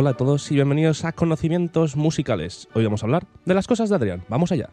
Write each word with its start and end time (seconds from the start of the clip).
Hola 0.00 0.10
a 0.10 0.14
todos 0.14 0.48
y 0.52 0.54
bienvenidos 0.54 1.04
a 1.04 1.10
Conocimientos 1.10 1.96
Musicales. 1.96 2.68
Hoy 2.72 2.84
vamos 2.84 3.02
a 3.02 3.06
hablar 3.06 3.26
de 3.44 3.52
las 3.52 3.66
cosas 3.66 3.88
de 3.88 3.96
Adrián. 3.96 4.22
Vamos 4.28 4.52
allá. 4.52 4.70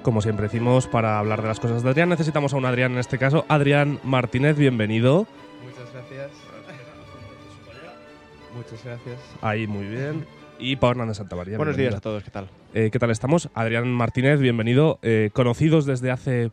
Como 0.00 0.22
siempre 0.22 0.44
decimos, 0.44 0.86
para 0.86 1.18
hablar 1.18 1.42
de 1.42 1.48
las 1.48 1.60
cosas 1.60 1.82
de 1.82 1.90
Adrián 1.90 2.08
necesitamos 2.08 2.54
a 2.54 2.56
un 2.56 2.64
Adrián 2.64 2.92
en 2.92 2.98
este 2.98 3.18
caso. 3.18 3.44
Adrián 3.48 4.00
Martínez, 4.04 4.56
bienvenido. 4.56 5.26
Muchas 5.62 5.92
gracias. 5.92 6.55
Muchas 8.56 8.82
gracias. 8.84 9.18
Ahí, 9.42 9.66
muy 9.66 9.86
bien. 9.86 10.24
Y 10.58 10.76
Pau 10.76 10.90
Hernández 10.92 11.18
Santamaría. 11.18 11.58
Buenos 11.58 11.76
días 11.76 11.94
a 11.94 12.00
todos, 12.00 12.24
¿qué 12.24 12.30
tal? 12.30 12.48
Eh, 12.72 12.88
¿Qué 12.90 12.98
tal 12.98 13.10
estamos? 13.10 13.50
Adrián 13.54 13.88
Martínez, 13.92 14.40
bienvenido. 14.40 14.98
Eh, 15.02 15.30
conocidos 15.34 15.84
desde 15.84 16.10
hace 16.10 16.50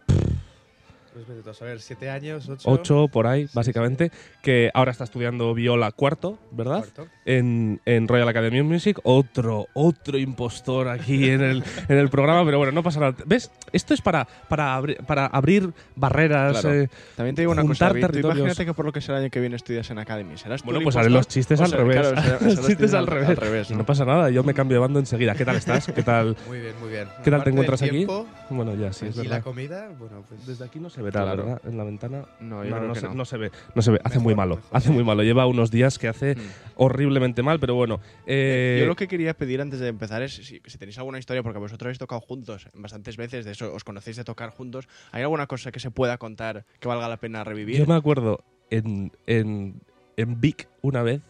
Pues 1.13 1.47
a 1.47 1.53
saber, 1.53 1.79
siete 1.79 2.09
años, 2.09 2.49
ocho. 2.49 2.69
ocho, 2.69 3.07
por 3.07 3.27
ahí, 3.27 3.45
Sí, 3.47 3.51
básicamente, 3.53 4.11
que 4.41 4.71
ahora 4.73 4.91
está 4.91 5.03
estudiando 5.03 5.53
viola 5.53 5.91
cuarto, 5.91 6.39
¿verdad? 6.51 6.79
Cuarto. 6.79 7.07
En, 7.25 7.79
en 7.85 8.07
Royal 8.07 8.27
Academy 8.27 8.59
of 8.61 8.65
Music. 8.67 8.99
Otro, 9.03 9.67
otro 9.73 10.17
impostor 10.17 10.87
aquí 10.87 11.29
en 11.29 11.41
el, 11.41 11.63
en 11.87 11.97
el 11.97 12.09
programa, 12.09 12.43
pero 12.45 12.57
bueno, 12.57 12.71
no 12.71 12.81
pasa 12.81 12.99
nada. 12.99 13.15
¿Ves? 13.25 13.51
Esto 13.71 13.93
es 13.93 14.01
para, 14.01 14.27
para, 14.49 14.79
abri- 14.79 14.97
para 15.05 15.27
abrir 15.27 15.71
barreras. 15.95 16.61
Claro. 16.61 16.75
eh, 16.81 16.89
También 17.15 17.35
te 17.35 17.43
digo 17.43 17.51
una 17.51 17.63
cosa, 17.63 17.91
imagínate 17.91 18.65
que 18.65 18.73
por 18.73 18.85
lo 18.85 18.91
que 18.91 18.99
será 19.01 19.17
el 19.19 19.23
año 19.25 19.31
que 19.31 19.39
viene 19.39 19.55
estudias 19.55 19.89
en 19.91 19.99
Academy. 19.99 20.35
¿Serás 20.37 20.61
tú 20.61 20.65
bueno, 20.65 20.81
pues 20.81 20.95
haré 20.95 21.09
los 21.11 21.27
chistes 21.27 21.59
O 21.59 21.63
al 21.63 21.69
sea, 21.69 21.77
revés. 21.77 22.07
claro, 22.11 22.37
los 22.45 22.65
chistes 22.65 22.93
al 22.93 22.99
al- 23.01 23.07
revés. 23.07 23.29
al 23.29 23.37
revés, 23.37 23.69
Y 23.69 23.73
no 23.73 23.79
¿no? 23.79 23.85
pasa 23.85 24.03
nada, 24.05 24.29
yo 24.31 24.43
me 24.43 24.53
cambio 24.55 24.75
de 24.77 24.79
bando 24.81 24.99
enseguida. 24.99 25.35
¿Qué 25.35 25.45
tal 25.45 25.57
estás? 25.57 25.85
¿Qué 25.93 26.01
tal? 26.03 26.35
Muy 26.47 26.59
bien, 26.59 26.73
muy 26.79 26.89
bien. 26.89 27.07
¿Qué 27.23 27.29
tal 27.29 27.43
te 27.43 27.49
Aparte 27.49 27.49
encuentras 27.51 27.81
aquí? 27.83 28.07
Bueno, 28.49 28.73
ya, 28.75 28.91
sí, 28.93 29.05
es 29.05 29.15
y 29.15 29.19
verdad. 29.19 29.37
la 29.37 29.41
comida, 29.41 29.89
bueno, 29.99 30.23
pues 30.27 30.45
Desde 30.47 30.65
aquí 30.65 30.79
no 30.79 30.89
se 30.89 31.02
verá, 31.03 31.21
Claro. 31.23 31.43
¿verdad? 31.45 31.61
En 31.65 31.77
la 31.77 31.83
ventana. 31.83 32.25
No, 32.39 32.63
yo 32.63 32.69
No, 32.71 32.75
creo 32.77 32.87
no 32.87 32.93
que 32.93 32.99
se, 33.01 33.07
no. 33.07 33.13
no 33.13 33.25
se 33.25 33.37
ve, 33.37 33.51
no 33.75 33.81
se 33.83 33.91
ve. 33.91 33.99
Hace 34.03 34.15
Mejor, 34.15 34.23
muy 34.23 34.35
malo, 34.35 34.55
mejor. 34.55 34.69
hace 34.77 34.89
muy 34.91 35.03
malo. 35.03 35.21
Lleva 35.23 35.45
unos 35.45 35.69
días 35.69 35.99
que 35.99 36.07
hace 36.07 36.35
Mm. 36.35 36.39
horriblemente 36.75 37.43
mal, 37.43 37.59
pero 37.59 37.75
bueno. 37.75 37.99
eh, 38.25 38.77
Yo 38.79 38.87
lo 38.87 38.95
que 38.95 39.07
quería 39.07 39.33
pedir 39.35 39.61
antes 39.61 39.79
de 39.79 39.89
empezar 39.89 40.21
es 40.23 40.33
si, 40.35 40.61
si 40.65 40.77
tenéis 40.77 40.97
alguna 40.97 41.19
historia, 41.19 41.43
porque 41.43 41.59
vosotros 41.59 41.87
habéis 41.87 41.99
tocado 41.99 42.21
juntos 42.21 42.67
bastantes 42.73 43.17
veces, 43.17 43.45
de 43.45 43.51
eso 43.51 43.73
os 43.73 43.83
conocéis 43.83 44.17
de 44.17 44.23
tocar 44.23 44.49
juntos. 44.49 44.87
¿Hay 45.11 45.21
alguna 45.21 45.45
cosa 45.47 45.71
que 45.71 45.79
se 45.79 45.91
pueda 45.91 46.17
contar 46.17 46.65
que 46.79 46.87
valga 46.87 47.07
la 47.07 47.17
pena 47.17 47.43
revivir? 47.43 47.77
Yo 47.77 47.85
me 47.85 47.95
acuerdo 47.95 48.43
en, 48.69 49.11
en, 49.27 49.81
en 50.17 50.41
Vic 50.41 50.67
una 50.81 51.03
vez, 51.03 51.21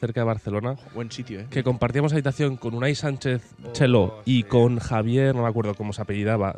cerca 0.00 0.20
de 0.20 0.26
Barcelona, 0.26 0.76
Buen 0.94 1.10
sitio, 1.10 1.40
¿eh? 1.40 1.46
que 1.50 1.64
compartíamos 1.64 2.12
habitación 2.12 2.56
con 2.56 2.74
Unai 2.74 2.94
Sánchez 2.94 3.42
Oh, 3.64 3.72
Chelo 3.72 4.22
y 4.24 4.38
sí. 4.38 4.42
con 4.44 4.78
Javier, 4.78 5.34
no 5.34 5.42
me 5.42 5.48
acuerdo 5.48 5.74
cómo 5.74 5.92
se 5.92 6.00
apellidaba, 6.02 6.54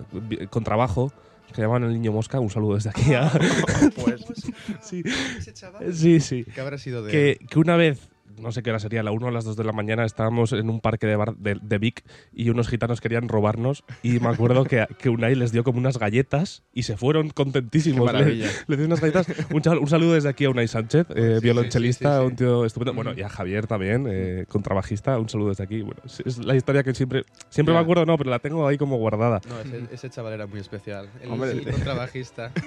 con 0.51 0.63
trabajo, 0.63 1.11
que 1.55 1.63
llamaban 1.63 1.85
el 1.85 1.93
niño 1.95 2.13
mosca. 2.13 2.39
Un 2.41 2.51
saludo 2.51 2.75
desde 2.75 2.91
aquí. 2.91 3.15
a- 3.15 3.31
pues, 3.97 4.25
sí, 4.83 5.03
ese 5.39 5.53
chaval. 5.53 5.95
sí, 5.95 6.21
sí. 6.21 6.45
¿Qué 6.45 6.61
habrá 6.61 6.79
sido 6.79 7.03
de 7.03 7.11
que, 7.11 7.47
que 7.49 7.59
una 7.59 7.77
vez, 7.77 8.09
no 8.39 8.53
sé 8.53 8.63
qué 8.63 8.71
hora 8.71 8.79
sería, 8.79 9.03
la 9.03 9.11
1 9.13 9.27
o 9.27 9.31
las 9.31 9.45
2 9.45 9.57
de 9.57 9.65
la 9.65 9.73
mañana, 9.73 10.05
estábamos 10.05 10.53
en 10.53 10.69
un 10.71 10.81
parque 10.81 11.07
de, 11.07 11.17
Bar- 11.17 11.37
de, 11.37 11.59
de 11.61 11.79
Vic 11.79 12.05
y 12.33 12.51
unos 12.51 12.69
gitanos 12.69 13.01
querían 13.01 13.29
robarnos 13.29 13.85
y 14.03 14.21
me 14.21 14.29
acuerdo 14.29 14.65
que, 14.65 14.87
que 14.99 15.09
Unai 15.09 15.35
les 15.35 15.53
dio 15.53 15.65
como 15.65 15.79
unas 15.79 15.99
galletas 15.99 16.63
y 16.73 16.85
se 16.85 16.97
fueron 16.97 17.29
qué 17.29 17.35
contentísimos. 17.35 18.07
Le, 18.07 18.13
maravilla. 18.13 18.47
le 18.67 18.77
dio 18.77 18.87
unas 18.87 19.01
galletas. 19.01 19.27
Un, 19.53 19.63
un 19.79 19.87
saludo 19.89 20.15
desde 20.15 20.29
aquí 20.29 20.45
a 20.45 20.51
Unai 20.51 20.69
Sánchez, 20.69 21.07
eh, 21.15 21.37
sí, 21.39 21.43
violonchelista, 21.43 22.09
sí, 22.13 22.15
sí, 22.17 22.21
sí. 22.23 22.27
un 22.31 22.37
tío 22.37 22.65
estupendo. 22.65 22.95
Bueno, 22.95 23.13
y 23.17 23.23
a 23.23 23.29
Javier 23.29 23.67
también, 23.67 24.07
eh, 24.09 24.45
contrabajista, 24.49 25.19
un 25.19 25.29
saludo 25.29 25.51
desde 25.51 25.65
aquí. 25.65 25.83
Bueno, 25.83 26.01
es, 26.05 26.21
es 26.25 26.39
la 26.45 26.55
historia 26.57 26.83
que 26.83 26.95
siempre, 26.95 27.25
siempre 27.49 27.73
me 27.75 27.79
Ya. 27.81 27.83
acuerdo, 27.83 28.07
no, 28.07 28.17
pero 28.17 28.31
la 28.31 28.39
tengo 28.39 28.67
ahí 28.67 28.77
como 28.79 28.97
guardada. 28.97 29.41
No, 29.49 29.61
ese, 29.61 29.83
ese 29.93 30.11
chaval 30.11 30.33
era 30.35 30.47
muy 30.47 30.61
especial. 30.61 31.09
El, 31.23 31.31
Hombre, 31.31 31.51
el 31.53 31.65
contrabajista. 31.65 32.53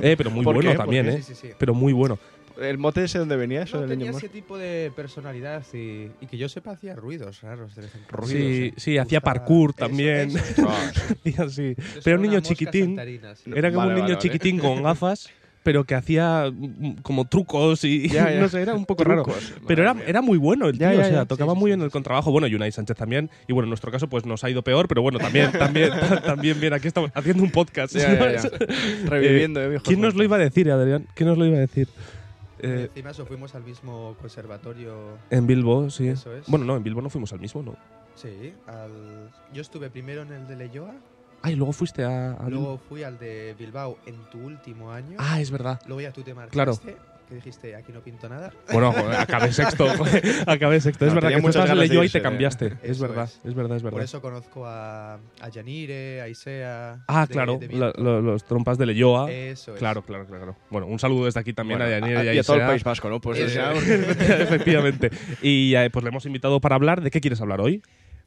Eh, 0.00 0.14
pero 0.16 0.30
muy 0.30 0.44
¿Por 0.44 0.54
bueno 0.54 0.70
qué? 0.70 0.76
¿Por 0.76 0.84
también? 0.84 1.08
¿eh? 1.08 1.22
Sí, 1.22 1.34
sí, 1.34 1.48
sí. 1.48 1.54
Pero 1.58 1.74
muy 1.74 1.92
bueno. 1.92 2.18
¿El 2.60 2.78
mote 2.78 3.04
ese 3.04 3.18
dónde 3.18 3.36
venía? 3.36 3.62
Eso 3.62 3.76
No, 3.76 3.80
del 3.82 3.90
tenía 3.90 4.06
niño 4.06 4.18
ese 4.18 4.28
tipo 4.28 4.58
de 4.58 4.90
personalidad 4.96 5.62
y, 5.72 6.10
y 6.20 6.26
que 6.28 6.36
yo 6.38 6.48
sepa 6.48 6.72
hacía 6.72 6.94
ruidos 6.94 7.40
raros 7.42 7.74
de 7.76 7.82
cuando. 7.88 8.26
Sí, 8.26 8.34
Ruidos, 8.34 8.74
sí, 8.82 8.96
¿eh? 8.96 9.00
hacía 9.00 9.20
parkour 9.20 9.70
eso, 9.70 9.78
también. 9.86 10.30
eso. 10.36 10.68
Ah, 10.68 10.90
Hacía 11.24 11.44
así. 11.44 11.74
Eso 11.78 12.00
Pero 12.04 12.16
era 12.16 12.16
un 12.16 12.22
niño 12.22 12.40
chiquitín. 12.40 12.98
sí. 13.36 13.50
Era 13.54 13.68
como 13.70 13.80
Vale, 13.86 13.90
un 13.90 13.94
niño 13.96 14.02
vale, 14.02 14.14
vale. 14.14 14.18
chiquitín 14.18 14.58
con 14.58 14.82
gafas, 14.82 15.30
pero 15.62 15.84
que 15.84 15.94
hacía 15.94 16.50
mm, 16.52 16.96
como 17.02 17.26
trucos 17.26 17.84
y 17.84 18.08
Ya, 18.08 18.32
ya. 18.32 18.40
no 18.40 18.48
sé, 18.48 18.62
era 18.62 18.74
un 18.74 18.86
poco 18.86 19.04
raro. 19.04 19.22
Trucos, 19.24 19.52
Pero 19.66 19.82
era, 19.82 19.94
era 20.06 20.22
muy 20.22 20.38
bueno 20.38 20.66
el 20.68 20.78
tío, 20.78 20.88
Ya, 20.90 20.94
ya, 20.94 21.00
o 21.00 21.04
sea, 21.10 21.24
tocaba 21.26 21.52
Sí, 21.52 21.56
sí, 21.56 21.60
muy 21.60 21.68
sí, 21.68 21.70
bien 21.70 21.80
sí, 21.80 21.84
el 21.84 21.90
contrabajo. 21.90 22.32
Bueno, 22.32 22.46
y 22.46 22.54
Unai 22.54 22.72
Sánchez 22.72 22.96
también. 22.96 23.30
Y 23.46 23.52
bueno, 23.52 23.66
en 23.66 23.70
nuestro 23.70 23.92
caso, 23.92 24.08
pues 24.08 24.24
nos 24.26 24.42
ha 24.44 24.50
ido 24.50 24.62
peor, 24.62 24.88
pero 24.88 25.02
bueno, 25.02 25.18
también, 25.18 25.52
también, 25.52 25.90
también 26.24 26.58
bien. 26.60 26.72
Aquí 26.72 26.88
estamos 26.88 27.10
haciendo 27.14 27.42
un 27.42 27.50
podcast. 27.50 27.94
Ya, 27.94 28.18
ya, 28.18 28.42
ya. 28.42 28.50
Reviviendo, 29.04 29.62
eh, 29.62 29.68
viejo. 29.68 29.84
¿Quién 29.84 30.00
nos 30.00 30.14
lo 30.14 30.24
iba 30.24 30.36
a 30.36 30.40
decir, 30.40 30.70
Adrián? 30.70 31.06
¿Quién 31.14 31.28
nos 31.28 31.38
lo 31.38 31.44
iba 31.46 31.56
a 31.58 31.60
decir? 31.60 31.88
Y 32.60 32.66
Eh, 32.66 32.82
encima 32.84 33.10
eso, 33.10 33.24
fuimos 33.26 33.54
al 33.54 33.62
mismo 33.64 34.16
conservatorio. 34.20 35.18
en 35.30 35.46
Bilbo, 35.46 35.90
sí. 35.90 36.08
Eso 36.08 36.34
es. 36.34 36.46
Bueno, 36.48 36.64
no, 36.64 36.76
en 36.76 36.82
Bilbo 36.82 37.00
no 37.02 37.10
fuimos 37.10 37.32
al 37.32 37.40
mismo, 37.40 37.62
¿no? 37.62 37.76
Sí, 38.14 38.52
al... 38.66 39.30
yo 39.52 39.62
estuve 39.62 39.90
primero 39.90 40.22
en 40.22 40.32
el 40.32 40.46
de 40.48 40.56
Leyoa, 40.56 40.94
Ay, 41.40 41.54
luego 41.54 41.72
fuiste 41.72 42.02
a. 42.02 42.32
a 42.32 42.48
luego 42.50 42.78
fui 42.78 43.04
al 43.04 43.16
de 43.18 43.54
Bilbao 43.56 43.96
en 44.06 44.16
tu 44.28 44.38
último 44.44 44.90
año, 44.90 45.16
Ah, 45.20 45.40
es 45.40 45.52
verdad. 45.52 45.80
luego 45.86 46.00
ya 46.00 46.12
tú 46.12 46.22
te 46.22 46.34
marchaste, 46.34 46.52
Claro. 46.54 46.98
Que 47.28 47.34
dijiste, 47.34 47.76
aquí 47.76 47.92
no 47.92 48.00
pinto 48.00 48.28
nada. 48.28 48.52
Bueno, 48.72 48.94
acabé 49.18 49.52
sexto. 49.52 49.86
acabé 50.46 50.80
sexto. 50.80 51.06
es 51.06 51.14
verdad 51.14 51.30
que 51.30 51.40
tú 51.42 51.48
de 51.50 51.74
Leyoa 51.74 52.04
y 52.04 52.08
te 52.08 52.18
eh. 52.18 52.22
cambiaste. 52.22 52.78
Es 52.82 52.98
verdad, 53.00 53.24
es. 53.24 53.40
es 53.44 53.54
verdad, 53.54 53.76
es 53.76 53.82
Por 53.82 53.92
verdad. 53.92 54.04
eso 54.04 54.20
conozco 54.22 54.66
a, 54.66 55.14
a 55.40 55.48
Yanire, 55.50 56.20
a 56.22 56.28
Isea. 56.28 57.04
Ah, 57.06 57.26
de- 57.26 57.32
claro, 57.32 57.58
de 57.58 57.68
la- 57.68 57.86
Viento. 57.92 58.00
lo- 58.02 58.20
los 58.22 58.44
trompas 58.44 58.78
de 58.78 58.86
Leyoa. 58.86 59.30
Eso 59.30 59.74
es. 59.74 59.78
Claro, 59.78 60.02
claro, 60.02 60.26
claro. 60.26 60.56
Bueno, 60.70 60.86
un 60.86 60.98
saludo 60.98 61.26
desde 61.26 61.40
aquí 61.40 61.52
también 61.52 61.78
Bueno, 61.78 61.94
a 61.94 61.98
Yanira 61.98 62.24
y 62.24 62.28
a 62.28 62.34
y 62.34 62.38
a 62.38 62.42
todo 62.42 62.56
el. 62.56 62.66
País 62.66 62.84
Vasco, 62.84 63.08
¿no? 63.08 63.20
Pues 63.20 63.38
es. 63.40 63.56
Efectivamente. 64.20 65.10
Y 65.42 65.74
eh, 65.74 65.90
pues 65.90 66.02
le 66.02 66.08
hemos 66.10 66.24
invitado 66.26 66.60
para 66.60 66.74
hablar. 66.76 67.00
¿De 67.00 67.10
qué 67.10 67.20
quieres 67.20 67.40
hablar 67.40 67.60
hoy? 67.60 67.82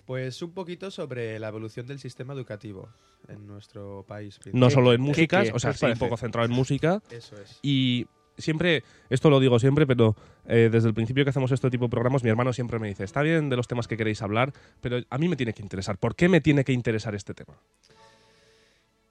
Pues 0.05 0.41
un 0.41 0.51
poquito 0.53 0.91
sobre 0.91 1.39
la 1.39 1.47
evolución 1.47 1.85
del 1.87 1.99
sistema 1.99 2.33
educativo 2.33 2.89
en 3.27 3.47
nuestro 3.47 4.03
país. 4.07 4.39
No 4.51 4.67
¿Qué- 4.67 4.73
solo 4.73 4.93
en 4.93 5.01
músicas, 5.01 5.51
o 5.53 5.59
sea, 5.59 5.69
¿Qué 5.71 5.75
os 5.75 5.79
sí, 5.79 5.85
un 5.85 5.97
poco 5.99 6.17
centrado 6.17 6.45
en 6.47 6.53
música. 6.53 7.01
Eso 7.11 7.35
es. 7.41 7.59
Y 7.61 8.07
siempre, 8.41 8.83
esto 9.09 9.29
lo 9.29 9.39
digo 9.39 9.59
siempre, 9.59 9.87
pero 9.87 10.15
eh, 10.47 10.69
desde 10.71 10.87
el 10.87 10.93
principio 10.93 11.23
que 11.23 11.29
hacemos 11.29 11.51
este 11.51 11.69
tipo 11.69 11.85
de 11.85 11.89
programas, 11.89 12.23
mi 12.23 12.29
hermano 12.29 12.51
siempre 12.53 12.79
me 12.79 12.87
dice, 12.87 13.03
está 13.03 13.21
bien 13.21 13.49
de 13.49 13.55
los 13.55 13.67
temas 13.67 13.87
que 13.87 13.97
queréis 13.97 14.21
hablar, 14.21 14.51
pero 14.81 14.99
a 15.09 15.17
mí 15.17 15.29
me 15.29 15.35
tiene 15.35 15.53
que 15.53 15.61
interesar. 15.61 15.97
¿Por 15.97 16.15
qué 16.15 16.27
me 16.27 16.41
tiene 16.41 16.63
que 16.63 16.73
interesar 16.73 17.15
este 17.15 17.33
tema? 17.33 17.53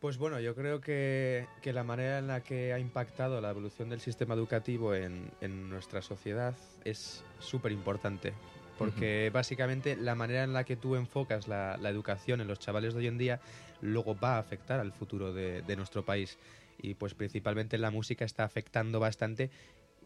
Pues 0.00 0.16
bueno, 0.16 0.40
yo 0.40 0.54
creo 0.54 0.80
que, 0.80 1.46
que 1.60 1.72
la 1.72 1.84
manera 1.84 2.18
en 2.18 2.26
la 2.26 2.40
que 2.40 2.72
ha 2.72 2.78
impactado 2.78 3.40
la 3.40 3.50
evolución 3.50 3.90
del 3.90 4.00
sistema 4.00 4.34
educativo 4.34 4.94
en, 4.94 5.30
en 5.40 5.68
nuestra 5.68 6.00
sociedad 6.00 6.54
es 6.84 7.22
súper 7.38 7.72
importante. 7.72 8.32
Porque 8.78 9.30
básicamente 9.30 9.94
la 9.94 10.14
manera 10.14 10.42
en 10.42 10.54
la 10.54 10.64
que 10.64 10.74
tú 10.74 10.96
enfocas 10.96 11.48
la, 11.48 11.76
la 11.76 11.90
educación 11.90 12.40
en 12.40 12.48
los 12.48 12.58
chavales 12.58 12.94
de 12.94 13.00
hoy 13.00 13.06
en 13.08 13.18
día 13.18 13.38
luego 13.82 14.16
va 14.18 14.36
a 14.36 14.38
afectar 14.38 14.80
al 14.80 14.90
futuro 14.92 15.34
de, 15.34 15.60
de 15.60 15.76
nuestro 15.76 16.02
país. 16.02 16.38
Y 16.82 16.94
pues 16.94 17.14
principalmente 17.14 17.78
la 17.78 17.90
música 17.90 18.24
está 18.24 18.44
afectando 18.44 19.00
bastante 19.00 19.50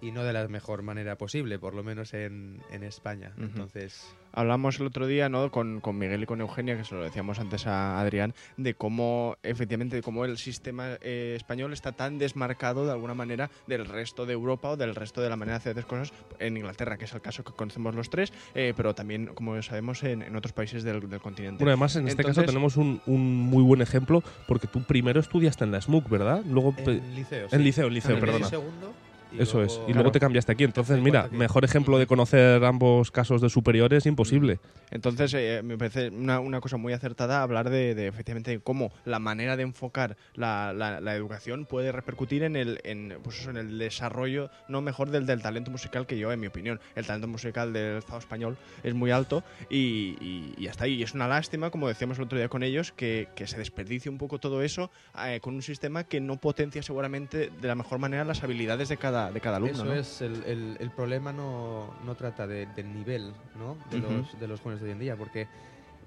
y 0.00 0.10
no 0.12 0.24
de 0.24 0.32
la 0.32 0.46
mejor 0.48 0.82
manera 0.82 1.16
posible, 1.16 1.58
por 1.58 1.74
lo 1.74 1.82
menos 1.82 2.14
en, 2.14 2.62
en 2.70 2.82
España. 2.84 3.32
Ujú. 3.36 3.44
Entonces, 3.46 4.14
Hablamos 4.36 4.80
el 4.80 4.86
otro 4.86 5.06
día, 5.06 5.28
¿no? 5.28 5.52
Con, 5.52 5.80
con 5.80 5.96
Miguel 5.96 6.24
y 6.24 6.26
con 6.26 6.40
Eugenia, 6.40 6.76
que 6.76 6.82
se 6.82 6.96
lo 6.96 7.04
decíamos 7.04 7.38
antes 7.38 7.68
a 7.68 8.00
Adrián, 8.00 8.34
de 8.56 8.74
cómo, 8.74 9.36
efectivamente, 9.44 9.94
de 9.94 10.02
cómo 10.02 10.24
el 10.24 10.38
sistema 10.38 10.98
eh, 11.02 11.34
español 11.36 11.72
está 11.72 11.92
tan 11.92 12.18
desmarcado 12.18 12.84
de 12.84 12.90
alguna 12.90 13.14
manera 13.14 13.48
del 13.68 13.86
resto 13.86 14.26
de 14.26 14.32
Europa 14.32 14.70
o 14.70 14.76
del 14.76 14.96
resto 14.96 15.20
de 15.20 15.30
la 15.30 15.36
manera 15.36 15.58
de 15.58 15.58
hacer 15.58 15.76
las 15.76 15.86
cosas 15.86 16.12
en 16.40 16.56
Inglaterra, 16.56 16.96
que 16.98 17.04
es 17.04 17.12
el 17.12 17.20
caso 17.20 17.44
que 17.44 17.52
conocemos 17.52 17.94
los 17.94 18.10
tres, 18.10 18.32
eh, 18.56 18.74
pero 18.76 18.92
también, 18.92 19.26
como 19.26 19.62
sabemos, 19.62 20.02
en, 20.02 20.22
en 20.22 20.34
otros 20.34 20.52
países 20.52 20.82
del, 20.82 21.08
del 21.08 21.20
continente. 21.20 21.62
Bueno, 21.62 21.70
además 21.70 21.94
en 21.94 22.08
este 22.08 22.24
caso 22.24 22.42
tenemos 22.42 22.76
un, 22.76 23.00
un 23.06 23.36
muy 23.36 23.62
buen 23.62 23.82
ejemplo 23.82 24.24
porque 24.48 24.66
tú 24.66 24.82
primero 24.82 25.20
estudiaste 25.20 25.62
en 25.62 25.70
la 25.70 25.80
SMUC, 25.80 26.08
¿verdad? 26.08 26.42
Luego 26.44 26.74
en 26.78 27.14
liceo. 27.14 27.44
en 27.44 27.50
sí. 27.50 27.58
liceo, 27.58 27.86
en 27.86 27.94
liceo, 27.94 28.16
y 28.16 28.20
perdona. 28.20 28.48
segundo, 28.48 28.92
y 29.38 29.42
Eso 29.42 29.62
es. 29.62 29.72
luego- 29.72 29.84
Y 29.90 29.92
luego 29.92 30.04
Claro. 30.04 30.12
te 30.12 30.20
cambiaste 30.20 30.52
aquí. 30.52 30.64
Entonces, 30.64 31.00
mira, 31.00 31.28
mejor 31.32 31.64
ejemplo 31.64 31.98
de 31.98 32.06
conocer 32.06 32.64
ambos 32.64 33.10
casos 33.10 33.40
de 33.40 33.48
superiores 33.50 34.06
imposible. 34.06 34.60
Entonces, 34.90 35.34
eh, 35.34 35.60
me 35.64 35.76
parece 35.76 36.08
una, 36.08 36.40
una 36.40 36.60
cosa 36.60 36.76
muy 36.76 36.92
acertada 36.92 37.42
hablar 37.42 37.68
de, 37.70 37.94
de, 37.94 38.06
efectivamente 38.06 38.60
cómo 38.60 38.92
la 39.04 39.18
manera 39.18 39.56
de 39.56 39.64
enfocar 39.64 40.16
la, 40.34 40.72
la- 40.72 41.00
la 41.00 41.14
educación 41.16 41.66
puede 41.66 41.90
repercutir 41.92 42.42
en 42.44 42.54
el, 42.56 42.80
en, 42.84 43.18
pues 43.22 43.40
eso, 43.40 43.50
en 43.50 43.56
el 43.56 43.78
desarrollo, 43.78 44.50
no 44.68 44.80
mejor 44.80 45.10
del, 45.10 45.26
del 45.26 45.42
talento 45.42 45.70
musical 45.70 46.06
que 46.06 46.18
yo, 46.18 46.30
en 46.32 46.40
mi 46.40 46.46
opinión. 46.46 46.80
El 46.94 47.06
talento 47.06 47.26
musical 47.28 47.72
del 47.72 47.98
Estado 47.98 48.18
español 48.18 48.56
es 48.82 48.94
muy 48.94 49.10
alto 49.10 49.42
y, 49.68 50.16
y, 50.20 50.54
y 50.58 50.68
hasta 50.68 50.84
ahí. 50.84 50.94
Y 50.94 51.02
es 51.02 51.14
una 51.14 51.26
lástima, 51.28 51.70
como 51.70 51.88
decíamos 51.88 52.18
el 52.18 52.24
otro 52.24 52.38
día 52.38 52.48
con 52.48 52.62
ellos, 52.62 52.92
que, 52.92 53.28
que 53.34 53.46
se 53.46 53.58
desperdicie 53.58 54.10
un 54.10 54.18
poco 54.18 54.38
todo 54.38 54.62
eso 54.62 54.90
eh, 55.26 55.40
con 55.40 55.54
un 55.54 55.62
sistema 55.62 56.04
que 56.04 56.20
no 56.20 56.36
potencia 56.36 56.82
seguramente 56.82 57.50
de 57.60 57.68
la 57.68 57.74
mejor 57.74 57.98
manera 57.98 58.24
las 58.24 58.42
habilidades 58.44 58.88
de 58.88 58.96
cada, 58.96 59.23
cada, 59.24 59.32
de 59.32 59.40
cada 59.40 59.56
alumno. 59.56 59.74
Eso 59.74 59.84
¿no? 59.84 59.92
es, 59.94 60.20
el, 60.22 60.42
el- 60.44 60.76
el 60.80 60.90
problema 60.90 61.32
no, 61.32 61.94
no 62.04 62.14
trata 62.14 62.46
de- 62.46 62.66
del 62.66 62.92
nivel 62.94 63.32
¿no? 63.58 63.76
de, 63.90 63.98
Ujú. 63.98 64.12
los, 64.12 64.40
de 64.40 64.48
los 64.48 64.60
jóvenes 64.60 64.80
de 64.80 64.86
hoy 64.88 64.92
en 64.92 64.98
día, 65.00 65.16
porque 65.16 65.46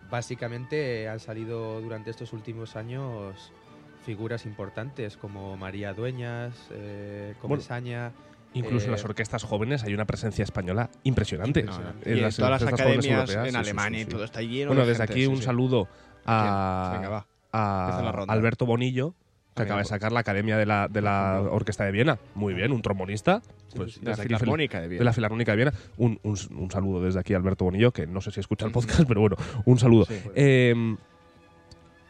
básicamente 0.10 1.08
han 1.10 1.20
salido 1.20 1.82
durante 1.82 2.10
estos 2.12 2.34
últimos 2.34 2.76
años 2.76 3.52
figuras 4.06 4.46
importantes 4.46 5.18
como 5.18 5.58
María 5.58 5.94
Dueñas, 5.94 6.54
eh, 6.72 7.36
Comesaña. 7.42 8.14
Incluso 8.54 8.86
en 8.86 8.90
Eh, 8.90 8.96
las 8.96 9.04
orquestas 9.04 9.44
jóvenes 9.44 9.84
hay 9.84 9.94
una 9.94 10.06
presencia 10.06 10.44
españa 10.44 10.90
impresionante. 11.04 11.60
Impresionante. 11.60 12.10
Y 12.10 12.12
En 12.14 12.18
en 12.20 12.24
las 12.24 12.38
todas 12.38 12.62
las 12.62 12.74
academias 12.74 13.06
europeas, 13.06 13.30
en 13.30 13.36
sí, 13.36 13.44
sí, 13.44 13.52
sí, 13.52 13.58
Alemania 13.58 14.00
sí. 14.00 14.06
y 14.08 14.10
todo 14.10 14.24
está 14.24 14.42
lleno 14.42 14.68
Bueno, 14.70 14.82
de 14.84 14.88
desde 14.88 15.02
gente, 15.04 15.14
aquí 15.14 15.22
sí, 15.24 15.28
un 15.28 15.38
sí. 15.38 15.44
saludo 15.44 15.88
a, 16.26 16.92
Venga, 16.94 17.10
va. 17.10 17.28
a. 17.52 18.24
Alberto 18.30 18.66
Bonillo, 18.66 19.14
que 19.58 19.68
acaba 19.68 19.80
de 19.80 19.84
pues. 19.84 19.90
sacar 19.90 20.12
la 20.12 20.20
Academia 20.22 20.58
de 20.58 20.66
la, 20.66 20.88
de 20.88 21.02
la. 21.02 21.42
Orquesta 21.52 21.84
de 21.86 21.92
Viena. 21.92 22.18
Muy 22.36 22.54
bien, 22.54 22.72
un 22.72 22.82
trombonista. 22.82 23.42
Pues 23.76 24.00
De 24.02 24.12
la 24.12 24.18
Filarmónica 24.18 24.78
de 24.78 24.84
de 24.84 24.90
Viena. 24.90 25.06
la 25.06 25.14
Filarmónica 25.14 25.52
de 25.52 25.56
Viena. 25.56 25.74
Un, 25.98 26.20
un- 26.24 26.38
un 26.58 26.72
saludo 26.72 27.02
desde 27.02 27.20
aquí 27.20 27.34
Alberto 27.34 27.66
Bonillo, 27.66 27.92
que 27.92 28.08
no 28.08 28.22
sé 28.22 28.32
si 28.32 28.40
escucha 28.40 28.66
el 28.66 28.72
podcast, 28.72 29.04
pero 29.08 29.22
bueno, 29.22 29.36
un 29.66 29.78
saludo. 29.80 30.06
Sí. 30.06 30.16
Eh, 30.36 30.96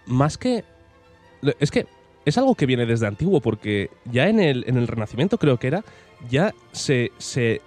más 0.06 0.38
que. 0.38 0.64
Es 1.60 1.72
que 1.72 1.86
es 2.26 2.38
algo 2.38 2.56
que 2.56 2.66
viene 2.66 2.86
desde 2.86 3.08
antiguo, 3.08 3.42
porque 3.42 3.90
ya 4.06 4.28
en 4.28 4.40
el, 4.40 4.66
en 4.68 4.78
el 4.78 4.88
Renacimiento, 4.88 5.38
creo 5.38 5.58
que 5.58 5.68
era, 5.68 5.84
ya 6.30 6.54
se, 6.72 7.12
se 7.18 7.62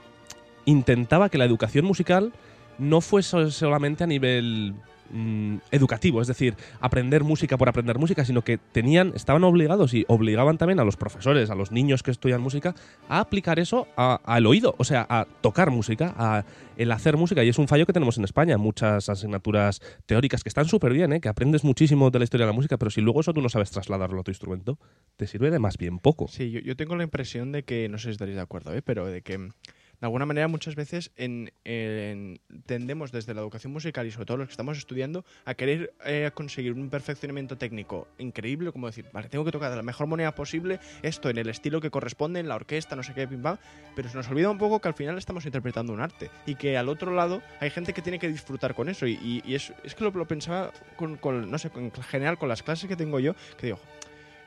intentaba 0.67 1.29
que 1.31 1.38
la 1.38 1.44
educación 1.47 1.85
musical 1.87 2.33
no 2.79 3.00
fuese 3.00 3.50
solamente 3.50 4.05
a 4.05 4.06
nivel 4.06 4.75
mm, 5.11 5.57
educativo, 5.71 6.21
es 6.21 6.29
decir, 6.29 6.55
aprender 6.81 7.25
música 7.25 7.57
por 7.57 7.69
aprender 7.69 7.99
música, 7.99 8.25
sino 8.25 8.43
que 8.43 8.59
tenían, 8.59 9.12
estaban 9.15 9.45
obligados 9.45 9.95
y 9.95 10.05
obligaban 10.09 10.59
también 10.59 10.81
a 10.81 10.85
los 10.85 10.97
profesores, 10.97 11.51
a 11.51 11.55
los 11.55 11.73
niños 11.73 12.03
que 12.03 12.11
estudian 12.11 12.41
música, 12.41 12.75
a 13.09 13.21
aplicar 13.21 13.59
eso 13.59 13.89
al 13.97 14.47
oído, 14.47 14.75
o 14.79 14.85
sea, 14.85 15.07
a 15.09 15.27
tocar 15.41 15.71
música, 15.71 16.15
a 16.17 16.45
el 16.77 16.93
hacer 16.93 17.17
música. 17.17 17.45
Y 17.45 17.49
es 17.49 17.59
un 17.59 17.69
fallo 17.69 17.85
que 17.85 17.93
tenemos 17.93 18.17
en 18.17 18.25
España, 18.25 18.57
muchas 18.57 19.09
asignaturas 19.09 19.81
teóricas 20.07 20.43
que 20.43 20.49
están 20.49 20.67
súper 20.67 20.93
bien, 20.93 21.12
¿eh? 21.12 21.21
que 21.21 21.29
aprendes 21.29 21.62
muchísimo 21.62 22.11
de 22.11 22.19
la 22.19 22.25
historia 22.25 22.47
de 22.47 22.53
la 22.53 22.57
música, 22.57 22.79
pero 22.79 22.91
si 22.91 23.01
luego 23.01 23.21
eso 23.21 23.35
tú 23.35 23.43
no 23.43 23.51
sabes 23.51 23.71
trasladarlo 23.71 24.21
a 24.21 24.25
tu 24.25 24.31
instrumento, 24.31 24.79
te 25.17 25.27
sirve 25.27 25.51
de 25.51 25.59
más 25.59 25.77
bien 25.77 25.99
poco. 25.99 26.29
Sí, 26.29 26.51
yo, 26.51 26.61
yo 26.61 26.77
tengo 26.77 26.97
la 26.97 27.05
impresión 27.05 27.53
de 27.53 27.65
que, 27.65 27.89
no 27.89 27.99
sé 27.99 28.05
si 28.05 28.11
estaréis 28.12 28.37
de 28.37 28.43
acuerdo, 28.43 28.75
¿eh? 28.75 28.83
pero 28.83 29.07
de 29.07 29.23
que 29.23 29.51
de 30.00 30.06
alguna 30.06 30.26
manera 30.26 30.49
muchas 30.49 30.75
veces 30.75 31.11
en, 31.17 31.52
en- 31.64 32.41
tendemos 32.67 33.12
desde 33.12 33.35
la 33.35 33.41
educación 33.41 33.73
musical 33.73 34.06
y 34.06 34.11
sobre 34.11 34.26
todo 34.26 34.38
los 34.38 34.49
que 34.49 34.52
estamos 34.52 34.79
estudiando 34.79 35.25
a 35.44 35.55
querer 35.55 35.93
eh, 36.05 36.31
conseguir 36.35 36.73
un 36.73 36.88
perfeccionamiento 36.91 37.58
técnico 37.58 38.08
increíble, 38.19 38.73
como 38.73 38.87
decir, 38.87 39.06
vale, 39.12 39.29
tengo 39.29 39.44
que 39.44 39.52
tocar 39.52 39.70
de 39.70 39.76
la 39.76 39.82
mejor 39.82 40.06
manera 40.06 40.35
posible 40.35 40.81
esto 41.02 41.29
en 41.31 41.38
el 41.38 41.49
estilo 41.49 41.81
que 41.81 41.91
corresponde, 41.91 42.41
en 42.41 42.49
la 42.49 42.55
orquesta, 42.56 42.97
no 42.97 43.02
sé 43.02 43.12
qué, 43.14 43.29
pim 43.29 43.43
pam, 43.43 43.58
pero 43.94 44.08
se 44.08 44.17
nos 44.17 44.29
olvida 44.29 44.50
un 44.50 44.58
poco 44.58 44.81
que 44.81 44.88
al 44.88 44.94
final 44.94 45.19
estamos 45.19 45.44
interpretando 45.44 45.93
un 45.93 46.00
arte 46.00 46.31
y 46.47 46.55
que 46.55 46.79
al 46.79 46.88
otro 46.88 47.14
lado 47.14 47.43
hay 47.61 47.70
gente 47.70 47.93
que 47.93 48.02
tiene 48.02 48.19
que 48.19 48.29
disfrutar 48.29 48.75
con 48.75 48.88
eso. 48.88 49.06
Y, 49.06 49.43
y- 49.44 49.55
es, 49.55 49.73
es 49.85 49.94
que 49.94 50.05
lo, 50.05 50.11
lo 50.11 50.26
pensaba 50.26 50.73
con, 50.97 51.17
con, 51.17 51.50
no 51.50 51.58
sé, 51.58 51.70
en 51.75 51.91
general 51.93 52.38
con 52.38 52.49
las 52.49 52.62
clases 52.62 52.88
que 52.88 52.97
tengo 52.97 53.20
yo, 53.20 53.35
que 53.58 53.67
digo, 53.67 53.79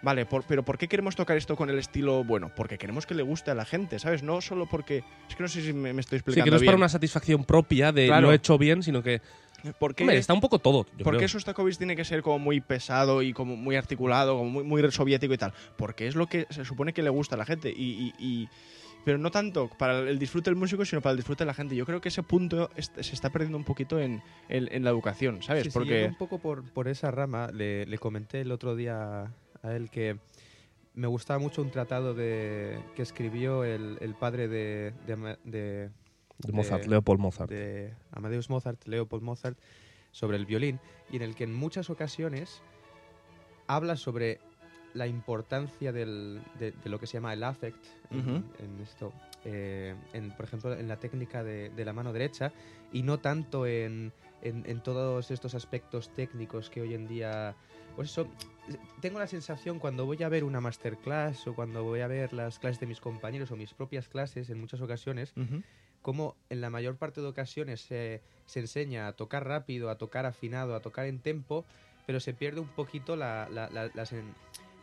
Vale, 0.03 0.25
por- 0.25 0.43
pero 0.43 0.63
¿por 0.63 0.77
qué 0.77 0.87
queremos 0.87 1.15
tocar 1.15 1.37
esto 1.37 1.55
con 1.55 1.69
el 1.69 1.79
estilo 1.79 2.23
bueno? 2.23 2.51
Porque 2.55 2.77
queremos 2.77 3.05
que 3.05 3.15
le 3.15 3.23
guste 3.23 3.51
a 3.51 3.55
la 3.55 3.65
gente, 3.65 3.97
¿sabes? 3.99 4.21
No 4.21 4.41
solo 4.41 4.67
porque... 4.69 5.03
Es 5.29 5.35
que 5.35 5.43
no 5.43 5.47
sé 5.49 5.61
si 5.61 5.71
me, 5.73 5.93
me 5.93 6.01
estoy 6.01 6.17
Sí, 6.17 6.21
explicando 6.21 6.45
que 6.45 6.51
no 6.51 6.57
es 6.57 6.63
para 6.65 6.77
una 6.77 6.89
satisfacción 6.89 7.45
propia 7.45 7.91
de 7.91 8.07
Claro. 8.07 8.27
lo 8.27 8.33
he 8.33 8.35
hecho 8.35 8.57
bien, 8.57 8.83
sino 8.83 9.01
que 9.01 9.21
¿Por 9.79 9.95
qué, 9.95 10.03
hombre, 10.03 10.17
está 10.17 10.33
un 10.33 10.41
poco 10.41 10.59
todo. 10.59 10.85
yo 10.97 11.05
por 11.05 11.13
qué 11.13 11.19
creo. 11.19 11.29
Shostakovich 11.29 11.77
tiene 11.77 11.95
que 11.95 12.03
ser 12.03 12.21
como 12.21 12.37
muy 12.37 12.59
pesado 12.59 13.21
y 13.21 13.31
como 13.31 13.55
muy 13.55 13.77
articulado, 13.77 14.37
como 14.37 14.49
muy, 14.49 14.63
muy 14.65 14.91
soviético 14.91 15.33
y 15.33 15.37
tal? 15.37 15.53
Porque 15.77 16.05
es 16.07 16.15
lo 16.15 16.27
que 16.27 16.47
se 16.49 16.65
supone 16.65 16.91
que 16.91 17.01
le 17.01 17.09
gusta 17.09 17.35
a 17.35 17.37
la 17.37 17.45
gente 17.45 17.69
y... 17.69 17.73
y- 17.81 18.13
y- 18.19 18.49
pero 19.05 19.17
no 19.17 19.31
tanto 19.31 19.69
para 19.77 19.99
el 19.99 20.17
disfrute 20.17 20.49
del 20.49 20.55
músico, 20.57 20.85
sino 20.85 21.01
para 21.01 21.11
el 21.11 21.17
disfrute 21.17 21.43
de 21.43 21.47
la 21.47 21.53
gente. 21.53 21.75
Yo 21.75 21.85
creo 21.85 21.99
que 21.99 22.07
ese 22.07 22.23
punto 22.23 22.69
se 22.77 23.13
está 23.13 23.29
perdiendo 23.31 23.57
un 23.57 23.65
poquito 23.65 23.99
en, 23.99 24.21
en- 24.47 24.69
en 24.71 24.83
la 24.85 24.89
educación, 24.91 25.41
¿sabes? 25.43 25.63
Sí, 25.63 25.69
sí, 25.71 25.73
Porque... 25.73 26.05
un 26.05 26.15
poco 26.15 26.39
por, 26.39 26.63
por 26.71 26.87
esa 26.87 27.11
rama, 27.11 27.49
le, 27.53 27.85
le 27.85 27.97
comenté 27.97 28.39
el 28.41 28.51
otro 28.53 28.77
día 28.77 29.29
a 29.63 29.75
él 29.75 29.89
que 29.89 30.17
me 30.93 31.07
gustaba 31.07 31.39
mucho 31.39 31.61
un 31.63 31.71
tratado 31.71 32.13
de, 32.13 32.79
que 32.95 33.01
escribió 33.01 33.63
el, 33.63 33.97
el 34.01 34.13
padre 34.13 34.47
de, 34.47 34.93
de, 35.07 35.37
de- 35.43 35.89
De 36.39 36.51
Mozart, 36.51 36.85
Leopold 36.85 37.19
Mozart. 37.19 37.49
de 37.49 37.93
Amadeus 38.11 38.49
Mozart, 38.49 38.85
Leopold 38.85 39.23
Mozart, 39.23 39.57
sobre 40.11 40.37
el 40.37 40.45
violín, 40.45 40.79
y 41.09 41.15
en 41.15 41.21
el 41.23 41.33
que 41.35 41.45
en 41.45 41.53
muchas 41.53 41.89
ocasiones 41.89 42.61
habla 43.67 43.95
sobre 43.95 44.39
la 44.93 45.07
importancia 45.07 45.91
del- 45.91 46.41
de, 46.59 46.71
de 46.71 46.89
lo 46.89 46.99
que 46.99 47.07
se 47.07 47.13
llama 47.13 47.33
el 47.33 47.43
affect 47.43 47.83
en, 48.59 48.79
esto, 48.81 49.11
eh, 49.45 49.95
en, 50.13 50.31
por 50.31 50.45
ejemplo, 50.45 50.73
en 50.73 50.87
la 50.87 50.97
técnica 50.97 51.43
de, 51.43 51.69
de 51.69 51.85
la 51.85 51.93
mano 51.93 52.13
derecha, 52.13 52.51
y 52.91 53.03
no 53.03 53.19
tanto 53.19 53.65
en, 53.65 54.11
todos 54.83 55.31
estos 55.31 55.55
aspectos 55.55 56.13
técnicos 56.13 56.69
que 56.69 56.81
hoy 56.81 56.93
en 56.93 57.07
día... 57.07 57.55
Pues 57.95 58.09
eso, 58.09 58.27
tengo 59.01 59.19
la 59.19 59.27
sensación 59.27 59.77
cuando 59.77 60.05
voy 60.07 60.23
a 60.23 60.29
ver 60.29 60.43
una 60.43 60.59
masterclass 60.59 61.45
o 61.47 61.53
cuando 61.53 61.83
voy 61.83 61.99
a 62.01 62.07
ver 62.07 62.33
las 62.33 62.57
clases 62.57 62.79
de 62.79 62.87
mis 62.87 62.99
compañeros 62.99 63.51
o 63.51 63.55
mis 63.55 63.73
propias 63.75 64.07
clases, 64.07 64.49
en 64.49 64.59
muchas 64.59 64.81
ocasiones, 64.81 65.31
como 66.01 66.35
en 66.49 66.59
la 66.59 66.69
mayor 66.71 66.97
parte 66.97 67.21
de 67.21 67.27
ocasiones 67.27 67.81
se, 67.81 68.21
se 68.47 68.59
enseña 68.61 69.07
a 69.07 69.13
tocar 69.13 69.47
rápido, 69.47 69.89
a 69.91 69.97
tocar 69.99 70.25
afinado, 70.25 70.75
a 70.75 70.79
tocar 70.81 71.05
en 71.05 71.19
tempo, 71.19 71.65
pero 72.07 72.19
se 72.19 72.33
pierde 72.33 72.59
un 72.61 72.67
poquito 72.67 73.15
la, 73.15 73.47
la- 73.49 73.69
la- 73.69 73.91
la 73.93 74.03
sen- 74.03 74.33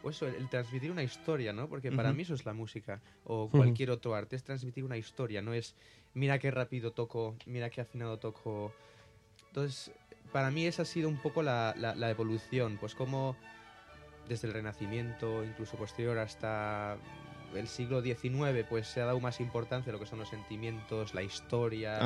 o 0.02 0.10
eso, 0.10 0.26
el, 0.26 0.34
el 0.36 0.48
transmitir 0.48 0.90
una 0.90 1.02
historia, 1.02 1.52
¿no? 1.52 1.68
Porque 1.68 1.90
para 1.96 2.12
mí 2.16 2.22
eso 2.22 2.34
es 2.34 2.44
la 2.44 2.52
música 2.54 3.00
o 3.24 3.48
cualquier 3.58 3.90
otro 3.90 4.14
arte, 4.14 4.36
es 4.36 4.42
transmitir 4.44 4.84
una 4.84 4.96
historia, 4.96 5.42
no 5.42 5.52
es 5.52 5.74
mira 6.14 6.38
qué 6.38 6.50
rápido 6.50 6.92
toco, 6.92 7.36
mira 7.46 7.70
qué 7.70 7.80
afinado 7.80 8.18
toco. 8.18 8.72
Entonces, 9.48 9.92
para 10.32 10.50
mí 10.50 10.66
esa 10.66 10.82
ha 10.82 10.84
sido 10.84 11.08
un 11.08 11.16
poco 11.18 11.42
la, 11.42 11.74
la- 11.76 11.94
la 11.94 12.10
evolución, 12.10 12.76
pues 12.78 12.94
como 12.94 13.36
desde 14.28 14.46
el 14.48 14.54
Renacimiento, 14.54 15.44
incluso 15.44 15.76
posterior 15.76 16.18
hasta 16.18 16.96
el 17.54 17.66
siglo 17.66 18.00
XIX, 18.00 18.64
pues 18.68 18.86
se 18.86 19.00
ha 19.00 19.06
dado 19.06 19.18
más 19.18 19.40
importancia 19.40 19.90
a 19.90 19.92
lo 19.92 19.98
que 19.98 20.06
son 20.06 20.20
los 20.20 20.28
sentimientos, 20.28 21.14
la 21.14 21.22
historia, 21.22 21.98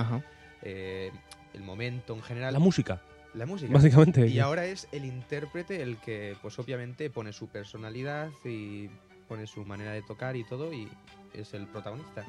eh, 0.63 1.13
el 1.53 1.63
momento 1.63 2.15
en 2.15 2.23
general. 2.23 2.55
La 2.55 2.59
música, 2.61 3.03
la 3.35 3.47
música. 3.47 3.73
básicamente. 3.73 4.27
Y 4.27 4.39
ahora 4.39 4.67
es 4.67 4.89
el 4.93 5.05
intérprete 5.05 5.83
el 5.83 5.99
que, 5.99 6.37
pues 6.43 6.59
obviamente, 6.59 7.11
pone 7.11 7.33
su 7.33 7.49
personalidad 7.49 8.31
y 8.45 8.89
pone 9.29 9.47
su 9.47 9.65
manera 9.65 9.93
de 9.93 10.03
tocar 10.03 10.37
y 10.37 10.45
todo, 10.45 10.73
y 10.73 10.89
es 11.33 11.55
el 11.55 11.67
protagonista. 11.67 12.25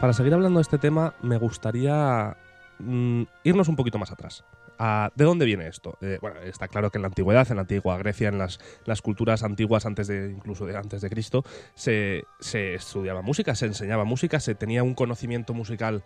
Para 0.00 0.12
seguir 0.12 0.32
hablando 0.32 0.58
de 0.58 0.62
este 0.62 0.78
tema, 0.78 1.14
me 1.22 1.38
gustaría 1.38 2.36
mm, 2.78 3.22
irnos 3.42 3.66
un 3.66 3.74
poquito 3.74 3.98
más 3.98 4.12
atrás. 4.12 4.44
Ah, 4.78 5.10
¿De 5.16 5.24
dónde 5.24 5.44
viene 5.44 5.66
esto? 5.66 5.98
Eh, 6.00 6.18
bueno, 6.20 6.38
está 6.40 6.68
claro 6.68 6.90
que 6.90 6.98
en 6.98 7.02
la 7.02 7.08
antigüedad, 7.08 7.48
en 7.50 7.56
la 7.56 7.62
antigua 7.62 7.98
Grecia, 7.98 8.28
en 8.28 8.38
las, 8.38 8.60
las 8.84 9.02
culturas 9.02 9.42
antiguas 9.42 9.86
antes 9.86 10.06
de 10.06 10.30
incluso 10.30 10.66
de 10.66 10.76
antes 10.76 11.00
de 11.02 11.10
Cristo, 11.10 11.44
se, 11.74 12.26
se 12.38 12.74
estudiaba 12.74 13.22
música, 13.22 13.56
se 13.56 13.66
enseñaba 13.66 14.04
música, 14.04 14.38
se 14.38 14.54
tenía 14.54 14.84
un 14.84 14.94
conocimiento 14.94 15.52
musical 15.52 16.04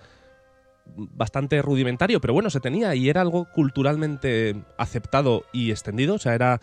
bastante 0.87 1.61
rudimentario, 1.61 2.19
pero 2.19 2.33
bueno, 2.33 2.49
se 2.49 2.61
tenía 2.61 2.95
y 2.95 3.11
era 3.11 3.21
algo 3.21 3.45
culturalmente 3.53 4.57
aceptado 4.79 5.45
y 5.53 5.71
extendido. 5.71 6.15
O 6.15 6.19
sea, 6.19 6.35
era 6.35 6.63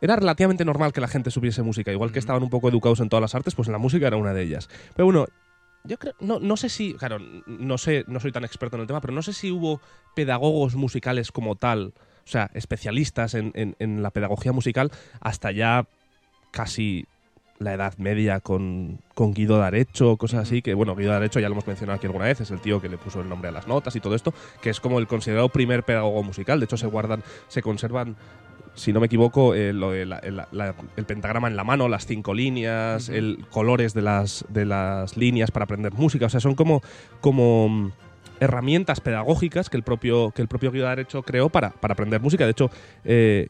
era 0.00 0.16
relativamente 0.16 0.64
normal 0.64 0.94
que 0.94 1.02
la 1.02 1.08
gente 1.08 1.30
supiese 1.30 1.62
música. 1.62 1.92
Igual 1.92 2.12
que 2.12 2.18
estaban 2.18 2.42
un 2.42 2.48
poco 2.48 2.70
educados 2.70 3.00
en 3.00 3.10
todas 3.10 3.20
las 3.20 3.34
artes, 3.34 3.54
pues 3.54 3.68
en 3.68 3.72
la 3.72 3.78
música 3.78 4.06
era 4.06 4.16
una 4.16 4.32
de 4.32 4.42
ellas. 4.42 4.70
Pero 4.96 5.04
bueno, 5.04 5.26
yo 5.84 5.98
creo, 5.98 6.14
no, 6.20 6.38
no 6.40 6.56
sé 6.56 6.68
si, 6.68 6.94
claro, 6.94 7.18
no 7.46 7.78
sé, 7.78 8.04
no 8.06 8.20
soy 8.20 8.32
tan 8.32 8.44
experto 8.44 8.76
en 8.76 8.82
el 8.82 8.86
tema, 8.86 9.00
pero 9.00 9.12
no 9.14 9.22
sé 9.22 9.32
si 9.32 9.50
hubo 9.50 9.80
pedagogos 10.14 10.74
musicales 10.74 11.32
como 11.32 11.56
tal, 11.56 11.94
o 11.96 12.28
sea, 12.30 12.50
especialistas 12.54 13.34
en, 13.34 13.50
en- 13.54 13.76
en 13.78 14.02
la 14.02 14.10
pedagogía 14.10 14.52
musical 14.52 14.90
hasta 15.20 15.50
ya 15.52 15.86
casi 16.50 17.06
la 17.58 17.74
Edad 17.74 17.94
Media 17.98 18.40
con, 18.40 19.00
con 19.14 19.34
Guido 19.34 19.58
D'Arecho, 19.58 20.16
cosas 20.16 20.40
así, 20.40 20.62
que 20.62 20.72
bueno, 20.74 20.96
Guido 20.96 21.12
D'Arecho 21.12 21.40
ya 21.40 21.48
lo 21.48 21.52
hemos 21.54 21.66
mencionado 21.66 21.96
aquí 21.98 22.06
alguna 22.06 22.24
vez, 22.24 22.40
es 22.40 22.50
el 22.50 22.60
tío 22.60 22.80
que 22.80 22.88
le 22.88 22.96
puso 22.96 23.20
el 23.20 23.28
nombre 23.28 23.48
a 23.50 23.52
las 23.52 23.66
notas 23.68 23.94
y 23.96 24.00
todo 24.00 24.14
esto, 24.14 24.32
que 24.62 24.70
es 24.70 24.80
como 24.80 24.98
el 24.98 25.06
considerado 25.06 25.48
primer 25.50 25.82
pedagogo 25.84 26.22
musical, 26.22 26.58
de 26.58 26.64
hecho 26.64 26.78
se 26.78 26.86
guardan, 26.86 27.22
se 27.48 27.60
conservan 27.62 28.16
si 28.80 28.92
no 28.92 29.00
me 29.00 29.06
equivoco, 29.06 29.54
eh, 29.54 29.72
lo 29.72 29.90
de 29.92 30.06
la- 30.06 30.18
el, 30.18 30.36
la- 30.36 30.74
el 30.96 31.04
pentagrama 31.04 31.48
en 31.48 31.56
la 31.56 31.64
mano, 31.64 31.88
las 31.88 32.06
cinco 32.06 32.34
líneas, 32.34 33.08
Ujú. 33.08 33.16
el 33.18 33.46
colores 33.50 33.94
de 33.94 34.02
las, 34.02 34.44
de 34.48 34.64
las 34.64 35.16
líneas 35.16 35.50
para 35.50 35.64
aprender 35.64 35.92
música. 35.92 36.26
O 36.26 36.28
sea, 36.28 36.40
son 36.40 36.54
como, 36.54 36.80
como 37.20 37.68
mm, 37.68 37.92
herramientas 38.40 39.00
pedagógicas 39.00 39.68
que 39.68 39.76
el 39.76 39.82
propio, 39.82 40.30
que 40.30 40.40
el 40.40 40.48
propio 40.48 40.72
Guido 40.72 40.86
D'Arecho 40.86 41.22
creó 41.22 41.50
para, 41.50 41.70
para 41.70 41.92
aprender 41.92 42.22
música. 42.22 42.44
De 42.46 42.52
hecho, 42.52 42.70
eh, 43.04 43.48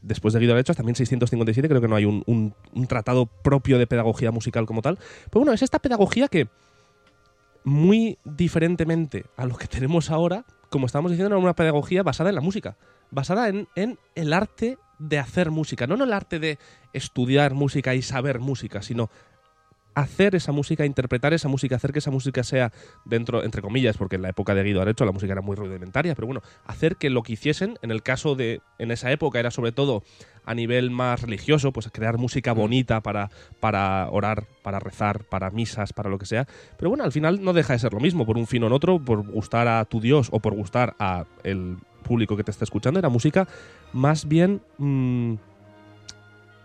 después 0.00 0.32
de 0.32 0.40
Guido 0.40 0.54
D'Arecho, 0.54 0.72
hasta 0.72 0.82
1657 0.82 1.68
creo 1.68 1.80
que 1.82 1.88
no 1.88 1.96
hay 1.96 2.06
un, 2.06 2.22
un- 2.26 2.54
un 2.72 2.86
tratado 2.86 3.26
propio 3.26 3.78
de 3.78 3.86
pedagogía 3.86 4.30
musical 4.30 4.64
como 4.64 4.80
tal. 4.80 4.96
Pero 5.30 5.40
bueno, 5.40 5.52
es 5.52 5.60
esta 5.62 5.78
pedagogía 5.78 6.28
que, 6.28 6.48
muy 7.64 8.18
diferentemente 8.24 9.26
a 9.36 9.44
lo 9.44 9.56
que 9.56 9.66
tenemos 9.66 10.10
ahora, 10.10 10.44
como 10.70 10.86
estábamos 10.86 11.10
diciendo, 11.10 11.34
era 11.34 11.42
una 11.42 11.54
pedagogía 11.54 12.02
basada 12.02 12.30
en 12.30 12.36
la 12.36 12.40
música, 12.40 12.76
basada 13.10 13.48
en, 13.48 13.68
en 13.76 13.98
el 14.14 14.32
arte 14.32 14.78
de 14.98 15.18
hacer 15.18 15.50
música, 15.50 15.86
no 15.86 15.96
en 15.96 16.02
el 16.02 16.12
arte 16.12 16.38
de 16.38 16.58
estudiar 16.92 17.54
música 17.54 17.94
y 17.94 18.02
saber 18.02 18.38
música, 18.38 18.82
sino 18.82 19.10
hacer 19.94 20.34
esa 20.34 20.52
música, 20.52 20.86
interpretar 20.86 21.34
esa 21.34 21.48
música, 21.48 21.76
hacer 21.76 21.92
que 21.92 21.98
esa 21.98 22.10
música 22.10 22.42
sea 22.44 22.72
dentro, 23.04 23.42
entre 23.44 23.62
comillas, 23.62 23.96
porque 23.96 24.16
en 24.16 24.22
la 24.22 24.28
época 24.30 24.54
de 24.54 24.62
Guido 24.62 24.80
Arecho 24.80 25.04
la 25.04 25.12
música 25.12 25.32
era 25.32 25.42
muy 25.42 25.56
rudimentaria, 25.56 26.14
pero 26.14 26.26
bueno, 26.26 26.42
hacer 26.64 26.96
que 26.96 27.10
lo 27.10 27.22
que 27.22 27.32
hiciesen, 27.34 27.78
en 27.82 27.90
el 27.90 28.02
caso 28.02 28.34
de, 28.34 28.60
en 28.78 28.90
esa 28.90 29.10
época 29.10 29.40
era 29.40 29.50
sobre 29.50 29.72
todo 29.72 30.02
a 30.50 30.54
nivel 30.54 30.90
más 30.90 31.22
religioso, 31.22 31.70
pues 31.72 31.88
crear 31.92 32.18
música 32.18 32.52
bonita 32.52 33.00
para, 33.02 33.30
para 33.60 34.08
orar, 34.10 34.46
para 34.62 34.80
rezar, 34.80 35.22
para 35.22 35.50
misas, 35.50 35.92
para 35.92 36.10
lo 36.10 36.18
que 36.18 36.26
sea. 36.26 36.48
Pero 36.76 36.90
bueno, 36.90 37.04
al 37.04 37.12
final 37.12 37.44
no 37.44 37.52
deja 37.52 37.74
de 37.74 37.78
ser 37.78 37.92
lo 37.92 38.00
mismo, 38.00 38.26
por 38.26 38.36
un 38.36 38.48
fin 38.48 38.64
o 38.64 38.66
en 38.66 38.72
otro, 38.72 38.98
por 38.98 39.24
gustar 39.24 39.68
a 39.68 39.84
tu 39.84 40.00
Dios 40.00 40.28
o 40.32 40.40
por 40.40 40.54
gustar 40.56 40.96
a 40.98 41.24
el 41.44 41.76
público 42.02 42.36
que 42.36 42.42
te 42.42 42.50
está 42.50 42.64
escuchando, 42.64 42.98
era 42.98 43.08
música 43.08 43.46
más 43.92 44.26
bien 44.26 44.60
mm, 44.78 45.34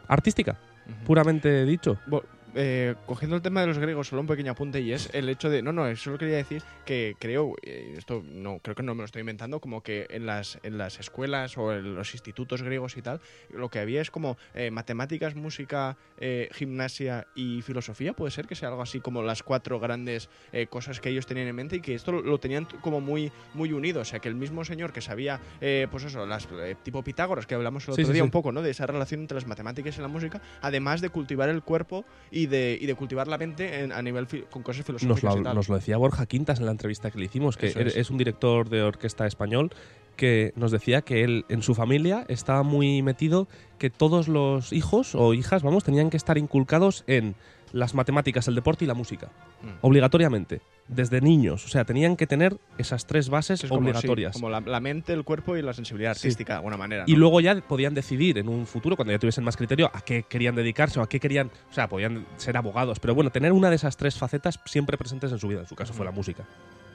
artística, 0.08 0.58
puramente 1.06 1.63
dicho. 1.65 2.00
Eh, 2.56 2.96
cogiendo 3.06 3.36
el 3.36 3.42
tema 3.42 3.62
de 3.62 3.68
los 3.68 3.78
griegos, 3.78 4.08
solo 4.08 4.22
un 4.22 4.28
pequeño 4.28 4.54
apunte 4.54 4.82
y 4.82 4.92
es 4.92 5.10
el 5.14 5.30
hecho 5.30 5.50
de. 5.50 5.62
No, 5.62 5.72
no, 5.72 5.94
solo 5.96 6.18
quería 6.18 6.38
decir 6.38 6.64
que 6.86 7.16
creo, 7.20 7.56
eh, 7.62 7.94
esto 7.98 8.24
no 8.26 8.60
creo 8.60 8.76
que 8.76 8.84
no 8.84 8.96
me 8.96 9.00
lo 9.00 9.06
estoy 9.06 9.20
inventando, 9.20 9.60
como 9.60 9.82
que 9.82 10.08
en 10.10 10.26
las, 10.26 10.60
en 10.64 10.78
las 10.78 11.00
escuelas 11.00 11.58
o 11.58 11.74
en 11.74 11.96
los 11.96 12.14
institutos 12.14 12.64
griegos 12.64 12.98
y 12.98 13.02
tal, 13.02 13.22
lo 13.50 13.70
que 13.70 13.80
había 13.80 14.02
es 14.02 14.10
como 14.10 14.38
eh, 14.54 14.72
matemáticas, 14.72 15.36
música, 15.36 15.98
eh, 16.18 16.50
gimnasia 16.54 17.28
y 17.36 17.62
filosofía. 17.62 18.14
Puede 18.14 18.32
ser 18.32 18.48
que 18.48 18.56
sea 18.56 18.70
algo 18.70 18.82
así 18.82 19.00
como 19.00 19.22
las 19.22 19.44
cuatro 19.44 19.80
grandes 19.80 20.30
cosas 20.70 21.00
que 21.00 21.10
ellos 21.10 21.26
tenían 21.26 21.48
en 21.48 21.56
mente 21.56 21.76
y 21.78 21.82
que 21.82 21.94
esto 21.94 22.12
lo, 22.12 22.22
lo 22.22 22.40
tenían 22.40 22.66
como 22.82 23.02
muy, 23.02 23.32
muy 23.54 23.74
unido. 23.74 24.02
O 24.02 24.06
sea, 24.06 24.20
que 24.20 24.30
el 24.30 24.36
mismo 24.36 24.64
señor 24.66 24.94
que 24.94 25.02
sabía, 25.02 25.40
eh, 25.62 25.88
pues 25.90 26.04
eso, 26.04 26.26
las, 26.26 26.48
tipo 26.84 27.04
Pitágoras, 27.04 27.46
que 27.46 27.56
hablamos 27.56 27.86
el 27.88 27.94
otro 27.94 28.06
sí, 28.06 28.12
día 28.12 28.22
sí. 28.22 28.26
un 28.26 28.32
poco, 28.32 28.52
¿no? 28.52 28.62
De 28.62 28.72
esa 28.72 28.86
relación 28.86 29.22
entre 29.22 29.36
las 29.36 29.48
matemáticas 29.48 29.98
y 29.98 30.02
la 30.02 30.08
música, 30.08 30.42
además 30.62 31.02
de 31.02 31.10
cultivar 31.10 31.50
el 31.50 31.62
cuerpo 31.64 32.06
y 32.32 32.45
de, 32.48 32.78
y 32.80 32.86
de 32.86 32.96
cultivar 32.96 33.28
la 33.28 33.38
mente 33.38 33.82
en- 33.84 33.92
a 33.92 34.02
nivel 34.02 34.28
con 34.50 34.64
cosas 34.64 34.88
Nos 34.90 35.02
filosóficas 35.02 35.36
lo, 35.36 35.42
y 35.42 35.44
tal. 35.44 35.56
nos 35.56 35.70
lo 35.70 35.75
decía 35.75 35.98
Borja 35.98 36.25
Quintas 36.25 36.60
en 36.60 36.66
la 36.66 36.72
entrevista 36.72 37.12
que 37.12 37.20
le 37.20 37.25
hicimos, 37.25 37.58
que 37.58 37.68
er- 37.74 37.88
es. 37.88 37.96
es. 37.96 38.10
un 38.10 38.18
director 38.18 38.70
de 38.70 38.82
orquesta 38.84 39.25
español 39.28 39.72
que 40.16 40.54
nos 40.56 40.72
decía 40.72 41.02
que 41.02 41.24
él 41.24 41.44
en 41.50 41.62
su 41.62 41.75
familia 41.75 42.25
estaba 42.30 42.64
muy 42.64 43.02
metido 43.02 43.48
que 43.78 43.90
todos 43.90 44.28
los 44.30 44.72
hijos 44.72 45.14
o 45.14 45.34
hijas, 45.34 45.62
vamos, 45.64 45.84
tenían 45.84 46.10
que 46.10 46.16
estar 46.18 46.38
inculcados 46.38 47.04
en 47.08 47.36
las 47.74 47.94
matemáticas, 47.94 48.48
el 48.48 48.56
deporte 48.56 48.86
y 48.86 48.88
la 48.88 48.94
música, 48.94 49.28
Mm. 49.62 49.68
obligatoriamente, 49.82 50.62
desde 50.88 51.20
niños. 51.22 51.65
O 51.65 51.68
sea, 51.68 51.84
tenían 51.84 52.15
que 52.15 52.27
tener 52.27 52.58
esas 52.77 53.06
tres 53.08 53.30
bases 53.30 53.63
Es 53.63 53.70
como, 53.70 53.82
sí, 53.82 53.88
obligatorias. 53.89 54.34
como 54.34 54.50
la, 54.50 54.62
la 54.62 54.80
mente, 54.80 55.13
el 55.13 55.24
cuerpo 55.24 55.58
y 55.58 55.62
la 55.62 55.74
sensibilidad 55.74 56.13
Sí. 56.13 56.27
artística, 56.27 56.54
de 56.54 56.58
alguna 56.58 56.77
manera. 56.77 57.04
Y 57.08 57.15
luego 57.15 57.42
ya 57.42 57.56
podían 57.62 57.94
decidir 57.96 58.38
en 58.38 58.48
un 58.50 58.68
futuro, 58.68 58.96
cuando 58.96 59.12
ya 59.12 59.20
tuviesen 59.20 59.44
más 59.44 59.58
criterio, 59.58 59.89
a 59.94 60.01
qué 60.01 60.24
querían 60.24 60.56
dedicarse 60.56 61.00
o 61.00 61.04
a 61.04 61.10
qué 61.10 61.20
querían. 61.20 61.50
O 61.70 61.74
sea, 61.74 61.88
podían 61.89 62.25
ser 62.38 62.56
abogados. 62.58 63.00
Pero 63.00 63.15
bueno, 63.15 63.32
tener 63.32 63.51
una 63.51 63.70
de 63.70 63.77
esas 63.77 63.98
tres 63.98 64.18
facetas 64.18 64.60
siempre 64.65 64.98
presentes 64.98 65.32
en 65.32 65.39
su 65.39 65.48
vida. 65.48 65.62
En 65.62 65.68
su 65.68 65.75
caso 65.75 65.94
fue 65.94 66.06
la 66.06 66.12
música. 66.12 66.44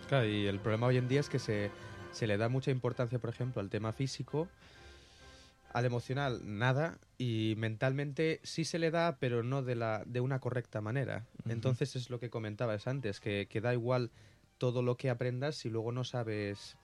Claro, 0.08 0.26
y 0.26 0.46
el 0.46 0.58
problema 0.60 0.86
hoy 0.86 0.96
en 0.96 1.08
día 1.08 1.20
es 1.20 1.28
que 1.28 1.38
se, 1.38 1.70
se 2.12 2.26
le 2.26 2.36
da 2.36 2.48
mucha 2.48 2.70
importancia, 2.70 3.18
por 3.18 3.30
ejemplo, 3.30 3.60
al 3.60 3.70
tema 3.70 3.92
físico, 3.92 4.48
al 5.72 5.84
emocional 5.84 6.40
nada, 6.44 6.98
y 7.18 7.54
mentalmente 7.58 8.40
sí 8.42 8.64
se 8.64 8.78
le 8.78 8.90
da, 8.90 9.16
pero 9.20 9.42
no 9.42 9.62
de, 9.62 9.74
la, 9.76 10.02
de 10.06 10.20
una 10.20 10.38
correcta 10.40 10.80
manera. 10.80 11.26
Entonces 11.52 11.96
es 11.96 12.10
lo 12.10 12.18
que 12.20 12.30
comentabas 12.30 12.86
antes, 12.86 13.20
que, 13.20 13.46
que 13.48 13.60
da 13.60 13.72
igual 13.72 14.10
todo 14.58 14.82
lo 14.82 14.96
que 14.96 15.10
aprendas 15.10 15.56
si 15.56 15.70
luego 15.70 15.92
no 15.92 16.04
sabes 16.04 16.76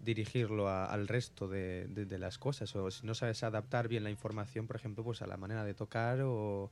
dirigirlo 0.00 0.68
a- 0.68 0.86
al 0.86 1.08
resto 1.08 1.46
de, 1.48 1.86
de- 1.88 2.06
de 2.06 2.18
las 2.18 2.38
cosas 2.38 2.74
o 2.74 2.90
si 2.90 3.06
no 3.06 3.14
sabes 3.14 3.42
adaptar 3.42 3.86
bien 3.88 4.02
la 4.04 4.10
información, 4.10 4.66
por 4.66 4.76
ejemplo, 4.76 5.04
pues 5.04 5.20
a 5.22 5.26
la 5.26 5.36
manera 5.36 5.62
de 5.64 5.74
tocar 5.74 6.20
o, 6.22 6.70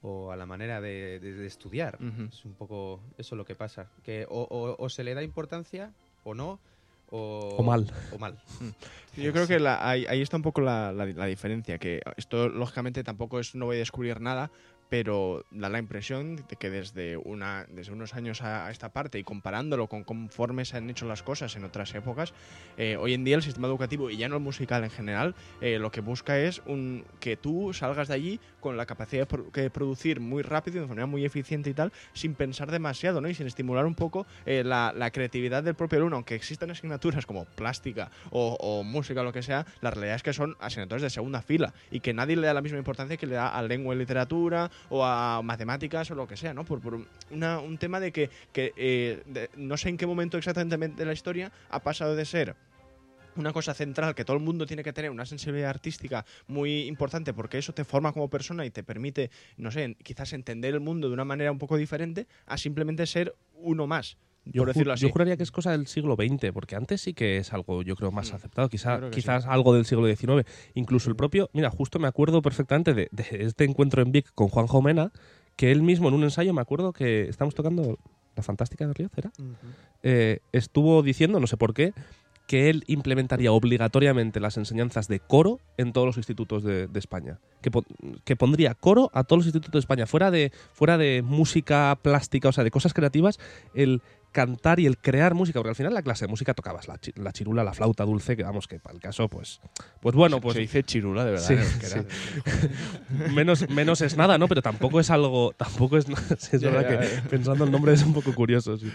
o 0.00 0.30
a 0.32 0.36
la 0.36 0.46
manera 0.46 0.80
de, 0.80 1.18
de- 1.20 1.46
estudiar. 1.46 1.98
Es 2.32 2.44
un 2.44 2.54
poco 2.54 3.00
eso 3.18 3.34
lo 3.36 3.44
que 3.44 3.54
pasa. 3.56 3.90
Que 4.04 4.26
o, 4.28 4.42
o- 4.42 4.76
o 4.78 4.88
se 4.88 5.02
le 5.04 5.14
da 5.14 5.22
importancia 5.22 5.92
o 6.24 6.34
no, 6.34 6.60
o, 7.12 7.56
O 7.58 7.62
mal. 7.62 7.86
O 8.12 8.18
mal. 8.18 8.34
Yo 9.16 9.30
creo 9.32 9.46
que 9.46 9.60
la- 9.60 9.86
ahí, 9.88 10.06
ahí 10.08 10.22
está 10.22 10.36
un 10.38 10.42
poco 10.42 10.60
la, 10.62 10.90
la- 10.92 11.04
la 11.06 11.26
diferencia, 11.26 11.78
que 11.78 12.00
esto 12.16 12.48
lógicamente 12.48 13.04
tampoco 13.04 13.38
es, 13.38 13.54
no 13.54 13.66
voy 13.66 13.76
a 13.76 13.80
descubrir 13.80 14.20
nada, 14.20 14.50
pero 14.92 15.46
da 15.50 15.70
la 15.70 15.78
impresión 15.78 16.36
de 16.36 16.56
que 16.56 16.68
desde, 16.68 17.16
una, 17.16 17.64
desde 17.70 17.92
unos 17.92 18.12
años 18.12 18.42
a, 18.42 18.70
esta 18.70 18.92
parte 18.92 19.18
y 19.18 19.24
comparándolo 19.24 19.86
con 19.86 20.04
conforme 20.04 20.66
se 20.66 20.76
han 20.76 20.90
hecho 20.90 21.06
las 21.06 21.22
cosas 21.22 21.56
en 21.56 21.64
otras 21.64 21.94
épocas, 21.94 22.34
eh, 22.76 22.98
hoy 23.00 23.14
en 23.14 23.24
día 23.24 23.36
el 23.36 23.42
sistema 23.42 23.68
educativo 23.68 24.10
y 24.10 24.18
ya 24.18 24.28
no 24.28 24.36
el 24.36 24.42
musical 24.42 24.84
en 24.84 24.90
general, 24.90 25.34
eh, 25.62 25.78
lo 25.78 25.90
que 25.90 26.02
busca 26.02 26.38
es 26.38 26.60
un, 26.66 27.06
que 27.20 27.38
tú 27.38 27.72
salgas 27.72 28.08
de 28.08 28.14
allí 28.14 28.40
con 28.60 28.76
la 28.76 28.84
capacidad 28.84 29.26
de, 29.26 29.70
producir 29.70 30.20
muy 30.20 30.42
rápido, 30.42 30.82
de 30.82 30.86
manera 30.86 31.06
muy 31.06 31.24
eficiente 31.24 31.70
y 31.70 31.74
tal, 31.74 31.90
sin 32.12 32.34
pensar 32.34 32.70
demasiado 32.70 33.22
¿no? 33.22 33.30
y 33.30 33.34
sin 33.34 33.46
estimular 33.46 33.86
un 33.86 33.94
poco 33.94 34.26
eh, 34.44 34.62
la, 34.62 34.92
la 34.94 35.10
creatividad 35.10 35.62
del 35.62 35.74
propio 35.74 36.00
alumno, 36.00 36.16
aunque 36.16 36.34
existan 36.34 36.70
asignaturas 36.70 37.24
como 37.24 37.46
plástica 37.46 38.10
o, 38.28 38.58
o 38.60 38.84
música 38.84 39.22
o 39.22 39.24
lo 39.24 39.32
que 39.32 39.42
sea, 39.42 39.64
la 39.80 39.90
realidad 39.90 40.16
es 40.16 40.22
que 40.22 40.34
son 40.34 40.54
asignaturas 40.60 41.00
de 41.00 41.08
segunda 41.08 41.40
fila 41.40 41.72
y 41.90 42.00
que 42.00 42.12
nadie 42.12 42.36
le 42.36 42.46
da 42.46 42.52
la 42.52 42.60
misma 42.60 42.76
importancia 42.76 43.16
que 43.16 43.26
le 43.26 43.36
da 43.36 43.48
a 43.48 43.62
lengua 43.62 43.94
y 43.94 43.98
literatura 43.98 44.70
o 44.88 45.04
a 45.04 45.40
matemáticas 45.42 46.10
o 46.10 46.14
lo 46.14 46.26
que 46.26 46.36
sea, 46.36 46.54
¿no? 46.54 46.64
Por, 46.64 46.80
por 46.80 47.06
una- 47.30 47.60
un 47.60 47.78
tema 47.78 48.00
de 48.00 48.12
que, 48.12 48.30
que, 48.52 48.72
eh, 48.76 49.48
no 49.56 49.76
sé 49.76 49.88
en 49.88 49.96
qué 49.96 50.06
momento 50.06 50.38
exactamente 50.38 50.88
de 50.96 51.04
la 51.04 51.12
historia 51.12 51.52
ha 51.70 51.82
pasado 51.82 52.14
de 52.16 52.24
ser 52.24 52.56
una 53.34 53.52
cosa 53.54 53.72
central 53.72 54.14
que 54.14 54.26
todo 54.26 54.36
el 54.36 54.42
mundo 54.42 54.66
tiene 54.66 54.82
que 54.84 54.92
tener 54.92 55.10
una 55.10 55.24
sensibilidad 55.24 55.70
artística 55.70 56.26
muy 56.48 56.82
importante 56.82 57.32
porque 57.32 57.56
eso 57.56 57.72
te 57.72 57.84
forma 57.84 58.12
como 58.12 58.28
persona 58.28 58.66
y 58.66 58.70
te 58.70 58.82
permite, 58.84 59.30
no 59.56 59.70
sé, 59.70 59.96
quizás 60.02 60.34
entender 60.34 60.74
el 60.74 60.80
mundo 60.80 61.08
de 61.08 61.14
una 61.14 61.24
manera 61.24 61.50
un 61.50 61.58
poco 61.58 61.78
diferente 61.78 62.26
a 62.44 62.58
simplemente 62.58 63.06
ser 63.06 63.34
uno 63.54 63.86
más, 63.86 64.18
Yo, 64.44 64.62
por 64.62 64.68
ju- 64.68 64.72
decirlo 64.74 64.92
así. 64.92 65.02
yo 65.06 65.12
juraría 65.12 65.36
que 65.36 65.42
es 65.44 65.50
cosa 65.52 65.70
del 65.72 65.86
siglo 65.86 66.16
XX, 66.16 66.52
porque 66.52 66.74
antes 66.76 67.00
sí 67.00 67.14
que 67.14 67.36
es 67.36 67.52
algo, 67.52 67.82
yo 67.82 67.94
creo, 67.96 68.10
más 68.10 68.32
Mm, 68.32 68.34
aceptado. 68.36 68.68
Quizá, 68.68 69.10
quizás 69.10 69.46
algo 69.46 69.72
del 69.74 69.84
siglo 69.84 70.06
XIX. 70.06 70.44
Incluso 70.74 71.10
el 71.10 71.16
propio. 71.16 71.48
Mira, 71.52 71.70
justo 71.70 71.98
me 71.98 72.08
acuerdo 72.08 72.42
perfectamente 72.42 72.92
de, 72.94 73.08
de 73.12 73.24
este 73.44 73.64
encuentro 73.64 74.02
en 74.02 74.10
Vic 74.12 74.30
con 74.34 74.48
Juan 74.48 74.66
Jomena, 74.66 75.12
que 75.56 75.70
él 75.70 75.82
mismo 75.82 76.08
en 76.08 76.14
un 76.14 76.24
ensayo, 76.24 76.52
me 76.54 76.60
acuerdo 76.60 76.92
que 76.92 77.28
estamos 77.28 77.54
tocando 77.54 77.98
La 78.34 78.42
Fantástica 78.42 78.86
de 78.86 78.94
Río, 78.94 79.10
¿era? 79.16 79.30
eh, 80.02 80.40
estuvo 80.52 81.02
diciendo, 81.02 81.38
no 81.40 81.46
sé 81.46 81.56
por 81.56 81.74
qué, 81.74 81.92
que 82.48 82.68
él 82.68 82.82
implementaría 82.86 83.52
obligatoriamente 83.52 84.40
las 84.40 84.56
enseñanzas 84.56 85.06
de 85.08 85.20
coro 85.20 85.60
en 85.78 85.92
todos 85.92 86.06
los 86.06 86.16
institutos 86.16 86.64
de, 86.64 86.86
de 86.88 86.98
España. 86.98 87.38
Que, 87.62 87.70
que 88.24 88.34
pondría 88.36 88.74
coro 88.74 89.10
a 89.14 89.22
todos 89.24 89.38
los 89.40 89.46
institutos 89.46 89.72
de 89.72 89.78
España. 89.78 90.06
Fuera 90.06 90.30
de, 90.30 90.50
fuera 90.72 90.98
de 90.98 91.22
música 91.22 91.96
plástica, 92.02 92.48
o 92.48 92.52
sea, 92.52 92.64
de 92.64 92.70
cosas 92.72 92.92
creativas, 92.94 93.38
el 93.74 94.02
cantar 94.32 94.80
y 94.80 94.86
el 94.86 94.98
crear 94.98 95.34
música, 95.34 95.60
porque 95.60 95.68
al 95.70 95.76
final 95.76 95.94
la 95.94 96.02
clase 96.02 96.24
de 96.24 96.30
música 96.30 96.54
tocabas 96.54 96.88
la, 96.88 96.98
chi- 96.98 97.12
la 97.16 97.32
chirula, 97.32 97.62
la 97.62 97.72
flauta 97.74 98.04
dulce, 98.04 98.36
que 98.36 98.42
vamos, 98.42 98.66
que 98.66 98.80
para 98.80 98.94
el 98.94 99.00
caso, 99.00 99.28
pues, 99.28 99.60
pues 100.00 100.14
bueno, 100.16 100.40
pues 100.40 100.54
se 100.54 100.60
dice 100.62 100.82
chirula, 100.82 101.24
de 101.24 101.32
verdad. 101.32 101.46
Sí, 101.46 101.52
en 101.54 101.60
euskera. 101.60 102.04
menos, 103.30 103.68
menos 103.68 104.00
es 104.00 104.16
nada, 104.16 104.38
¿no? 104.38 104.48
Pero 104.48 104.62
tampoco 104.62 104.98
es 105.00 105.10
algo, 105.10 105.52
tampoco 105.56 105.96
es, 105.96 106.06
sí, 106.38 106.56
es 106.56 106.62
verdad 106.62 106.86
que 106.88 107.16
ya. 107.16 107.28
pensando 107.28 107.64
el 107.64 107.70
nombre 107.70 107.92
es 107.92 108.02
un 108.02 108.12
poco 108.14 108.34
curioso, 108.34 108.76
sí. 108.78 108.90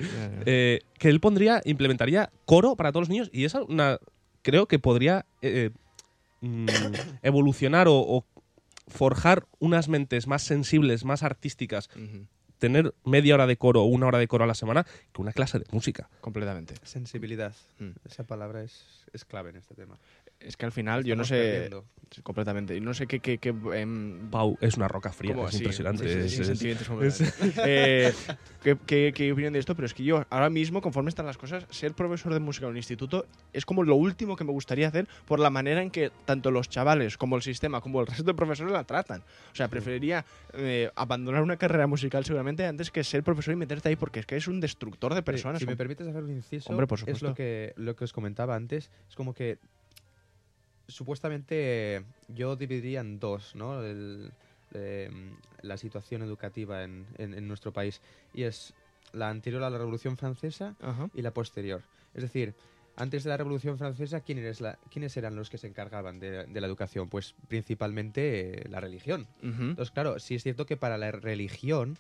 Eh, 0.46 0.80
que 0.98 1.10
él 1.10 1.20
pondría, 1.20 1.62
implementaría 1.66 2.32
coro 2.46 2.76
para 2.76 2.92
todos 2.92 3.04
los 3.04 3.10
niños 3.10 3.30
y 3.32 3.46
esa 3.46 3.62
una, 3.64 4.00
creo 4.42 4.68
que 4.68 4.80
podría 4.80 5.26
eh, 5.42 5.72
mm, 6.42 6.94
evolucionar 7.22 7.88
o, 7.88 7.96
o- 7.96 8.26
forjar 8.90 9.46
unas 9.60 9.90
mentes 9.90 10.28
más 10.28 10.44
sensibles, 10.44 11.04
más 11.04 11.22
artísticas, 11.24 11.90
tener 12.58 12.94
media 13.04 13.36
hora 13.36 13.48
de 13.48 13.58
coro 13.58 13.84
o 13.84 13.86
una 13.86 14.08
hora 14.08 14.20
de 14.20 14.28
coro 14.28 14.44
a 14.44 14.48
la 14.48 14.56
semana 14.56 14.86
que 15.14 15.22
una 15.22 15.34
clase 15.34 15.60
de 15.60 15.66
música. 15.72 16.10
Completamente. 16.22 16.76
Sensibilidad. 16.84 17.54
Mm. 17.80 17.92
Esa 18.06 18.24
palabra 18.24 18.64
es, 18.64 19.06
es 19.14 19.26
clave 19.26 19.52
en 19.52 19.58
este 19.58 19.76
tema. 19.76 19.98
Es 20.40 20.56
que 20.58 20.66
al 20.66 20.72
final 20.72 21.04
yo 21.04 21.16
no 21.16 21.24
sé... 21.24 21.36
perdiendo. 21.40 21.86
Completamente. 22.24 22.74
Y 22.74 22.80
no 22.80 22.94
sé 22.94 23.06
qué... 23.06 23.20
qué, 23.20 23.38
qué, 23.38 23.54
em, 23.74 24.30
Pau 24.30 24.58
es 24.62 24.78
una 24.78 24.88
roca 24.88 25.12
fría, 25.12 25.36
es 25.48 25.56
impresionante. 25.56 26.30
sí, 26.30 26.44
sí, 26.56 26.70
es- 26.70 27.22
es-. 27.22 27.34
Eh, 27.66 28.14
¿qué, 28.64 28.78
qué, 28.86 29.12
qué 29.14 29.32
opinión 29.34 29.52
de 29.52 29.60
esto? 29.60 29.76
Pero 29.76 29.88
es 29.88 29.94
que 29.94 30.04
yo 30.06 30.24
ahora 30.30 30.50
mismo, 30.50 30.82
conforme 30.82 31.10
están 31.10 31.26
las 31.26 31.38
cosas, 31.38 31.66
ser 31.70 31.94
profesor 31.94 32.34
de 32.34 32.40
música 32.40 32.66
en 32.66 32.72
un 32.72 32.78
instituto 32.78 33.26
es 33.52 33.66
como 33.66 33.84
lo 33.84 33.96
último 33.96 34.38
que 34.38 34.46
me 34.46 34.52
gustaría 34.54 34.88
hacer 34.88 35.06
por 35.26 35.40
la 35.40 35.50
manera 35.50 35.82
en 35.82 35.92
que 35.92 36.12
tanto 36.26 36.50
los 36.50 36.70
chavales 36.70 37.18
como 37.18 37.36
el 37.36 37.42
sistema 37.42 37.82
como 37.82 38.00
el 38.00 38.08
resto 38.08 38.24
de 38.24 38.34
profesores 38.34 38.72
la 38.72 38.86
tratan. 38.86 39.22
O 39.52 39.56
sea, 39.56 39.68
preferiría 39.68 40.24
eh, 40.54 40.90
abandonar 40.96 41.42
una 41.44 41.58
carrera 41.58 41.88
musical 41.88 42.24
seguramente 42.24 42.66
antes 42.66 42.90
que 42.90 43.04
ser 43.04 43.22
profesor 43.22 43.54
y 43.54 43.58
meterte 43.58 43.90
ahí 43.90 43.96
porque 43.98 44.22
es 44.22 44.26
que 44.26 44.38
es 44.38 44.48
un 44.48 44.62
destructor 44.62 45.14
de 45.14 45.24
personas. 45.24 45.60
Si 45.60 45.66
me 45.66 45.76
permites 45.76 46.08
hacer 46.08 46.24
un 46.24 46.32
inciso, 46.32 46.70
Hombre, 46.70 46.88
por 46.88 46.98
es 47.00 47.02
supuesto. 47.02 47.28
lo 47.28 47.36
que, 47.36 47.74
lo 47.76 47.96
que 47.98 48.06
os 48.06 48.14
comentaba 48.14 48.56
antes. 48.56 48.92
Es 49.10 49.16
como 49.16 49.34
que 49.34 49.58
supuestamente 50.88 52.04
yo 52.28 52.56
dividiría 52.56 53.02
en 53.02 53.20
dos, 53.20 53.56
¿no? 53.56 53.84
El- 53.84 54.32
em, 54.74 55.32
la 55.62 55.78
situación 55.78 56.22
educativa 56.22 56.84
en, 56.84 57.06
en- 57.18 57.34
en 57.34 57.48
nuestro 57.48 57.72
país. 57.72 58.02
Y 58.34 58.44
es 58.44 58.74
la 59.14 59.30
anterior 59.30 59.64
a 59.64 59.70
la 59.70 59.78
Revolución 59.78 60.18
Francesa 60.18 60.76
Ajá. 60.82 61.10
y 61.14 61.22
la 61.22 61.32
posterior. 61.32 61.82
Es 62.14 62.22
decir, 62.24 62.54
antes 62.98 63.24
de 63.24 63.30
la 63.30 63.38
Revolución 63.38 63.78
Francesa, 63.78 64.22
¿quién 64.22 64.40
eres 64.40 64.60
la- 64.60 64.78
¿quiénes 64.92 65.16
eran 65.18 65.36
los 65.36 65.50
que 65.50 65.58
se 65.58 65.68
encargaban 65.68 66.20
de, 66.20 66.46
de 66.46 66.62
la 66.62 66.68
educación? 66.68 67.10
Pues 67.10 67.34
principalmente 67.48 68.64
eh, 68.66 68.70
la 68.70 68.80
religión. 68.82 69.28
Entonces, 69.42 69.92
claro, 69.92 70.20
sí 70.20 70.36
es 70.36 70.44
cierto 70.44 70.66
que 70.66 70.78
para 70.78 70.98
la 70.98 71.12
religión 71.12 71.98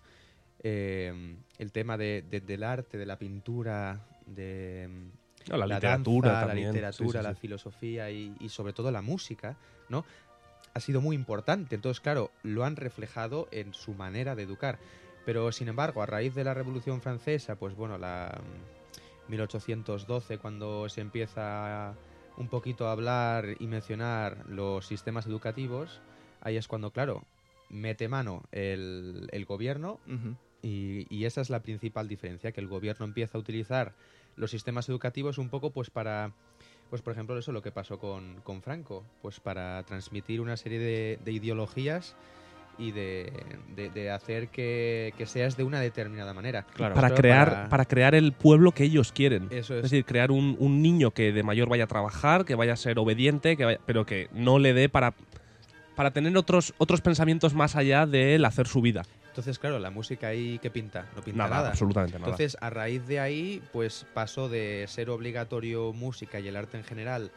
eh, 0.63 1.35
el 1.59 1.71
tema 1.71 1.97
de- 1.97 2.23
de- 2.29 2.41
del 2.41 2.63
arte, 2.63 2.97
de 2.97 3.05
la 3.05 3.17
pintura, 3.19 4.01
de 4.25 4.87
mm, 4.89 5.09
No, 5.49 5.57
la, 5.57 5.65
literatura 5.65 6.31
danza, 6.31 6.47
también. 6.47 6.67
la 6.67 6.73
literatura, 6.73 7.09
sí, 7.09 7.17
sí, 7.17 7.23
la 7.23 7.33
sí. 7.33 7.39
filosofía 7.41 8.11
y, 8.11 8.35
y 8.39 8.49
sobre 8.49 8.73
todo 8.73 8.91
la 8.91 9.01
música, 9.01 9.55
¿no? 9.89 10.05
Ha 10.73 10.79
sido 10.79 11.01
muy 11.01 11.15
importante. 11.15 11.75
Entonces, 11.75 12.01
claro, 12.01 12.31
lo 12.43 12.65
han 12.65 12.75
reflejado 12.75 13.47
en 13.51 13.73
su 13.73 13.93
manera 13.93 14.35
de 14.35 14.43
educar. 14.43 14.79
Pero, 15.25 15.51
sin 15.51 15.67
embargo, 15.67 16.01
a 16.01 16.05
raíz 16.05 16.35
de 16.35 16.43
la 16.43 16.53
Revolución 16.53 17.01
Francesa, 17.01 17.55
pues 17.55 17.75
bueno, 17.75 17.97
la 17.97 18.39
mm, 19.27 19.31
1812, 19.31 20.37
cuando 20.37 20.87
se 20.89 21.01
empieza 21.01 21.95
un 22.37 22.47
poquito 22.47 22.87
a 22.87 22.91
hablar 22.91 23.55
y 23.59 23.67
mencionar 23.67 24.45
los 24.47 24.85
sistemas 24.85 25.25
educativos, 25.25 26.01
ahí 26.41 26.55
es 26.55 26.67
cuando, 26.67 26.91
claro, 26.91 27.23
mete 27.69 28.07
mano 28.07 28.43
el, 28.51 29.27
el 29.31 29.45
gobierno 29.45 29.99
y 30.61 31.25
esa 31.25 31.41
es 31.41 31.49
la 31.49 31.61
principal 31.61 32.07
diferencia, 32.07 32.51
que 32.51 32.61
el 32.61 32.67
gobierno 32.67 33.05
empieza 33.05 33.37
a 33.37 33.41
utilizar 33.41 33.93
los 34.37 34.51
sistemas 34.51 34.87
educativos 34.89 35.37
un 35.37 35.49
poco 35.49 35.71
pues 35.71 35.89
para, 35.89 36.31
pues 36.89 37.01
por 37.01 37.13
ejemplo 37.13 37.37
eso 37.37 37.51
lo 37.51 37.61
que 37.61 37.71
pasó 37.71 37.99
con, 37.99 38.39
con 38.43 38.61
Franco, 38.61 39.03
pues 39.21 39.39
para 39.39 39.83
transmitir 39.83 40.39
una 40.41 40.55
serie 40.57 40.79
de, 40.79 41.19
de 41.23 41.31
ideologías 41.31 42.15
y 42.79 42.91
de, 42.91 43.33
de- 43.75 43.89
de 43.89 44.11
hacer 44.11 44.49
que, 44.49 45.11
que 45.17 45.25
seas 45.25 45.57
de 45.57 45.63
una 45.63 45.79
determinada 45.81 46.31
manera. 46.35 46.61
Claro. 46.75 46.93
Para 46.93 47.09
crear, 47.15 47.49
para- 47.49 47.69
para 47.69 47.85
crear 47.85 48.13
el 48.13 48.33
pueblo 48.33 48.71
que 48.71 48.83
ellos 48.83 49.11
quieren. 49.11 49.47
Eso 49.49 49.73
Es 49.73 49.77
es. 49.85 49.89
decir, 49.89 50.05
crear 50.05 50.29
un, 50.29 50.55
un 50.59 50.83
niño 50.83 51.09
que 51.09 51.31
de 51.33 51.41
mayor 51.41 51.69
vaya 51.69 51.85
a 51.85 51.87
trabajar, 51.87 52.45
que 52.45 52.53
vaya 52.53 52.73
a 52.73 52.77
ser 52.77 52.99
obediente, 52.99 53.57
que 53.57 53.65
vaya- 53.65 53.79
pero 53.87 54.05
que 54.05 54.27
no 54.31 54.59
le 54.59 54.73
dé 54.73 54.89
para, 54.89 55.15
para 55.95 56.11
tener 56.11 56.37
otros, 56.37 56.75
otros 56.77 57.01
pensamientos 57.01 57.55
más 57.55 57.75
allá 57.75 58.05
de 58.05 58.35
él 58.35 58.45
hacer 58.45 58.67
su 58.67 58.81
vida. 58.81 59.01
Entonces, 59.37 59.59
claro, 59.59 59.77
la 59.77 59.91
música 59.91 60.29
ahí, 60.29 60.57
¿qué 60.63 60.71
pinta? 60.71 61.05
No 61.15 61.21
pinta 61.21 61.43
Nada, 61.43 61.57
nada. 61.57 61.69
absolutamente 61.69 62.17
nada. 62.17 62.31
Entonces, 62.31 62.57
a 62.59 62.71
raíz 62.71 63.05
de 63.05 63.19
ahí, 63.19 63.61
pues 63.71 64.03
pasó 64.15 64.49
de 64.49 64.85
ser 64.87 65.11
obligatorio 65.11 65.93
música 65.93 66.39
y 66.39 66.47
el 66.47 66.55
arte 66.55 66.77
en 66.77 66.83
general 66.83 67.29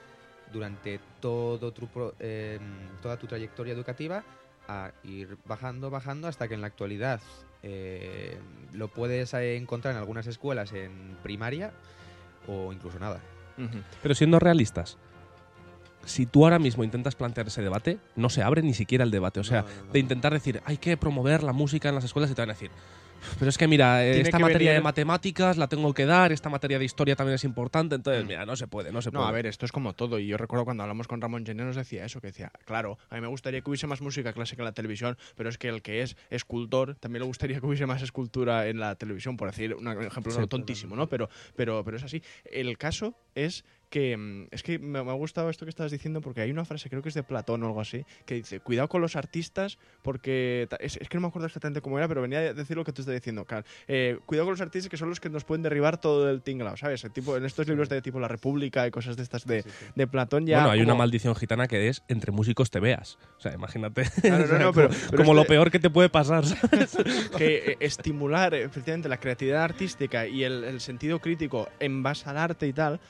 durante 0.50 0.98
todo 1.20 1.72
tu 1.72 1.88
pro- 1.88 2.14
eh, 2.18 2.58
toda 3.02 3.18
tu 3.18 3.26
trayectoria 3.26 3.74
educativa 3.74 4.24
a 4.66 4.92
ir 5.04 5.36
bajando, 5.44 5.90
bajando 5.90 6.26
hasta 6.26 6.48
que 6.48 6.54
en 6.54 6.62
la 6.62 6.68
actualidad 6.68 7.20
eh, 7.62 8.38
lo 8.72 8.88
puedes 8.88 9.34
eh, 9.34 9.58
encontrar 9.58 9.92
en 9.92 9.98
algunas 10.00 10.26
escuelas 10.26 10.72
en 10.72 11.18
primaria 11.22 11.70
o 12.48 12.72
incluso 12.72 12.98
nada. 12.98 13.20
Pero 14.02 14.14
siendo 14.14 14.38
realistas, 14.38 14.96
si 16.04 16.26
tú 16.26 16.44
ahora 16.44 16.58
mismo 16.58 16.82
intentas 16.84 17.14
plantear 17.14 17.46
ese 17.48 17.62
debate, 17.62 17.98
no 18.16 18.28
se 18.30 18.42
abre 18.42 18.62
ni 18.62 18.74
siquiera 18.74 19.04
el 19.04 19.10
debate. 19.10 19.40
O 19.40 19.44
sea, 19.44 19.62
No, 19.62 19.68
no, 19.68 19.84
no. 19.86 19.92
de 19.92 19.98
intentar 19.98 20.32
decir, 20.32 20.60
hay 20.64 20.78
que 20.78 20.96
promover 20.96 21.42
la 21.42 21.52
música 21.52 21.88
en 21.88 21.94
las 21.94 22.04
escuelas 22.04 22.30
y 22.30 22.34
te 22.34 22.42
van 22.42 22.50
a 22.50 22.54
decir, 22.54 22.70
pero 23.38 23.50
es 23.50 23.58
que 23.58 23.68
mira, 23.68 24.02
eh, 24.02 24.12
Tiene 24.14 24.28
esta 24.28 24.38
que 24.38 24.44
materia 24.44 24.70
de 24.70 24.76
venir- 24.78 24.82
matemáticas 24.84 25.58
la 25.58 25.68
tengo 25.68 25.92
que 25.92 26.06
dar, 26.06 26.32
esta 26.32 26.48
materia 26.48 26.78
de 26.78 26.86
historia 26.86 27.14
también 27.16 27.34
es 27.34 27.44
importante, 27.44 27.94
entonces, 27.94 28.24
Mm. 28.24 28.28
mira, 28.28 28.46
no 28.46 28.56
se 28.56 28.66
puede, 28.66 28.92
no 28.92 29.02
se 29.02 29.10
No, 29.10 29.18
puede. 29.18 29.28
a 29.28 29.32
ver, 29.32 29.44
esto 29.44 29.66
es 29.66 29.72
como 29.72 29.92
todo. 29.92 30.18
Y 30.18 30.26
yo 30.26 30.38
recuerdo 30.38 30.64
cuando 30.64 30.84
hablamos 30.84 31.06
con 31.06 31.20
Ramón 31.20 31.44
Gené 31.44 31.64
nos 31.64 31.76
decía 31.76 32.06
eso, 32.06 32.22
que 32.22 32.28
decía, 32.28 32.50
claro, 32.64 32.96
a 33.10 33.16
mí 33.16 33.20
me 33.20 33.26
gustaría 33.26 33.60
que 33.60 33.68
hubiese 33.68 33.86
más 33.86 34.00
música 34.00 34.32
clásica 34.32 34.62
en 34.62 34.64
la 34.64 34.72
televisión, 34.72 35.18
pero 35.36 35.50
es 35.50 35.58
que 35.58 35.68
el 35.68 35.82
que 35.82 36.00
es 36.00 36.16
escultor 36.30 36.94
también 36.94 37.20
le 37.20 37.26
gustaría 37.26 37.60
que 37.60 37.66
hubiese 37.66 37.84
más 37.84 38.00
escultura 38.00 38.66
en 38.68 38.80
la 38.80 38.94
televisión, 38.94 39.36
por 39.36 39.50
decir 39.50 39.74
un 39.74 39.86
ejemplo 39.86 40.32
Sí, 40.32 40.38
no, 40.40 40.46
tontísimo, 40.46 40.96
¿no? 40.96 41.06
Pero, 41.10 41.28
pero, 41.56 41.84
pero 41.84 41.98
es 41.98 42.04
así. 42.04 42.22
El 42.46 42.78
caso 42.78 43.14
es 43.34 43.66
que 43.90 44.16
mm, 44.16 44.46
es 44.52 44.62
que 44.62 44.78
me, 44.78 45.02
me 45.02 45.10
ha 45.10 45.14
gustado 45.14 45.50
esto 45.50 45.66
que 45.66 45.70
estabas 45.70 45.92
diciendo 45.92 46.20
porque 46.20 46.40
hay 46.40 46.50
una 46.50 46.64
frase, 46.64 46.88
creo 46.88 47.02
que 47.02 47.08
es 47.10 47.14
de 47.14 47.22
Platón 47.22 47.62
o 47.62 47.66
algo 47.66 47.80
así, 47.80 48.04
que 48.24 48.36
dice, 48.36 48.60
cuidado 48.60 48.88
con 48.88 49.00
los 49.02 49.16
artistas 49.16 49.78
porque... 50.02 50.68
Es, 50.78 50.96
es 50.96 51.08
que 51.08 51.16
no 51.16 51.22
me 51.22 51.26
acuerdo 51.28 51.46
exactamente 51.46 51.80
cómo 51.80 51.98
era, 51.98 52.08
pero 52.08 52.22
venía 52.22 52.38
a 52.38 52.54
decir 52.54 52.76
lo 52.76 52.84
que 52.84 52.92
tú 52.92 53.02
estás 53.02 53.14
diciendo, 53.14 53.44
Carl. 53.44 53.64
Eh, 53.88 54.18
cuidado 54.26 54.46
con 54.46 54.52
los 54.52 54.60
artistas 54.60 54.88
que 54.88 54.96
son 54.96 55.08
los 55.10 55.20
que 55.20 55.28
nos 55.28 55.44
pueden 55.44 55.62
derribar 55.62 56.00
todo 56.00 56.30
el 56.30 56.40
tinglao, 56.42 56.76
¿sabes? 56.76 57.04
El 57.04 57.10
tipo, 57.10 57.36
en 57.36 57.44
estos 57.44 57.66
libros 57.68 57.88
de 57.88 58.00
tipo 58.00 58.20
La 58.20 58.28
República 58.28 58.86
y 58.86 58.90
cosas 58.90 59.16
de 59.16 59.22
estas 59.24 59.44
de, 59.44 59.62
Sí, 59.62 59.70
sí. 59.70 59.86
de 59.94 60.06
Platón 60.06 60.46
ya... 60.46 60.58
bueno, 60.58 60.70
hay 60.70 60.80
una 60.80 60.94
maldición 60.94 61.34
gitana 61.34 61.66
que 61.66 61.88
es 61.88 62.02
entre 62.08 62.30
músicos 62.32 62.70
te 62.70 62.78
veas. 62.80 63.18
O 63.38 63.40
sea, 63.40 63.52
imagínate. 63.54 64.04
Claro, 64.22 64.46
no, 64.46 64.58
no, 64.58 64.72
como, 64.72 64.72
pero- 64.72 64.88
pero 65.10 65.16
como 65.22 65.34
lo 65.34 65.44
peor 65.44 65.70
que 65.70 65.80
te 65.80 65.90
puede 65.90 66.08
pasar. 66.08 66.46
¿sabes? 66.46 66.96
que 67.36 67.56
eh, 67.72 67.76
estimular 67.80 68.54
eh, 68.54 68.62
efectivamente 68.62 69.08
la 69.08 69.18
creatividad 69.18 69.64
artística 69.64 70.26
y 70.26 70.44
el, 70.44 70.62
el 70.64 70.80
sentido 70.80 71.18
crítico 71.18 71.68
en 71.80 72.02
base 72.04 72.28
al 72.30 72.36
arte 72.38 72.66
y 72.68 72.72
tal 72.72 73.00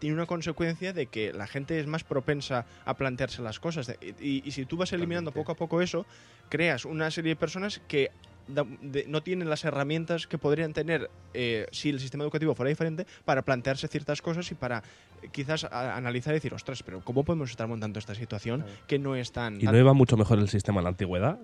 tiene 0.00 0.16
una 0.16 0.26
consecuencia 0.26 0.92
de 0.92 1.06
que 1.06 1.32
la 1.32 1.46
gente 1.46 1.78
es 1.78 1.86
más 1.86 2.02
propensa 2.02 2.66
a 2.84 2.94
plantearse 2.96 3.40
las 3.42 3.60
cosas. 3.60 3.92
Y, 4.20 4.42
y 4.46 4.50
si 4.50 4.66
tú 4.66 4.76
vas 4.76 4.92
eliminando 4.92 5.30
poco 5.30 5.52
a 5.52 5.54
poco 5.54 5.80
eso, 5.80 6.06
creas 6.48 6.84
una 6.84 7.10
serie 7.12 7.30
de 7.30 7.36
personas 7.36 7.80
que 7.86 8.10
de- 8.48 9.04
no 9.06 9.22
tienen 9.22 9.48
las 9.48 9.64
herramientas 9.64 10.26
que 10.26 10.36
podrían 10.38 10.72
tener 10.72 11.08
eh, 11.34 11.66
si 11.70 11.90
el 11.90 12.00
sistema 12.00 12.24
educativo 12.24 12.54
fuera 12.56 12.68
diferente 12.70 13.06
para 13.24 13.42
plantearse 13.42 13.86
ciertas 13.86 14.20
cosas 14.22 14.50
y 14.50 14.56
para 14.56 14.82
eh, 15.22 15.28
quizás 15.30 15.62
a- 15.64 15.96
analizar 15.96 16.32
y 16.32 16.38
decir, 16.38 16.52
ostras, 16.52 16.82
pero 16.82 17.00
¿cómo 17.02 17.22
podemos 17.22 17.50
estar 17.50 17.68
montando 17.68 18.00
esta 18.00 18.14
situación 18.16 18.64
que 18.88 18.98
no 18.98 19.14
es 19.14 19.30
tan... 19.30 19.60
y 19.60 19.64
no 19.66 19.78
iba 19.78 19.92
mucho 19.92 20.16
mejor 20.16 20.38
el 20.40 20.48
sistema 20.48 20.80
en 20.80 20.84
la 20.84 20.90
antigüedad. 20.90 21.38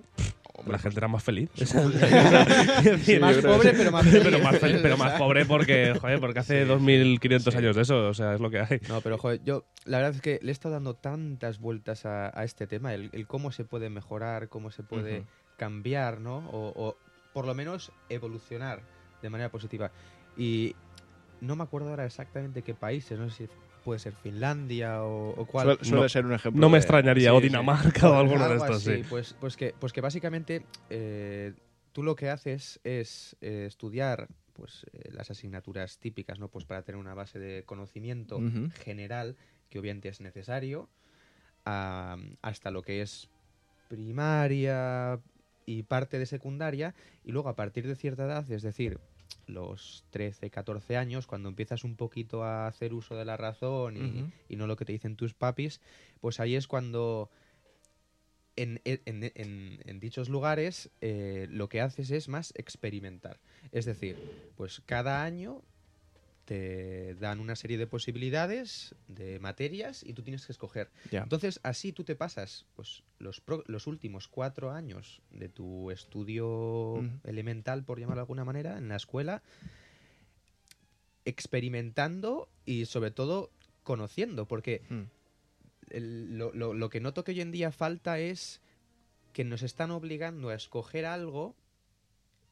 Hombre, 0.58 0.72
la 0.72 0.78
gente 0.78 0.98
era 0.98 1.08
más 1.08 1.22
feliz. 1.22 1.50
Más 3.20 3.36
pobre, 3.38 3.72
pero 3.74 3.90
más 3.92 4.04
feliz. 4.06 4.22
pero 4.24 4.38
más 4.40 4.58
feliz, 4.58 4.78
pero 4.82 4.96
más 4.96 5.12
pobre 5.18 5.44
porque, 5.44 5.94
joder, 6.00 6.20
porque 6.20 6.38
hace 6.40 6.62
Sí, 6.62 6.68
2500 6.68 7.52
sí. 7.52 7.58
años 7.58 7.76
de 7.76 7.82
eso, 7.82 8.08
o 8.08 8.14
sea, 8.14 8.34
es 8.34 8.40
lo 8.40 8.50
que 8.50 8.60
hay. 8.60 8.80
No, 8.88 9.00
pero 9.00 9.18
joder, 9.18 9.42
yo 9.44 9.64
la 9.84 9.98
verdad 9.98 10.14
es 10.14 10.20
que 10.22 10.38
le 10.42 10.50
he 10.50 10.52
estado 10.52 10.74
dando 10.74 10.94
tantas 10.94 11.58
vueltas 11.58 12.06
a, 12.06 12.38
a 12.38 12.44
este 12.44 12.66
tema, 12.66 12.94
el, 12.94 13.10
el 13.12 13.26
cómo 13.26 13.52
se 13.52 13.64
puede 13.64 13.90
mejorar, 13.90 14.48
cómo 14.48 14.70
se 14.70 14.82
puede 14.82 15.24
cambiar, 15.56 16.20
¿no? 16.20 16.38
O, 16.50 16.72
o 16.74 16.96
por 17.32 17.46
lo 17.46 17.54
menos 17.54 17.92
evolucionar 18.08 18.80
de 19.22 19.30
manera 19.30 19.50
positiva. 19.50 19.90
Y 20.36 20.74
no 21.40 21.56
me 21.56 21.64
acuerdo 21.64 21.90
ahora 21.90 22.06
exactamente 22.06 22.62
qué 22.62 22.74
países, 22.74 23.18
no 23.18 23.28
sé 23.28 23.36
si 23.46 23.48
puede 23.86 24.00
ser 24.00 24.14
Finlandia 24.14 25.04
o, 25.04 25.30
o 25.30 25.46
cuál. 25.46 25.66
Suele, 25.68 25.84
suele 25.84 26.02
No- 26.02 26.08
ser 26.08 26.26
un 26.26 26.32
ejemplo. 26.32 26.60
No 26.60 26.68
me 26.68 26.74
de- 26.74 26.78
extrañaría, 26.80 27.30
sí, 27.30 27.36
o 27.36 27.40
sí. 27.40 27.46
Dinamarca 27.46 28.10
o 28.10 28.14
alguno 28.14 28.48
de 28.48 28.56
estos, 28.56 28.76
así, 28.84 28.96
sí. 28.96 29.02
Pues, 29.08 29.32
pues, 29.40 29.56
que, 29.56 29.74
pues 29.78 29.92
que 29.92 30.00
básicamente 30.00 30.66
eh, 30.90 31.54
tú 31.92 32.02
lo 32.02 32.16
que 32.16 32.28
haces 32.28 32.80
es 32.82 33.36
eh, 33.40 33.64
estudiar 33.68 34.26
pues 34.54 34.86
eh, 34.92 35.10
las 35.12 35.30
asignaturas 35.30 35.98
típicas, 35.98 36.40
¿no? 36.40 36.48
Pues 36.48 36.64
para 36.64 36.82
tener 36.82 36.98
una 36.98 37.14
base 37.14 37.38
de 37.38 37.62
conocimiento 37.64 38.40
general 38.82 39.36
que 39.70 39.78
obviamente 39.78 40.08
es 40.08 40.20
necesario 40.20 40.88
a- 41.64 42.16
hasta 42.42 42.72
lo 42.72 42.82
que 42.82 43.02
es 43.02 43.28
primaria 43.88 45.20
y 45.64 45.84
parte 45.84 46.18
de 46.18 46.26
secundaria 46.26 46.92
y 47.24 47.30
luego 47.32 47.48
a 47.48 47.54
partir 47.54 47.86
de 47.86 47.94
cierta 47.94 48.24
edad, 48.24 48.50
es 48.50 48.62
decir, 48.62 48.98
los 49.46 50.04
13, 50.10 50.50
14 50.50 50.96
años, 50.96 51.26
cuando 51.26 51.48
empiezas 51.48 51.84
un 51.84 51.96
poquito 51.96 52.42
a 52.42 52.66
hacer 52.66 52.92
uso 52.94 53.14
de 53.16 53.24
la 53.24 53.36
razón 53.36 53.96
y, 54.48 54.56
no 54.56 54.66
lo 54.66 54.76
que 54.76 54.84
te 54.84 54.92
dicen 54.92 55.16
tus 55.16 55.34
papis, 55.34 55.80
pues 56.20 56.40
ahí 56.40 56.56
es 56.56 56.66
cuando 56.66 57.30
en, 58.56 58.80
en- 58.84 59.02
en- 59.04 59.80
en 59.84 60.00
dichos 60.00 60.28
lugares 60.28 60.90
eh, 61.00 61.46
lo 61.50 61.68
que 61.68 61.80
haces 61.80 62.10
es 62.10 62.28
más 62.28 62.52
experimentar. 62.56 63.38
Es 63.70 63.84
decir, 63.84 64.16
pues 64.56 64.80
cada 64.86 65.22
año 65.24 65.62
te 66.46 67.14
dan 67.16 67.40
una 67.40 67.56
serie 67.56 67.76
de 67.76 67.86
posibilidades, 67.86 68.94
de 69.08 69.38
materias, 69.40 70.02
y 70.02 70.12
tú 70.14 70.22
tienes 70.22 70.46
que 70.46 70.52
escoger. 70.52 70.90
Entonces, 71.10 71.60
así 71.64 71.92
tú 71.92 72.04
te 72.04 72.14
pasas 72.16 72.64
pues, 72.76 73.02
los, 73.18 73.40
pro- 73.40 73.64
los 73.66 73.86
últimos 73.86 74.28
cuatro 74.28 74.70
años 74.70 75.20
de 75.32 75.48
tu 75.48 75.90
estudio 75.90 77.04
elemental, 77.24 77.84
por 77.84 77.98
llamarlo 77.98 78.20
de 78.20 78.22
alguna 78.22 78.44
manera, 78.44 78.78
en 78.78 78.88
la 78.88 78.96
escuela, 78.96 79.42
experimentando 81.24 82.48
y 82.64 82.86
sobre 82.86 83.10
todo 83.10 83.50
conociendo, 83.82 84.46
porque 84.46 84.82
Mm. 84.88 85.02
el- 85.90 86.38
lo, 86.38 86.52
lo- 86.52 86.74
lo 86.74 86.88
que 86.88 87.00
noto 87.00 87.24
que 87.24 87.32
hoy 87.32 87.40
en 87.40 87.52
día 87.52 87.72
falta 87.72 88.18
es 88.18 88.60
que 89.32 89.44
nos 89.44 89.62
están 89.62 89.90
obligando 89.90 90.48
a 90.48 90.54
escoger 90.54 91.04
algo 91.06 91.54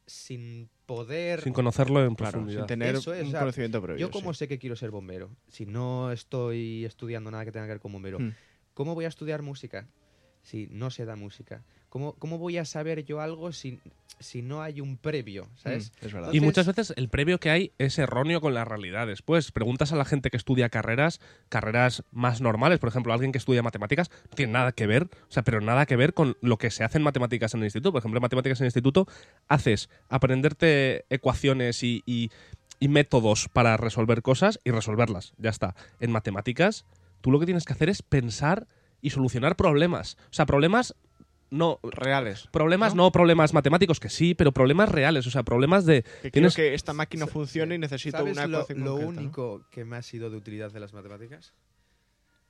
sin 0.06 0.68
poder... 0.86 1.40
Sin 1.40 1.52
conocerlo 1.52 2.04
en 2.04 2.14
Claro, 2.14 2.32
profundidad. 2.32 2.60
sin 2.60 2.66
tener 2.66 2.94
Eso 2.96 3.14
es, 3.14 3.22
un 3.22 3.28
o 3.28 3.30
sea, 3.30 3.40
conocimiento 3.40 3.82
previo. 3.82 4.00
Yo 4.00 4.10
cómo 4.10 4.32
sí. 4.32 4.38
sé 4.40 4.48
que 4.48 4.58
quiero 4.58 4.76
ser 4.76 4.90
bombero, 4.90 5.30
si 5.48 5.66
no 5.66 6.12
estoy 6.12 6.84
estudiando 6.84 7.30
nada 7.30 7.44
que 7.44 7.52
tenga 7.52 7.66
que 7.66 7.72
ver 7.72 7.80
con 7.80 7.92
bombero. 7.92 8.20
Mm. 8.20 8.32
¿Cómo 8.74 8.94
voy 8.94 9.04
a 9.04 9.08
estudiar 9.08 9.42
música 9.42 9.88
si 10.44 10.68
no 10.70 10.90
se 10.90 11.04
da 11.04 11.16
música? 11.16 11.62
¿Cómo, 11.88 12.12
cómo 12.14 12.38
voy 12.38 12.58
a 12.58 12.64
saber 12.64 13.04
yo 13.04 13.20
algo 13.20 13.52
si, 13.52 13.78
si 14.18 14.42
no 14.42 14.62
hay 14.62 14.80
un 14.80 14.96
previo? 14.96 15.46
¿Sabes? 15.56 15.92
Mm, 16.02 16.06
es 16.06 16.12
verdad. 16.12 16.32
Y 16.32 16.40
muchas 16.40 16.66
veces 16.66 16.92
el 16.96 17.08
previo 17.08 17.38
que 17.38 17.50
hay 17.50 17.72
es 17.78 17.98
erróneo 17.98 18.40
con 18.40 18.52
la 18.54 18.64
realidad. 18.64 19.06
Después, 19.06 19.52
preguntas 19.52 19.92
a 19.92 19.96
la 19.96 20.04
gente 20.04 20.30
que 20.30 20.36
estudia 20.36 20.68
carreras, 20.70 21.20
carreras 21.48 22.02
más 22.10 22.40
normales, 22.40 22.78
por 22.80 22.88
ejemplo, 22.88 23.12
alguien 23.12 23.30
que 23.32 23.38
estudia 23.38 23.62
matemáticas, 23.62 24.10
no 24.28 24.34
tiene 24.36 24.52
nada 24.52 24.72
que 24.72 24.86
ver, 24.88 25.04
o 25.04 25.32
sea, 25.32 25.44
pero 25.44 25.60
nada 25.60 25.86
que 25.86 25.96
ver 25.96 26.14
con 26.14 26.36
lo 26.40 26.58
que 26.58 26.70
se 26.72 26.82
hace 26.84 26.98
en 26.98 27.04
matemáticas 27.04 27.54
en 27.54 27.60
el 27.60 27.66
instituto. 27.66 27.92
Por 27.92 28.00
ejemplo, 28.00 28.18
en 28.18 28.22
matemáticas 28.22 28.60
en 28.60 28.64
el 28.64 28.68
instituto 28.68 29.06
haces 29.48 29.88
aprenderte 30.08 31.04
ecuaciones 31.10 31.82
y, 31.82 32.02
y- 32.06 32.30
y 32.80 32.88
métodos 32.88 33.48
para 33.48 33.76
resolver 33.76 34.20
cosas 34.20 34.58
y 34.64 34.72
resolverlas. 34.72 35.32
Ya 35.38 35.50
está. 35.50 35.76
En 36.00 36.10
matemáticas, 36.10 36.84
tú 37.20 37.30
lo 37.30 37.38
que 37.38 37.46
tienes 37.46 37.64
que 37.64 37.72
hacer 37.72 37.88
es 37.88 38.02
pensar 38.02 38.66
y 39.04 39.10
solucionar 39.10 39.54
problemas. 39.54 40.16
O 40.30 40.32
sea, 40.32 40.46
problemas 40.46 40.94
no. 41.50 41.78
Reales. 41.84 42.48
Problemas, 42.50 42.94
¿No? 42.96 43.04
no 43.04 43.12
problemas 43.12 43.52
matemáticos, 43.52 44.00
que 44.00 44.08
sí, 44.08 44.34
pero 44.34 44.50
problemas 44.50 44.88
reales, 44.88 45.26
o 45.26 45.30
sea, 45.30 45.42
problemas 45.44 45.84
de, 45.86 46.02
Que 46.22 46.32
Tienes- 46.32 46.56
que 46.56 46.74
esta 46.74 46.92
máquina 46.94 47.26
funcione 47.28 47.76
y 47.76 47.78
necesito 47.78 48.16
¿Sabes 48.18 48.32
una 48.32 48.46
lo, 48.48 48.56
ecuación 48.62 48.80
lo 48.80 48.90
concreta, 48.92 49.12
¿no? 49.12 49.18
único 49.20 49.66
que 49.70 49.84
me 49.84 49.96
ha 49.96 50.02
sido 50.02 50.30
de 50.30 50.36
utilidad 50.38 50.72
de 50.72 50.80
las 50.80 50.92
matemáticas? 50.94 51.52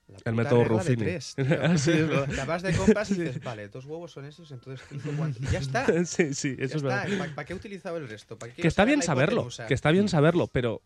La 0.06 0.18
El 0.26 0.34
método 0.34 0.58
de 0.60 0.64
Ruffini. 0.66 0.96
tres. 0.96 1.34
Sí. 1.76 1.92
La 2.36 2.44
vas 2.44 2.62
de 2.62 2.72
compras 2.76 3.10
y 3.10 3.14
dices, 3.14 3.42
vale, 3.44 3.68
dos 3.68 3.84
huevos 3.84 4.12
son 4.12 4.26
esos, 4.26 4.50
entonces 4.52 4.86
cinco 4.88 5.10
y 5.40 5.46
ya 5.52 5.58
está. 5.58 5.86
sí, 6.04 6.32
sí, 6.34 6.54
Ya 6.56 6.64
eso 6.64 6.76
es 6.76 6.82
verdad. 6.82 7.08
¿Para 7.34 7.44
qué 7.46 7.52
he 7.52 7.56
utilizado 7.56 7.96
el 7.96 8.08
resto? 8.08 8.38
¿Para 8.38 8.52
qué 8.54 8.62
Que 8.62 8.68
está 8.68 8.84
bien 8.84 9.02
saberlo, 9.02 9.48
que 9.66 9.74
está 9.74 9.90
bien 9.90 10.08
saberlo, 10.08 10.46
pero 10.46 10.82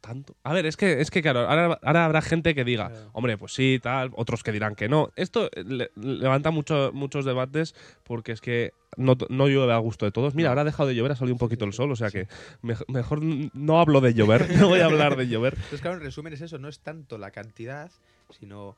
tanto. 0.00 0.36
A 0.44 0.52
ver, 0.52 0.64
es 0.66 0.76
que, 0.76 1.00
es 1.00 1.10
que 1.10 1.22
claro, 1.22 1.40
ahora, 1.48 1.78
ahora 1.82 2.04
habrá 2.04 2.22
gente 2.22 2.54
que 2.54 2.64
diga, 2.64 2.88
Claro. 2.90 3.10
hombre, 3.12 3.36
pues 3.38 3.52
sí, 3.54 3.78
tal, 3.82 4.10
otros 4.14 4.42
que 4.42 4.52
dirán 4.52 4.74
que 4.74 4.88
no. 4.88 5.10
Esto 5.16 5.50
eh, 5.54 5.64
le- 5.64 5.90
levanta 5.96 6.50
mucho, 6.50 6.90
muchos 6.94 7.24
debates 7.24 7.74
porque 8.04 8.32
es 8.32 8.40
que 8.40 8.72
no, 8.96 9.16
no 9.28 9.48
llueve 9.48 9.72
a 9.72 9.78
gusto 9.78 10.04
de 10.06 10.12
todos. 10.12 10.34
Mira, 10.34 10.48
ahora 10.50 10.62
ha 10.62 10.64
dejado 10.64 10.88
de 10.88 10.94
llover, 10.94 11.12
ha 11.12 11.16
salido 11.16 11.34
un 11.34 11.38
poquito 11.38 11.64
el 11.64 11.72
sol, 11.72 11.90
o 11.92 11.96
sea 11.96 12.10
que 12.10 12.26
mej- 12.62 12.84
mejor 12.88 13.20
no 13.22 13.80
hablo 13.80 14.00
de 14.00 14.14
llover, 14.14 14.48
no 14.58 14.68
voy 14.68 14.80
a 14.80 14.86
hablar 14.86 15.16
de 15.16 15.28
llover. 15.28 15.54
Entonces, 15.54 15.80
claro, 15.80 15.96
en 15.98 16.02
resumen 16.04 16.32
es 16.32 16.40
eso, 16.40 16.58
no 16.58 16.68
es 16.68 16.80
tanto 16.80 17.18
la 17.18 17.30
cantidad, 17.30 17.90
sino 18.38 18.76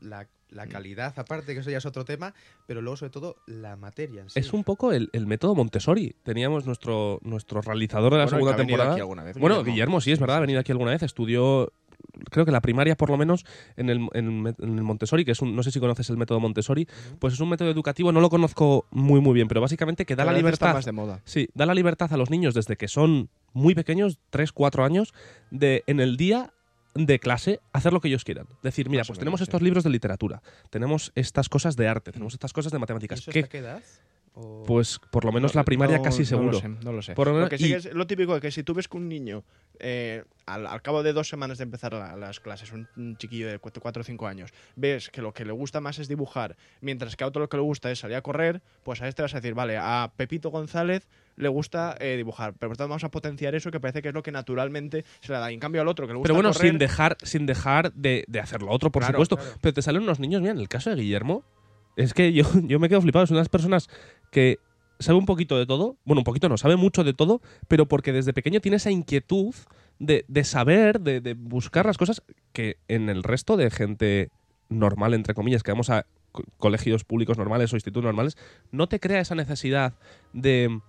la, 0.00 0.26
Mm. 0.48 0.54
la 0.54 0.66
calidad, 0.68 1.12
aparte, 1.18 1.54
que 1.54 1.60
eso 1.60 1.70
ya 1.70 1.78
es 1.78 1.86
otro 1.86 2.04
tema, 2.04 2.32
pero 2.68 2.80
luego, 2.80 2.96
sobre 2.96 3.10
todo, 3.10 3.34
la 3.48 3.74
materia 3.76 4.22
en 4.22 4.30
sí. 4.30 4.38
Es 4.38 4.52
un 4.52 4.62
poco 4.62 4.92
el, 4.92 5.10
el 5.12 5.26
método 5.26 5.56
Montessori. 5.56 6.14
Teníamos 6.22 6.66
nuestro, 6.66 7.18
nuestro 7.22 7.60
realizador 7.62 8.12
de 8.12 8.18
la 8.18 8.24
Bueno, 8.26 8.38
y 8.38 8.40
que 8.42 8.44
segunda 8.46 8.56
temporada. 8.56 8.92
aquí 8.92 9.00
alguna 9.00 9.24
vez, 9.24 9.36
Bueno, 9.38 9.64
Guillermo, 9.64 10.00
sí, 10.00 10.12
es 10.12 10.20
verdad, 10.20 10.36
ha 10.36 10.40
venido 10.40 10.60
aquí 10.60 10.70
alguna 10.70 10.92
vez, 10.92 11.02
estudió, 11.02 11.72
creo 12.30 12.44
que 12.46 12.52
la 12.52 12.60
primaria 12.60 12.96
por 12.96 13.10
lo 13.10 13.16
menos, 13.16 13.44
en 13.76 13.90
el, 13.90 14.06
en, 14.12 14.46
en 14.46 14.78
el 14.78 14.82
Montessori, 14.84 15.24
que 15.24 15.32
es 15.32 15.42
un, 15.42 15.56
no 15.56 15.64
sé 15.64 15.72
si 15.72 15.80
conoces 15.80 16.08
el 16.10 16.16
método 16.16 16.38
Montessori, 16.38 16.86
pues 17.18 17.34
es 17.34 17.40
un 17.40 17.48
método 17.48 17.70
educativo, 17.70 18.12
no 18.12 18.20
lo 18.20 18.30
conozco 18.30 18.86
muy 18.92 19.20
muy 19.20 19.34
bien, 19.34 19.48
pero 19.48 19.60
básicamente 19.60 20.06
que 20.06 20.14
da 20.14 20.24
la 20.24 20.32
libertad, 20.32 20.74
más 20.74 20.84
de 20.84 20.92
moda. 20.92 21.22
sí, 21.24 21.48
da 21.54 21.66
la 21.66 21.74
libertad 21.74 22.12
a 22.12 22.16
los 22.16 22.30
niños 22.30 22.54
desde 22.54 22.76
que 22.76 22.86
son 22.86 23.30
muy 23.52 23.74
pequeños, 23.74 24.20
3, 24.30 24.52
4 24.52 24.84
años, 24.84 25.12
de 25.50 25.82
en 25.88 25.98
el 25.98 26.16
día 26.16 26.52
de 26.96 27.18
clase 27.18 27.60
hacer 27.72 27.92
lo 27.92 28.00
que 28.00 28.08
ellos 28.08 28.24
quieran. 28.24 28.46
Decir, 28.62 28.88
mira, 28.88 29.00
Más 29.00 29.08
pues 29.08 29.16
menos, 29.16 29.20
tenemos 29.20 29.40
sí. 29.40 29.44
estos 29.44 29.62
libros 29.62 29.84
de 29.84 29.90
literatura, 29.90 30.42
tenemos 30.70 31.12
estas 31.14 31.48
cosas 31.48 31.76
de 31.76 31.88
arte, 31.88 32.12
tenemos 32.12 32.32
estas 32.34 32.52
cosas 32.52 32.72
de 32.72 32.78
matemáticas. 32.78 33.18
¿Eso 33.20 33.30
¿Qué? 33.30 33.40
hasta 33.40 33.50
qué 33.50 33.58
edad? 33.58 33.82
O- 34.38 34.64
Pues 34.66 35.00
por 35.10 35.24
lo 35.24 35.32
menos 35.32 35.54
No- 35.54 35.60
la 35.60 35.64
primaria 35.64 35.96
no- 35.96 36.02
casi 36.02 36.20
no 36.20 36.26
seguro. 36.26 36.52
lo 36.52 36.60
sé, 36.60 36.68
no 36.68 36.92
lo 36.92 37.00
sé. 37.00 37.14
Por 37.14 37.28
lo 37.28 37.32
menos- 37.32 37.46
Lo 37.46 37.50
que 37.50 37.56
sí 37.58 37.66
y- 37.66 37.70
que 37.70 37.76
es 37.76 37.94
lo 37.94 38.06
típico 38.06 38.34
de 38.34 38.40
que 38.40 38.50
si 38.50 38.62
tú 38.62 38.74
ves 38.74 38.86
que 38.86 38.98
un 38.98 39.08
niño, 39.08 39.44
eh, 39.78 40.24
al, 40.44 40.66
al 40.66 40.82
cabo 40.82 41.02
de 41.02 41.14
dos 41.14 41.26
semanas 41.28 41.56
de 41.56 41.64
empezar 41.64 41.94
la- 41.94 42.16
las 42.16 42.38
clases, 42.40 42.70
un, 42.72 42.86
un 42.98 43.16
chiquillo 43.16 43.48
de 43.48 43.58
4 43.58 44.00
o 44.02 44.04
5 44.04 44.26
años, 44.26 44.50
ves 44.76 45.08
que 45.08 45.22
lo 45.22 45.32
que 45.32 45.46
le 45.46 45.52
gusta 45.52 45.80
más 45.80 45.98
es 45.98 46.06
dibujar, 46.08 46.56
mientras 46.82 47.16
que 47.16 47.24
a 47.24 47.28
otro 47.28 47.40
lo 47.40 47.48
que 47.48 47.56
le 47.56 47.62
gusta 47.62 47.90
es 47.90 47.98
salir 48.00 48.16
a 48.16 48.20
correr, 48.20 48.60
pues 48.82 49.00
a 49.00 49.08
este 49.08 49.22
vas 49.22 49.32
a 49.32 49.38
decir, 49.40 49.54
vale, 49.54 49.78
a 49.80 50.12
Pepito 50.16 50.50
González 50.50 51.08
le 51.36 51.48
gusta 51.48 51.96
eh, 51.98 52.16
dibujar, 52.18 52.52
pero 52.58 52.68
por 52.70 52.76
tanto 52.76 52.90
vamos 52.90 53.04
a 53.04 53.10
potenciar 53.10 53.54
eso 53.54 53.70
que 53.70 53.80
parece 53.80 54.02
que 54.02 54.08
es 54.08 54.14
lo 54.14 54.22
que 54.22 54.32
naturalmente 54.32 55.06
se 55.20 55.32
le 55.32 55.38
da. 55.38 55.50
Y 55.50 55.54
en 55.54 55.60
cambio 55.60 55.80
al 55.80 55.88
otro 55.88 56.06
que 56.06 56.12
le 56.12 56.18
gusta 56.18 56.26
Pero 56.28 56.34
bueno, 56.34 56.52
correr, 56.52 56.70
sin 56.72 56.78
dejar, 56.78 57.16
sin 57.22 57.46
dejar 57.46 57.90
de, 57.94 58.24
de 58.28 58.40
hacer 58.40 58.60
lo 58.60 58.70
otro, 58.70 58.90
por 58.92 59.00
Claro, 59.02 59.14
supuesto. 59.14 59.36
claro. 59.38 59.52
Pero 59.62 59.72
te 59.72 59.80
salen 59.80 60.02
unos 60.02 60.20
niños, 60.20 60.42
mira, 60.42 60.52
en 60.52 60.58
el 60.58 60.68
caso 60.68 60.90
de 60.90 60.96
Guillermo, 60.96 61.42
es 61.96 62.14
que 62.14 62.32
yo, 62.32 62.44
yo 62.62 62.78
me 62.78 62.88
quedo 62.88 63.00
flipado. 63.02 63.24
Es 63.24 63.30
unas 63.30 63.48
personas 63.48 63.88
que 64.30 64.58
sabe 64.98 65.18
un 65.18 65.26
poquito 65.26 65.58
de 65.58 65.66
todo. 65.66 65.96
Bueno, 66.04 66.20
un 66.20 66.24
poquito 66.24 66.48
no, 66.48 66.56
sabe 66.56 66.76
mucho 66.76 67.04
de 67.04 67.12
todo, 67.14 67.40
pero 67.68 67.86
porque 67.86 68.12
desde 68.12 68.32
pequeño 68.32 68.60
tiene 68.60 68.76
esa 68.76 68.90
inquietud 68.90 69.54
de, 69.98 70.24
de 70.28 70.44
saber, 70.44 71.00
de, 71.00 71.20
de 71.20 71.34
buscar 71.34 71.86
las 71.86 71.98
cosas 71.98 72.22
que 72.52 72.76
en 72.88 73.08
el 73.08 73.22
resto 73.22 73.56
de 73.56 73.70
gente 73.70 74.30
normal, 74.68 75.14
entre 75.14 75.34
comillas, 75.34 75.62
que 75.62 75.70
vamos 75.72 75.90
a 75.90 76.06
co- 76.32 76.44
colegios 76.58 77.04
públicos 77.04 77.38
normales 77.38 77.72
o 77.72 77.76
institutos 77.76 78.04
normales, 78.04 78.36
no 78.72 78.88
te 78.88 79.00
crea 79.00 79.20
esa 79.20 79.34
necesidad 79.34 79.94
de... 80.32 80.80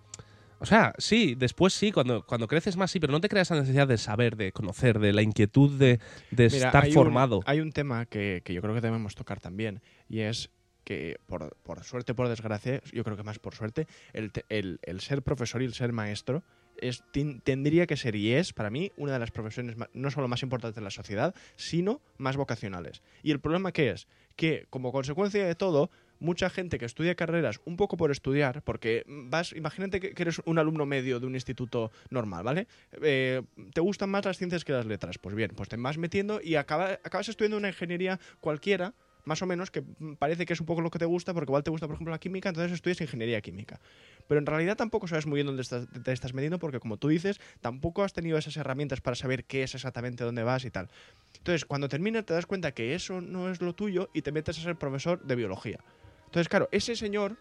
O 0.60 0.66
sea, 0.66 0.94
sí, 0.98 1.36
después 1.36 1.72
sí, 1.74 1.92
cuando, 1.92 2.26
cuando 2.26 2.48
creces 2.48 2.78
más 2.78 2.90
sí, 2.90 3.00
pero 3.00 3.12
no 3.14 3.22
te 3.22 3.30
crea 3.30 3.44
esa 3.44 3.54
necesidad 3.54 3.88
de 3.88 4.00
saber, 4.00 4.36
de 4.38 4.52
conocer, 4.52 4.98
de 4.98 5.14
la 5.14 5.22
inquietud 5.22 5.78
de, 5.78 6.00
de 6.32 6.50
Mira, 6.52 6.66
estar 6.66 6.84
hay 6.86 6.90
un- 6.90 6.96
formado. 6.96 7.42
hay 7.46 7.60
un 7.60 7.72
tema 7.72 8.08
que, 8.08 8.42
que 8.44 8.56
yo 8.56 8.62
creo 8.64 8.74
que 8.74 8.82
debemos 8.82 9.14
tocar 9.14 9.40
también, 9.40 9.82
y 10.10 10.22
es 10.22 10.50
que 10.88 11.20
por, 11.26 11.58
por 11.64 11.84
suerte, 11.84 12.14
por 12.16 12.30
desgracia, 12.30 12.82
yo 12.94 13.04
creo 13.04 13.18
que 13.18 13.24
más 13.24 13.40
por 13.40 13.54
suerte, 13.54 13.88
el, 14.14 14.32
el- 14.48 14.80
el 14.84 15.02
ser 15.02 15.22
profesor 15.22 15.62
y 15.62 15.66
el 15.66 15.74
ser 15.74 15.92
maestro 15.92 16.46
es, 16.78 17.04
tendría 17.44 17.88
que 17.88 17.98
ser 17.98 18.16
y 18.16 18.32
es, 18.34 18.54
para 18.54 18.70
mí, 18.70 18.92
una 18.96 19.12
de 19.12 19.20
las 19.20 19.32
profesiones 19.32 19.76
no 19.94 20.12
solo 20.12 20.30
más 20.30 20.44
importantes 20.44 20.76
de 20.76 20.82
la 20.82 20.90
sociedad, 20.92 21.36
sino 21.58 22.02
más 22.18 22.38
vocacionales. 22.38 23.02
Y 23.22 23.32
el 23.32 23.42
problema 23.42 23.74
que 23.74 23.90
es 23.90 24.08
que, 24.38 24.66
como 24.70 24.94
consecuencia 24.94 25.46
de 25.46 25.56
todo, 25.56 25.90
mucha 26.20 26.50
gente 26.50 26.78
que 26.78 26.86
estudia 26.86 27.16
carreras 27.16 27.60
un 27.66 27.76
poco 27.76 27.98
por 27.98 28.10
estudiar, 28.12 28.62
porque 28.64 29.04
vas, 29.08 29.52
imagínate 29.54 30.00
que 30.00 30.14
que 30.14 30.22
eres 30.24 30.40
un 30.46 30.58
alumno 30.58 30.86
medio 30.86 31.20
de 31.20 31.26
un 31.28 31.36
instituto 31.36 31.92
normal, 32.10 32.44
¿vale? 32.46 32.68
Eh, 33.02 33.42
¿Te 33.74 33.82
gustan 33.82 34.10
más 34.10 34.24
las 34.24 34.38
ciencias 34.38 34.64
que 34.64 34.72
las 34.72 34.86
letras? 34.86 35.18
Pues 35.18 35.36
bien, 35.36 35.52
pues 35.56 35.68
te 35.68 35.76
vas 35.76 35.98
metiendo 35.98 36.40
y 36.42 36.56
acaba- 36.56 37.00
acabas 37.04 37.28
estudiando 37.28 37.58
una 37.58 37.68
ingeniería 37.70 38.20
cualquiera, 38.40 38.94
más 39.28 39.42
o 39.42 39.46
menos, 39.46 39.70
que 39.70 39.84
parece 40.18 40.46
que 40.46 40.54
es 40.54 40.60
un 40.60 40.66
poco 40.66 40.82
lo 40.82 40.90
que 40.90 41.00
te 41.00 41.06
gusta, 41.06 41.34
porque 41.34 41.52
igual 41.52 41.64
te 41.64 41.70
gusta, 41.70 41.86
por 41.86 41.96
ejemplo, 41.96 42.12
la 42.12 42.20
química, 42.20 42.50
entonces 42.50 42.72
estudias 42.72 43.02
ingeniería 43.02 43.42
química. 43.42 43.80
Pero 44.28 44.40
en 44.40 44.46
realidad 44.46 44.78
tampoco 44.78 45.08
sabes 45.08 45.26
muy 45.26 45.36
bien 45.36 45.48
dónde 45.48 45.62
estás, 45.62 45.88
te 46.04 46.12
estás 46.14 46.34
metiendo, 46.34 46.60
porque 46.60 46.80
como 46.80 46.98
tú 46.98 47.10
dices, 47.10 47.40
tampoco 47.60 48.04
has 48.04 48.14
tenido 48.14 48.38
esas 48.38 48.56
herramientas 48.56 49.02
para 49.02 49.16
saber 49.16 49.44
qué 49.44 49.64
es 49.64 49.76
exactamente 49.76 50.24
dónde 50.24 50.44
vas 50.44 50.64
y 50.64 50.72
tal. 50.72 50.90
Entonces, 51.38 51.66
cuando 51.66 51.90
terminas, 51.90 52.26
te 52.26 52.34
das 52.34 52.46
cuenta 52.46 52.72
que 52.72 52.96
eso 52.96 53.20
no 53.20 53.52
es 53.52 53.62
lo 53.62 53.76
tuyo 53.76 54.10
y 54.14 54.22
te 54.22 54.32
metes 54.32 54.58
a 54.60 54.62
ser 54.62 54.78
profesor 54.78 55.22
de 55.22 55.36
biología. 55.36 55.80
Entonces, 56.26 56.48
claro, 56.48 56.70
ese 56.72 56.96
señor 56.96 57.38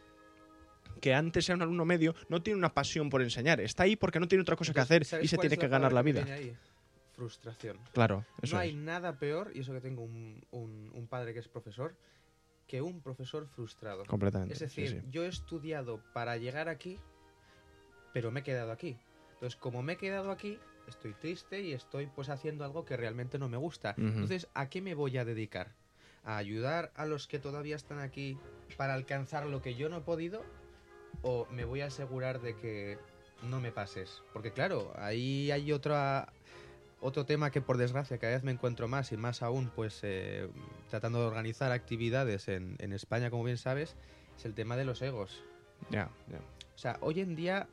que 1.01 1.14
antes 1.14 1.49
era 1.49 1.57
un 1.57 1.62
alumno 1.62 1.85
medio 1.85 2.14
no 2.29 2.42
tiene 2.42 2.59
una 2.59 2.72
pasión 2.72 3.11
por 3.11 3.22
enseñar, 3.22 3.61
está 3.61 3.85
ahí 3.85 3.96
porque 3.96 4.18
no 4.18 4.27
tiene 4.27 4.42
otra 4.42 4.57
cosa 4.57 4.72
que 4.72 4.81
hacer 4.81 5.05
¿Sabes 5.05 5.27
y 5.27 5.29
se 5.29 5.38
tiene 5.38 5.57
que 5.57 5.68
ganar 5.68 5.92
la 5.92 6.03
vida. 6.03 6.25
Frustración. 7.16 7.79
Claro, 7.92 8.24
eso 8.42 8.57
no 8.57 8.62
es. 8.62 8.68
hay 8.68 8.74
nada 8.76 9.18
peor, 9.18 9.50
y 9.55 9.61
eso 9.61 9.72
que 9.72 9.81
tengo 9.81 10.02
un, 10.02 10.44
un- 10.50 10.90
un 10.94 11.07
padre 11.07 11.33
que 11.33 11.40
es 11.40 11.48
profesor, 11.48 11.94
que 12.68 12.83
un 12.83 13.00
profesor 13.00 13.46
frustrado. 13.48 14.05
Completamente. 14.05 14.52
Es 14.55 14.61
decir, 14.61 15.00
sí. 15.02 15.09
yo 15.11 15.24
he 15.24 15.29
estudiado 15.29 16.00
para 16.12 16.37
llegar 16.37 16.68
aquí, 16.68 16.98
pero 18.12 18.31
me 18.31 18.40
he 18.40 18.42
quedado 18.42 18.70
aquí. 18.72 18.96
Entonces, 19.35 19.57
como 19.59 19.83
me 19.83 19.94
he 19.94 19.96
quedado 19.96 20.31
aquí, 20.31 20.59
estoy 20.87 21.14
triste 21.14 21.61
y 21.62 21.72
estoy 21.72 22.07
pues 22.07 22.29
haciendo 22.29 22.64
algo 22.64 22.85
que 22.85 22.96
realmente 22.96 23.38
no 23.38 23.48
me 23.48 23.57
gusta. 23.57 23.94
Entonces, 23.98 24.48
¿a 24.55 24.68
qué 24.68 24.81
me 24.81 24.94
voy 24.94 25.16
a 25.18 25.24
dedicar? 25.24 25.72
¿A 26.24 26.37
ayudar 26.38 26.90
a 26.96 27.07
los 27.07 27.26
que 27.29 27.38
todavía 27.38 27.76
están 27.76 27.98
aquí 28.00 28.37
para 28.76 28.94
alcanzar 28.94 29.46
lo 29.46 29.62
que 29.62 29.74
yo 29.74 29.88
no 29.88 29.98
he 29.98 30.00
podido? 30.00 30.42
¿O 31.22 31.46
me 31.50 31.64
voy 31.64 31.81
a 31.83 31.87
asegurar 31.87 32.40
de 32.40 32.57
que 32.57 32.98
no 33.42 33.61
me 33.61 33.72
pases? 33.72 34.22
Porque 34.33 34.50
claro, 34.52 34.92
ahí 34.96 35.50
hay 35.50 35.70
otra, 35.72 36.33
otro 37.00 37.26
tema 37.26 37.50
que 37.50 37.61
por 37.61 37.76
desgracia 37.76 38.18
cada 38.18 38.32
vez 38.35 38.42
me 38.42 38.52
encuentro 38.52 38.88
más 38.88 39.12
y 39.12 39.16
más 39.16 39.42
aún 39.42 39.70
pues 39.74 40.00
eh, 40.02 40.48
tratando 40.90 41.20
de 41.20 41.26
organizar 41.26 41.72
actividades 41.72 42.48
en, 42.48 42.76
en 42.78 42.92
España, 42.92 43.30
como 43.30 43.44
bien 43.44 43.59
sabes, 43.59 43.96
es 44.37 44.44
el 44.44 44.54
tema 44.54 44.76
de 44.76 44.85
los 44.85 45.02
egos. 45.02 45.42
Ya, 45.90 46.11
ya. 46.28 46.38
O 46.74 46.78
sea, 46.78 46.98
hoy 47.00 47.20
en 47.20 47.37
día 47.37 47.68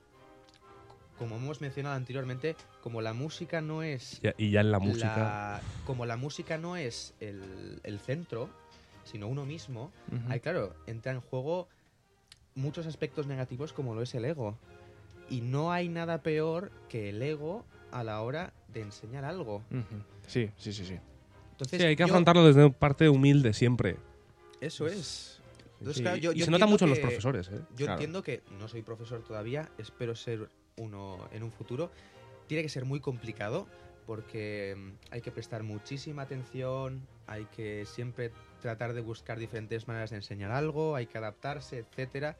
como 1.17 1.37
hemos 1.37 1.61
mencionado 1.61 1.95
anteriormente, 1.95 2.55
como 2.81 3.01
la 3.01 3.13
música 3.13 3.61
no 3.61 3.83
es 3.83 4.19
Ya- 4.21 4.33
Y 4.37 4.49
ya 4.51 4.61
en 4.61 4.71
la 4.71 4.79
música. 4.79 5.15
la- 5.17 5.61
como 5.85 6.05
la 6.05 6.17
música 6.17 6.57
no 6.57 6.75
es 6.75 7.13
el, 7.19 7.79
el 7.83 7.99
centro, 7.99 8.49
sino 9.05 9.27
uno 9.27 9.45
mismo, 9.45 9.91
ahí 10.29 10.39
claro, 10.39 10.75
entra 10.87 11.11
en 11.11 11.21
juego 11.21 11.67
muchos 12.55 12.87
aspectos 12.87 13.27
negativos 13.27 13.73
como 13.73 13.95
lo 13.95 14.01
es 14.01 14.13
el 14.15 14.25
ego. 14.25 14.57
Y 15.29 15.41
no 15.41 15.71
hay 15.71 15.87
nada 15.87 16.21
peor 16.23 16.71
que 16.89 17.09
el 17.09 17.21
ego 17.21 17.63
a 17.93 18.03
la 18.03 18.21
hora 18.21 18.51
de 18.67 18.81
enseñar 18.81 19.23
algo. 19.23 19.63
Sí, 20.27 20.49
sí, 20.57 20.73
sí, 20.73 20.85
sí. 20.85 20.97
Entonces, 21.51 21.79
Sí, 21.79 21.85
hay 21.85 21.95
que 21.95 22.01
yo- 22.01 22.05
afrontarlo 22.05 22.43
desde 22.45 22.69
parte 22.71 23.07
humilde 23.07 23.53
siempre. 23.53 23.97
Eso 24.59 24.87
es. 24.87 25.39
Entonces, 25.79 25.97
Sí, 25.97 26.01
claro, 26.01 26.17
yo- 26.17 26.31
y 26.31 26.39
yo 26.39 26.45
se 26.45 26.51
nota 26.51 26.65
entiendo 26.65 26.67
mucho 26.71 26.85
en 26.85 26.89
los 26.89 26.97
que- 26.99 27.01
profesores, 27.05 27.47
¿eh? 27.49 27.59
Yo 27.71 27.85
Claro. 27.85 27.93
entiendo 27.93 28.23
que 28.23 28.41
no 28.59 28.67
soy 28.67 28.81
profesor 28.81 29.21
todavía, 29.23 29.69
espero 29.77 30.15
ser 30.15 30.49
uno 30.77 31.19
en 31.31 31.43
un 31.43 31.51
futuro. 31.51 31.91
Tiene 32.47 32.63
que 32.63 32.69
ser 32.69 32.85
muy 32.85 32.99
complicado 32.99 33.67
porque 34.07 34.75
mm, 34.77 34.91
hay 35.13 35.21
que 35.21 35.31
prestar 35.31 35.63
muchísima 35.63 36.23
atención, 36.23 37.05
hay 37.27 37.45
que 37.45 37.85
siempre 37.85 38.31
tratar 38.61 38.93
de 38.93 39.01
buscar 39.01 39.37
diferentes 39.39 39.87
maneras 39.87 40.09
de 40.09 40.15
enseñar 40.17 40.51
algo, 40.51 40.95
hay 40.95 41.05
que 41.05 41.17
adaptarse, 41.17 41.79
etcétera. 41.79 42.37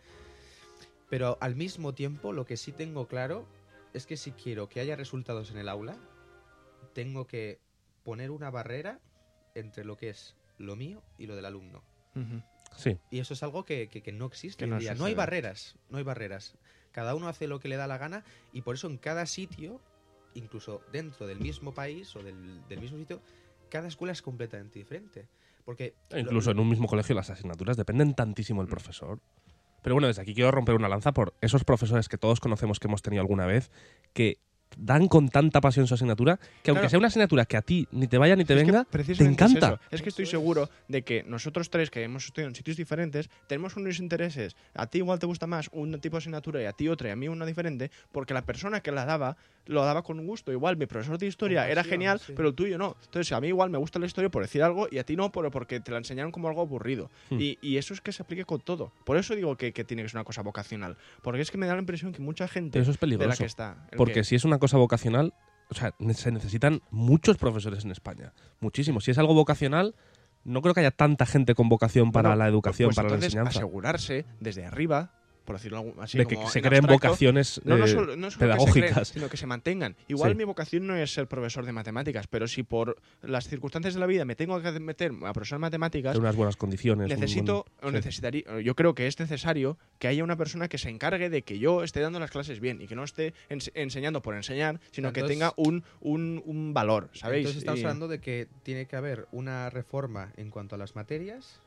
Pero 1.09 1.37
al 1.41 1.55
mismo 1.55 1.93
tiempo, 1.93 2.33
lo 2.33 2.45
que 2.45 2.57
sí 2.57 2.71
tengo 2.71 3.07
claro 3.07 3.45
es 3.93 4.05
que 4.05 4.17
si 4.17 4.31
quiero 4.31 4.69
que 4.69 4.79
haya 4.79 4.95
resultados 4.95 5.51
en 5.51 5.57
el 5.57 5.69
aula, 5.69 5.97
tengo 6.93 7.25
que 7.27 7.59
poner 8.03 8.31
una 8.31 8.49
barrera 8.49 8.99
entre 9.55 9.85
lo 9.85 9.97
que 9.97 10.09
es 10.09 10.35
lo 10.57 10.75
mío 10.75 11.01
y 11.17 11.25
lo 11.27 11.35
del 11.35 11.45
alumno. 11.45 11.83
Sí. 12.75 12.97
Y 13.11 13.19
eso 13.19 13.33
es 13.33 13.43
algo 13.43 13.65
que, 13.65 13.87
que- 13.87 14.01
que 14.01 14.11
no 14.11 14.25
existe 14.25 14.65
Que 14.65 14.69
no 14.69 14.79
día. 14.79 14.95
No 14.95 15.05
hay 15.05 15.13
barreras, 15.13 15.75
no 15.89 15.97
hay 15.97 16.03
barreras. 16.03 16.55
Cada 16.91 17.15
uno 17.15 17.27
hace 17.27 17.47
lo 17.47 17.59
que 17.59 17.67
le 17.67 17.75
da 17.75 17.87
la 17.87 17.97
gana 17.97 18.23
y 18.51 18.61
por 18.61 18.75
eso 18.75 18.87
en 18.87 18.97
cada 18.97 19.25
sitio, 19.25 19.79
incluso 20.33 20.81
dentro 20.91 21.25
del 21.27 21.39
mismo 21.39 21.73
país 21.73 22.15
o 22.15 22.23
del, 22.23 22.67
del 22.67 22.79
mismo 22.81 22.97
sitio, 22.97 23.21
cada 23.69 23.87
escuela 23.87 24.11
es 24.11 24.21
completamente 24.21 24.79
diferente. 24.79 25.27
Porque 25.65 25.93
lo- 26.11 26.19
Incluso 26.19 26.51
en 26.51 26.59
un 26.59 26.69
mismo 26.69 26.87
colegio 26.87 27.15
las 27.15 27.29
asignaturas 27.29 27.77
dependen 27.77 28.13
tantísimo 28.15 28.61
Mm. 28.61 28.65
del 28.65 28.69
profesor. 28.71 29.19
Pero 29.83 29.95
bueno, 29.95 30.07
desde 30.07 30.21
aquí 30.23 30.33
quiero 30.33 30.49
romper 30.49 30.75
una 30.75 30.89
lanza 30.89 31.11
por 31.11 31.35
esos 31.41 31.63
profesores 31.63 32.09
que 32.09 32.17
todos 32.17 32.39
conocemos 32.39 32.79
que 32.79 32.87
hemos 32.87 33.03
tenido 33.03 33.21
alguna 33.21 33.45
vez, 33.45 33.69
que 34.13 34.39
dan 34.77 35.07
con 35.07 35.29
tanta 35.29 35.61
pasión 35.61 35.87
su 35.87 35.93
asignatura, 35.93 36.37
que 36.61 36.71
aunque 36.71 36.81
Claro. 36.81 36.89
sea 36.89 36.99
una 36.99 37.07
asignatura 37.07 37.45
que 37.45 37.57
a 37.57 37.61
ti 37.61 37.87
ni 37.91 38.07
te 38.07 38.17
vaya 38.17 38.35
ni 38.35 38.45
te 38.45 38.53
Es 38.53 38.59
que 38.59 38.65
venga, 38.65 38.85
te 38.85 39.01
es 39.01 39.19
encanta. 39.21 39.67
eso. 39.67 39.79
Es, 39.91 40.01
que 40.01 40.09
estoy 40.09 40.23
es. 40.23 40.29
seguro 40.29 40.69
de 40.87 41.03
que 41.03 41.23
nosotros 41.23 41.69
tres 41.69 41.89
que 41.89 42.03
hemos 42.03 42.25
estudiado 42.25 42.49
en 42.49 42.55
sitios 42.55 42.77
diferentes 42.77 43.29
tenemos 43.47 43.75
unos 43.75 43.99
intereses. 43.99 44.55
A 44.73 44.87
ti 44.87 44.99
igual 44.99 45.19
te 45.19 45.25
gusta 45.25 45.47
más 45.47 45.69
un 45.73 45.99
tipo 45.99 46.17
de 46.17 46.19
asignatura 46.19 46.61
y 46.61 46.65
a 46.65 46.71
ti 46.73 46.87
otra 46.87 47.09
y 47.09 47.11
a 47.11 47.15
mí 47.15 47.27
una 47.27 47.45
diferente, 47.45 47.91
porque 48.11 48.33
la 48.33 48.41
persona 48.43 48.81
que 48.81 48.91
la 48.91 49.05
daba 49.05 49.37
lo 49.65 49.83
daba 49.85 50.03
con 50.03 50.25
gusto. 50.25 50.51
Igual 50.51 50.75
mi 50.77 50.85
profesor 50.87 51.17
de 51.17 51.25
historia 51.27 51.61
Con 51.63 51.71
era 51.71 51.81
pasión, 51.83 51.93
genial, 51.93 52.19
sí. 52.19 52.33
pero 52.35 52.49
el 52.49 52.55
tuyo 52.55 52.77
no. 52.77 52.97
Entonces 53.05 53.31
a 53.31 53.39
mí 53.39 53.47
igual 53.47 53.69
me 53.69 53.77
gusta 53.77 53.97
la 53.99 54.05
historia 54.05 54.29
por 54.29 54.41
decir 54.43 54.61
algo 54.61 54.87
y 54.91 54.97
a 54.97 55.05
ti 55.05 55.15
no 55.15 55.31
pero 55.31 55.51
porque 55.51 55.79
te 55.79 55.91
la 55.91 55.97
enseñaron 55.99 56.31
como 56.31 56.47
algo 56.49 56.61
aburrido. 56.61 57.09
Hmm. 57.29 57.39
Y, 57.39 57.57
y 57.61 57.77
eso 57.77 57.93
es 57.93 58.01
que 58.01 58.11
se 58.11 58.23
aplique 58.23 58.43
con 58.45 58.59
todo. 58.59 58.91
Por 59.05 59.15
eso 59.17 59.35
digo 59.35 59.55
que, 59.55 59.71
que 59.71 59.83
tiene 59.85 60.03
que 60.03 60.09
ser 60.09 60.17
una 60.17 60.25
cosa 60.25 60.41
vocacional. 60.41 60.97
Porque 61.21 61.41
es 61.41 61.49
que 61.49 61.57
me 61.57 61.65
da 61.65 61.73
la 61.75 61.79
impresión 61.79 62.11
que 62.11 62.21
mucha 62.21 62.47
gente 62.47 62.71
Pero 62.73 62.83
eso 62.83 62.91
es 62.91 62.99
de 62.99 63.07
la 63.07 63.17
peligroso. 63.17 63.37
que 63.43 63.45
está... 63.47 63.87
¿el 63.91 63.97
Porque 63.97 64.13
qué? 64.15 64.23
si 64.25 64.35
es 64.35 64.43
una 64.43 64.59
cosa 64.63 64.77
vocacional, 64.77 65.33
o 65.69 65.73
sea, 65.73 65.93
se 66.13 66.31
necesitan 66.31 66.81
muchos 66.89 67.35
profesores 67.35 67.83
en 67.83 67.91
España. 67.91 68.31
Muchísimos. 68.61 69.03
Si 69.03 69.11
es 69.11 69.17
algo 69.17 69.33
vocacional, 69.33 69.93
no 70.45 70.61
creo 70.61 70.73
que 70.73 70.79
haya 70.79 70.91
tanta 70.91 71.25
gente 71.25 71.53
con 71.53 71.67
vocación 71.67 72.13
para 72.13 72.29
Bueno, 72.29 72.43
la 72.45 72.49
educación, 72.49 72.87
pues 72.87 72.95
para 72.95 73.09
la 73.09 73.15
enseñanza. 73.15 73.59
asegurarse 73.59 74.25
desde 74.39 74.65
arriba, 74.65 75.11
por 75.45 75.55
decirlo 75.57 75.93
así, 75.99 76.17
de 76.17 76.25
que 76.25 76.35
como 76.35 76.49
se 76.49 76.59
en 76.59 76.63
creen 76.65 76.83
abstracto, 76.85 77.07
vocaciones 77.09 77.61
No, 77.65 77.77
no 77.77 77.85
eh, 77.85 77.87
solo, 77.87 78.15
no 78.15 78.29
solo 78.29 78.29
que 78.29 78.31
se 78.31 78.39
pedagógicas. 78.39 78.91
creen, 78.93 79.05
sino 79.05 79.29
que 79.29 79.37
se 79.37 79.45
mantengan. 79.45 79.95
Igual 80.07 80.31
Sí. 80.31 80.37
mi 80.37 80.43
vocación 80.45 80.87
no 80.87 80.95
es 80.95 81.13
ser 81.13 81.27
profesor 81.27 81.65
de 81.65 81.71
matemáticas, 81.73 82.27
pero 82.27 82.47
si 82.47 82.63
por 82.63 82.97
las 83.21 83.47
circunstancias 83.47 83.93
de 83.93 83.99
la 83.99 84.05
vida 84.05 84.23
me 84.25 84.35
tengo 84.35 84.61
que 84.61 84.71
meter 84.79 85.11
a 85.23 85.33
profesor 85.33 85.57
de 85.57 85.61
matemáticas, 85.61 86.13
de 86.13 86.19
unas 86.19 86.35
buenas 86.35 86.55
condiciones. 86.55 87.09
necesito 87.09 87.65
buen- 87.81 87.87
o 87.87 87.89
sí. 87.89 87.93
necesitaría, 87.95 88.43
yo 88.61 88.75
creo 88.75 88.95
que 88.95 89.07
es 89.07 89.19
necesario 89.19 89.77
que 89.99 90.07
haya 90.07 90.23
una 90.23 90.37
persona 90.37 90.67
que 90.67 90.77
se 90.77 90.89
encargue 90.89 91.29
de 91.29 91.41
que 91.41 91.59
yo 91.59 91.83
esté 91.83 91.99
dando 91.99 92.19
las 92.19 92.31
clases 92.31 92.59
bien 92.59 92.81
y 92.81 92.87
que 92.87 92.95
no 92.95 93.03
esté 93.03 93.33
ens- 93.49 93.71
enseñando 93.73 94.21
por 94.21 94.35
enseñar, 94.35 94.79
sino 94.91 95.11
que 95.13 95.23
tenga 95.23 95.53
un, 95.57 95.83
un, 95.99 96.41
un 96.45 96.73
valor, 96.73 97.09
¿sabéis? 97.13 97.41
Entonces 97.41 97.63
estamos 97.63 97.81
Y- 97.81 97.83
hablando 97.83 98.07
de 98.07 98.19
que 98.19 98.47
tiene 98.63 98.85
que 98.85 98.95
haber 98.95 99.27
una 99.31 99.69
reforma 99.69 100.31
en 100.37 100.49
cuanto 100.49 100.75
a 100.75 100.77
las 100.77 100.95
materias 100.95 101.59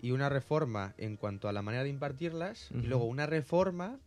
y 0.00 0.10
una 0.12 0.28
reforma 0.28 0.94
en 0.98 1.16
cuanto 1.16 1.48
a 1.48 1.52
la 1.52 1.62
manera 1.62 1.84
de 1.84 1.90
impartirlas 1.90 2.70
y 2.70 2.86
luego 2.86 3.04
una 3.04 3.26
reforma 3.26 3.98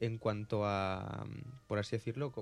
en 0.00 0.18
cuanto 0.18 0.64
a, 0.64 1.26
por 1.66 1.78
así 1.78 1.96
decirlo, 1.96 2.32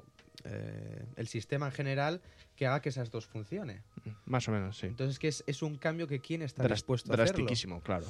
eh, 0.45 1.05
el 1.16 1.27
sistema 1.29 1.66
en 1.66 1.73
general 1.73 2.21
que 2.55 2.66
haga 2.66 2.81
que 2.83 2.90
esas 2.90 3.11
dos 3.11 3.27
funcione. 3.27 3.83
Más 4.27 4.47
o 4.49 4.53
menos, 4.53 4.79
sí. 4.79 4.87
Entonces 4.87 5.19
que 5.19 5.29
es, 5.29 5.42
es 5.47 5.62
un 5.62 5.77
cambio 5.77 6.07
que 6.07 6.21
quién 6.21 6.42
está 6.42 6.62
Dras- 6.64 6.77
dispuesto 6.77 7.12
a 7.12 7.14
hacerlo. 7.14 7.33
drastiquísimo, 7.33 7.81
claro. 7.83 8.07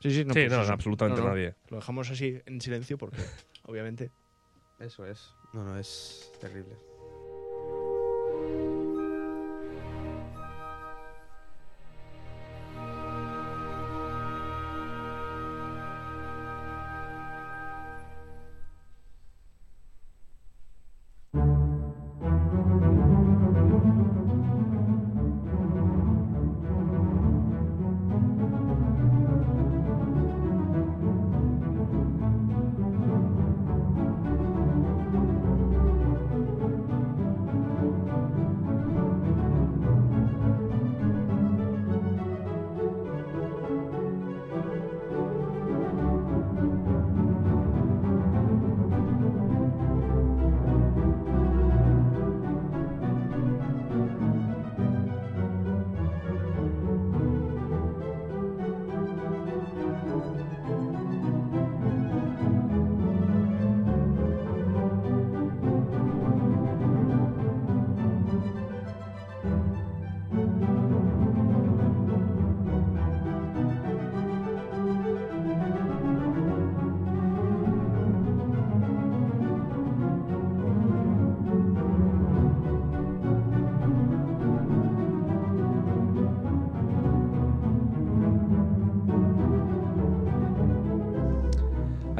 Sí, 0.00 0.10
sí, 0.10 0.24
no, 0.24 0.34
sí, 0.34 0.40
pues 0.46 0.52
no, 0.52 0.72
absolutamente 0.72 1.20
No, 1.20 1.28
no, 1.28 1.34
nadie. 1.34 1.54
Lo 1.68 1.76
dejamos 1.76 2.10
así 2.10 2.40
en 2.46 2.60
silencio 2.60 2.98
porque, 2.98 3.22
obviamente. 3.64 4.10
Eso 4.80 5.06
es. 5.06 5.34
No, 5.52 5.64
no, 5.64 5.78
es 5.78 6.30
terrible. 6.40 6.76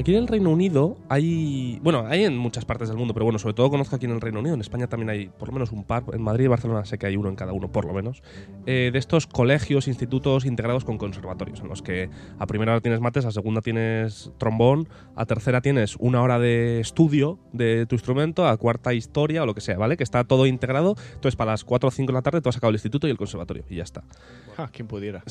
Aquí 0.02 0.16
en 0.16 0.22
el 0.22 0.26
Reino 0.26 0.50
Unido 0.50 0.96
hay. 1.12 1.78
Bueno, 1.82 2.06
hay 2.08 2.24
en 2.24 2.38
muchas 2.38 2.64
partes 2.64 2.88
del 2.88 2.96
mundo, 2.96 3.12
pero 3.12 3.24
bueno, 3.24 3.38
sobre 3.38 3.54
todo 3.54 3.68
conozco 3.68 3.96
aquí 3.96 4.06
en 4.06 4.12
el 4.12 4.20
Reino 4.20 4.40
Unido. 4.40 4.54
En 4.54 4.62
España 4.62 4.86
también 4.86 5.10
hay 5.10 5.28
por 5.28 5.48
lo 5.48 5.54
menos 5.54 5.70
un 5.70 5.84
par. 5.84 6.04
En 6.12 6.22
Madrid 6.22 6.46
y 6.46 6.48
Barcelona 6.48 6.86
sé 6.86 6.96
que 6.96 7.06
hay 7.06 7.16
uno 7.16 7.28
en 7.28 7.36
cada 7.36 7.52
uno, 7.52 7.70
por 7.70 7.84
lo 7.84 7.92
menos. 7.92 8.22
eh, 8.64 8.90
de 8.92 8.98
estos 8.98 9.26
colegios, 9.26 9.88
institutos 9.88 10.46
integrados 10.46 10.84
con 10.84 10.96
conservatorios, 10.96 11.60
en 11.60 11.68
los 11.68 11.82
que 11.82 12.08
a 12.38 12.46
primera 12.46 12.72
hora 12.72 12.80
tienes 12.80 13.00
mates, 13.00 13.26
a 13.26 13.30
segunda 13.30 13.60
tienes 13.60 14.32
trombón, 14.38 14.88
a 15.14 15.26
tercera 15.26 15.60
tienes 15.60 15.96
una 15.98 16.22
hora 16.22 16.38
de 16.38 16.80
estudio 16.80 17.38
de 17.52 17.84
tu 17.86 17.94
instrumento, 17.94 18.46
a 18.46 18.56
cuarta 18.56 18.94
historia 18.94 19.42
o 19.42 19.46
lo 19.46 19.54
que 19.54 19.60
sea, 19.60 19.76
¿vale? 19.76 19.98
Que 19.98 20.04
está 20.04 20.24
todo 20.24 20.46
integrado. 20.46 20.94
Entonces, 21.14 21.36
para 21.36 21.50
las 21.50 21.64
4 21.64 21.88
o 21.88 21.90
5 21.90 22.06
de 22.06 22.14
la 22.14 22.22
tarde, 22.22 22.40
tú 22.40 22.48
has 22.48 22.56
acabado 22.56 22.70
el 22.70 22.76
instituto 22.76 23.06
y 23.06 23.10
el 23.10 23.18
conservatorio, 23.18 23.64
y 23.68 23.76
ya 23.76 23.82
está. 23.82 24.02
Ah, 24.56 24.70
quien 24.72 24.88
pudiera. 24.88 25.22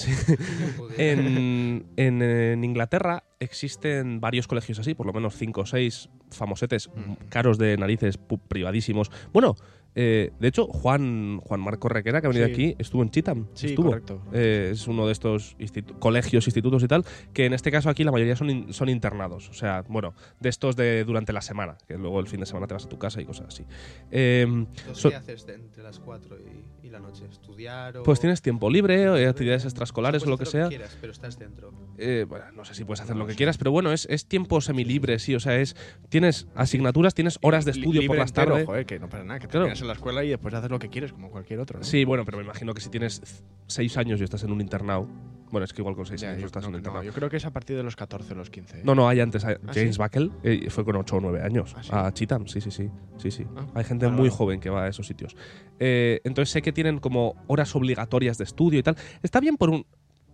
En, 0.98 1.86
en, 1.96 2.22
en 2.22 2.63
Inglaterra 2.63 3.24
existen 3.39 4.20
varios 4.20 4.48
colegios 4.48 4.80
así, 4.80 4.94
por 4.94 5.06
lo 5.08 5.13
menos 5.13 5.36
cinco 5.36 5.62
o 5.62 5.65
seis 5.72 6.10
famosetes 6.30 6.90
Mm. 6.96 7.14
caros 7.30 7.58
de 7.58 7.76
narices, 7.78 8.18
privadísimos. 8.48 9.10
Bueno, 9.34 9.56
Eh, 9.94 10.32
de 10.40 10.48
hecho, 10.48 10.68
Juan, 10.68 11.42
Juan 11.44 11.60
Marco 11.60 11.90
Requera, 11.90 12.22
que 12.22 12.28
ha 12.28 12.30
venido 12.30 12.46
Sí. 12.48 12.54
aquí, 12.54 12.76
estuvo 12.80 13.04
en 13.04 13.10
Chitam. 13.12 13.48
Sí, 13.56 13.68
estuvo. 13.68 13.90
correcto. 13.90 14.22
Eh, 14.32 14.70
es 14.72 14.88
uno 14.88 15.06
de 15.06 15.12
estos 15.12 15.58
institu- 15.60 16.00
colegios, 16.00 16.48
institutos 16.48 16.82
y 16.84 16.88
tal, 16.88 17.04
que 17.34 17.46
en 17.46 17.52
este 17.52 17.72
caso 17.72 17.90
aquí 17.90 18.06
la 18.06 18.12
mayoría 18.14 18.38
son, 18.38 18.50
in- 18.50 18.72
son 18.72 18.88
internados. 18.88 19.50
O 19.50 19.54
sea, 19.54 19.84
bueno, 19.90 20.14
de 20.40 20.48
estos 20.48 20.78
de 20.78 21.04
durante 21.04 21.34
la 21.34 21.42
semana, 21.42 21.78
que 21.90 21.98
luego 21.98 22.22
el 22.22 22.28
fin 22.28 22.40
de 22.40 22.46
semana 22.46 22.68
te 22.68 22.74
vas 22.74 22.86
a 22.86 22.88
tu 22.88 22.98
casa 22.98 23.20
y 23.22 23.26
cosas 23.26 23.48
así. 23.50 23.66
Eh, 24.12 24.66
So- 24.94 25.10
¿Qué 25.10 25.16
haces 25.18 25.46
de- 25.46 25.56
entre 25.56 25.84
las 25.84 26.00
4 26.00 26.38
y, 26.40 26.81
y 26.81 26.81
la 26.91 26.99
noche? 26.99 27.25
¿Estudiar 27.30 27.97
o...? 27.97 28.04
pues 28.04 28.19
tienes 28.19 28.41
tiempo 28.41 28.69
libre, 28.69 29.04
eh, 29.04 29.27
actividades 29.27 29.63
O 29.65 29.67
extraescolares 29.67 30.23
o 30.23 30.30
lo 30.30 30.38
que 30.38 30.45
sea. 30.45 30.65
hacer 30.65 30.77
quieras, 30.77 30.97
pero 30.99 31.13
estás 31.13 31.39
dentro. 31.39 31.73
Eh, 31.97 32.25
bueno, 32.27 32.45
no 32.56 32.65
sé 32.65 32.73
si 32.73 32.84
puedes 32.84 33.01
hacer 33.01 33.15
lo 33.15 33.25
que 33.27 33.36
quieras, 33.36 33.58
pero 33.58 33.71
bueno, 33.71 33.91
es, 33.91 34.06
es 34.10 34.25
tiempo 34.25 34.62
semilibre, 34.62 35.17
sí. 35.19 35.36
O 35.36 35.39
sea, 35.39 35.58
es 35.60 35.75
tienes 36.10 36.47
asignaturas, 36.56 37.13
tienes 37.13 37.38
horas 37.41 37.65
de 37.65 37.71
estudio 37.71 38.06
por 38.08 38.17
las 38.17 38.34
tardes. 38.34 38.65
joder, 38.65 38.86
que 38.86 38.99
no 38.99 39.10
pasa 39.10 39.23
nada, 39.23 39.39
que 39.39 39.47
Claro. 39.47 39.65
terminas 39.65 39.82
en 39.82 39.88
la 39.88 39.93
escuela 39.93 40.23
y 40.23 40.30
después 40.30 40.54
haces 40.54 40.69
lo 40.69 40.80
que 40.80 40.89
quieres, 40.89 41.12
como 41.13 41.30
cualquier 41.32 41.60
otro. 41.60 41.80
¿no? 41.80 41.86
Sí, 41.86 42.04
bueno, 42.06 42.25
pero 42.25 42.38
me 42.38 42.43
imagino 42.43 42.73
que 42.73 42.82
si 42.82 42.89
tienes 42.89 43.43
seis 43.67 43.97
años 43.97 44.19
y 44.21 44.23
estás 44.23 44.43
en 44.43 44.51
un 44.51 44.62
internado. 44.62 45.08
Bueno, 45.52 45.66
es 45.66 45.74
que 45.74 45.82
igual 45.82 45.96
con 45.96 46.06
seis 46.06 46.22
Ya, 46.22 46.30
años 46.30 46.38
yo, 46.40 46.42
no 46.44 46.48
estás 46.48 46.66
en 46.66 46.72
no, 46.72 46.78
internado. 46.78 47.04
yo 47.04 47.12
creo 47.14 47.30
que 47.30 47.38
es 47.38 47.46
a 47.46 47.52
partir 47.52 47.76
de 47.76 47.84
los 47.84 47.96
14 47.96 48.34
o 48.34 48.36
los 48.38 48.50
15. 48.50 48.78
¿eh? 48.80 48.82
No, 48.84 48.96
no, 48.96 49.08
hay 49.08 49.20
antes. 49.20 49.44
hay- 49.46 49.56
¿Ah, 49.68 49.72
James 49.74 49.96
sí? 49.96 50.02
Buckle 50.02 50.30
eh, 50.44 50.70
fue 50.70 50.86
con 50.86 50.96
8 50.96 51.18
o 51.18 51.22
9 51.22 51.42
años 51.42 51.74
¿Ah, 51.76 51.84
sí? 51.84 51.90
a 51.94 52.12
Cheatham. 52.12 52.48
Sí, 52.48 52.62
sí, 52.62 52.72
sí. 52.72 52.90
sí, 53.18 53.32
sí. 53.32 53.46
Ah, 53.56 53.66
hay 53.76 53.84
gente 53.84 54.08
muy 54.08 54.30
joven 54.30 54.60
que 54.60 54.70
va 54.70 54.86
a 54.86 54.88
esos 54.88 55.06
sitios. 55.08 55.36
Eh, 55.80 56.22
entonces 56.24 56.52
sé 56.52 56.62
que 56.62 56.72
tienen 56.72 57.00
como 57.00 57.36
horas 57.48 57.76
obligatorias 57.76 58.38
de 58.38 58.46
estudio 58.46 58.80
y 58.80 58.84
tal. 58.84 58.96
Está 59.22 59.40
bien 59.40 59.58
por 59.58 59.70
un. 59.70 59.86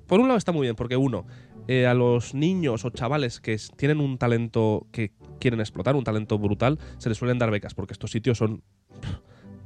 Por 0.06 0.22
un 0.22 0.28
lado 0.30 0.38
está 0.38 0.54
muy 0.54 0.62
bien, 0.68 0.76
porque 0.76 0.96
uno, 0.96 1.26
a 1.68 1.94
los 1.94 2.34
niños 2.34 2.86
o 2.86 2.90
chavales 2.92 3.42
que 3.42 3.58
tienen 3.76 4.00
un 4.00 4.18
talento 4.18 4.88
que 4.94 5.12
quieren 5.38 5.60
explotar, 5.60 5.98
un 5.98 6.06
talento 6.06 6.40
brutal, 6.40 6.80
se 6.98 7.10
les 7.10 7.18
suelen 7.18 7.38
dar 7.40 7.52
becas, 7.52 7.74
porque 7.74 7.92
estos 7.92 8.12
sitios 8.12 8.38
son 8.38 8.62
pff, 9.02 9.18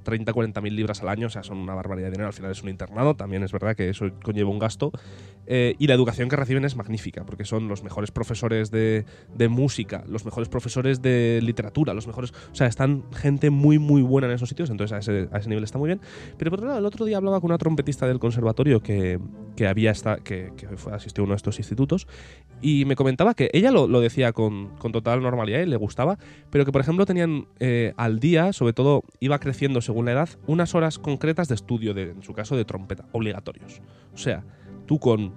30, 0.03 0.33
40 0.33 0.61
mil 0.61 0.75
libras 0.75 1.01
al 1.01 1.09
año, 1.09 1.27
o 1.27 1.29
sea, 1.29 1.43
son 1.43 1.57
una 1.57 1.73
barbaridad 1.73 2.07
de 2.07 2.11
dinero. 2.11 2.27
Al 2.27 2.33
final 2.33 2.51
es 2.51 2.61
un 2.63 2.69
internado, 2.69 3.15
también 3.15 3.43
es 3.43 3.51
verdad 3.51 3.75
que 3.75 3.89
eso 3.89 4.09
conlleva 4.23 4.49
un 4.49 4.59
gasto. 4.59 4.91
Eh, 5.47 5.75
y 5.79 5.87
la 5.87 5.95
educación 5.95 6.29
que 6.29 6.35
reciben 6.35 6.65
es 6.65 6.75
magnífica, 6.75 7.25
porque 7.25 7.45
son 7.45 7.67
los 7.67 7.83
mejores 7.83 8.11
profesores 8.11 8.71
de, 8.71 9.05
de 9.35 9.47
música, 9.49 10.03
los 10.07 10.23
mejores 10.23 10.49
profesores 10.49 11.01
de 11.01 11.39
literatura, 11.41 11.93
los 11.93 12.07
mejores. 12.07 12.31
O 12.51 12.55
sea, 12.55 12.67
están 12.67 13.03
gente 13.13 13.49
muy, 13.49 13.79
muy 13.79 14.01
buena 14.01 14.27
en 14.27 14.33
esos 14.33 14.49
sitios, 14.49 14.69
entonces 14.69 14.95
a 14.95 14.99
ese, 14.99 15.29
a 15.31 15.39
ese 15.39 15.49
nivel 15.49 15.63
está 15.63 15.77
muy 15.77 15.87
bien. 15.87 16.01
Pero 16.37 16.51
por 16.51 16.59
otro 16.59 16.67
lado, 16.67 16.79
el 16.79 16.85
otro 16.85 17.05
día 17.05 17.17
hablaba 17.17 17.39
con 17.41 17.49
una 17.49 17.57
trompetista 17.57 18.07
del 18.07 18.19
conservatorio 18.19 18.81
que, 18.81 19.19
que 19.55 19.67
había 19.67 19.91
esta, 19.91 20.17
que, 20.17 20.51
que 20.55 20.67
fue, 20.77 20.93
asistió 20.93 21.23
a 21.23 21.25
uno 21.25 21.33
de 21.33 21.37
estos 21.37 21.57
institutos 21.57 22.07
y 22.61 22.85
me 22.85 22.95
comentaba 22.95 23.33
que 23.33 23.49
ella 23.53 23.71
lo, 23.71 23.87
lo 23.87 24.01
decía 24.01 24.33
con, 24.33 24.69
con 24.77 24.91
total 24.91 25.21
normalidad 25.21 25.59
y 25.61 25.65
le 25.65 25.77
gustaba, 25.77 26.17
pero 26.49 26.65
que 26.65 26.71
por 26.71 26.81
ejemplo 26.81 27.05
tenían 27.05 27.47
eh, 27.59 27.93
al 27.97 28.19
día, 28.19 28.53
sobre 28.53 28.73
todo 28.73 29.03
iba 29.19 29.39
creciendo 29.39 29.81
según 29.91 30.05
la 30.05 30.13
edad, 30.13 30.29
unas 30.47 30.73
horas 30.73 30.97
concretas 30.99 31.49
de 31.49 31.55
estudio, 31.55 31.93
de, 31.93 32.11
en 32.11 32.23
su 32.23 32.33
caso 32.33 32.55
de 32.55 32.63
trompeta, 32.65 33.05
obligatorios. 33.11 33.81
O 34.13 34.17
sea, 34.17 34.43
tú 34.85 34.99
con 34.99 35.33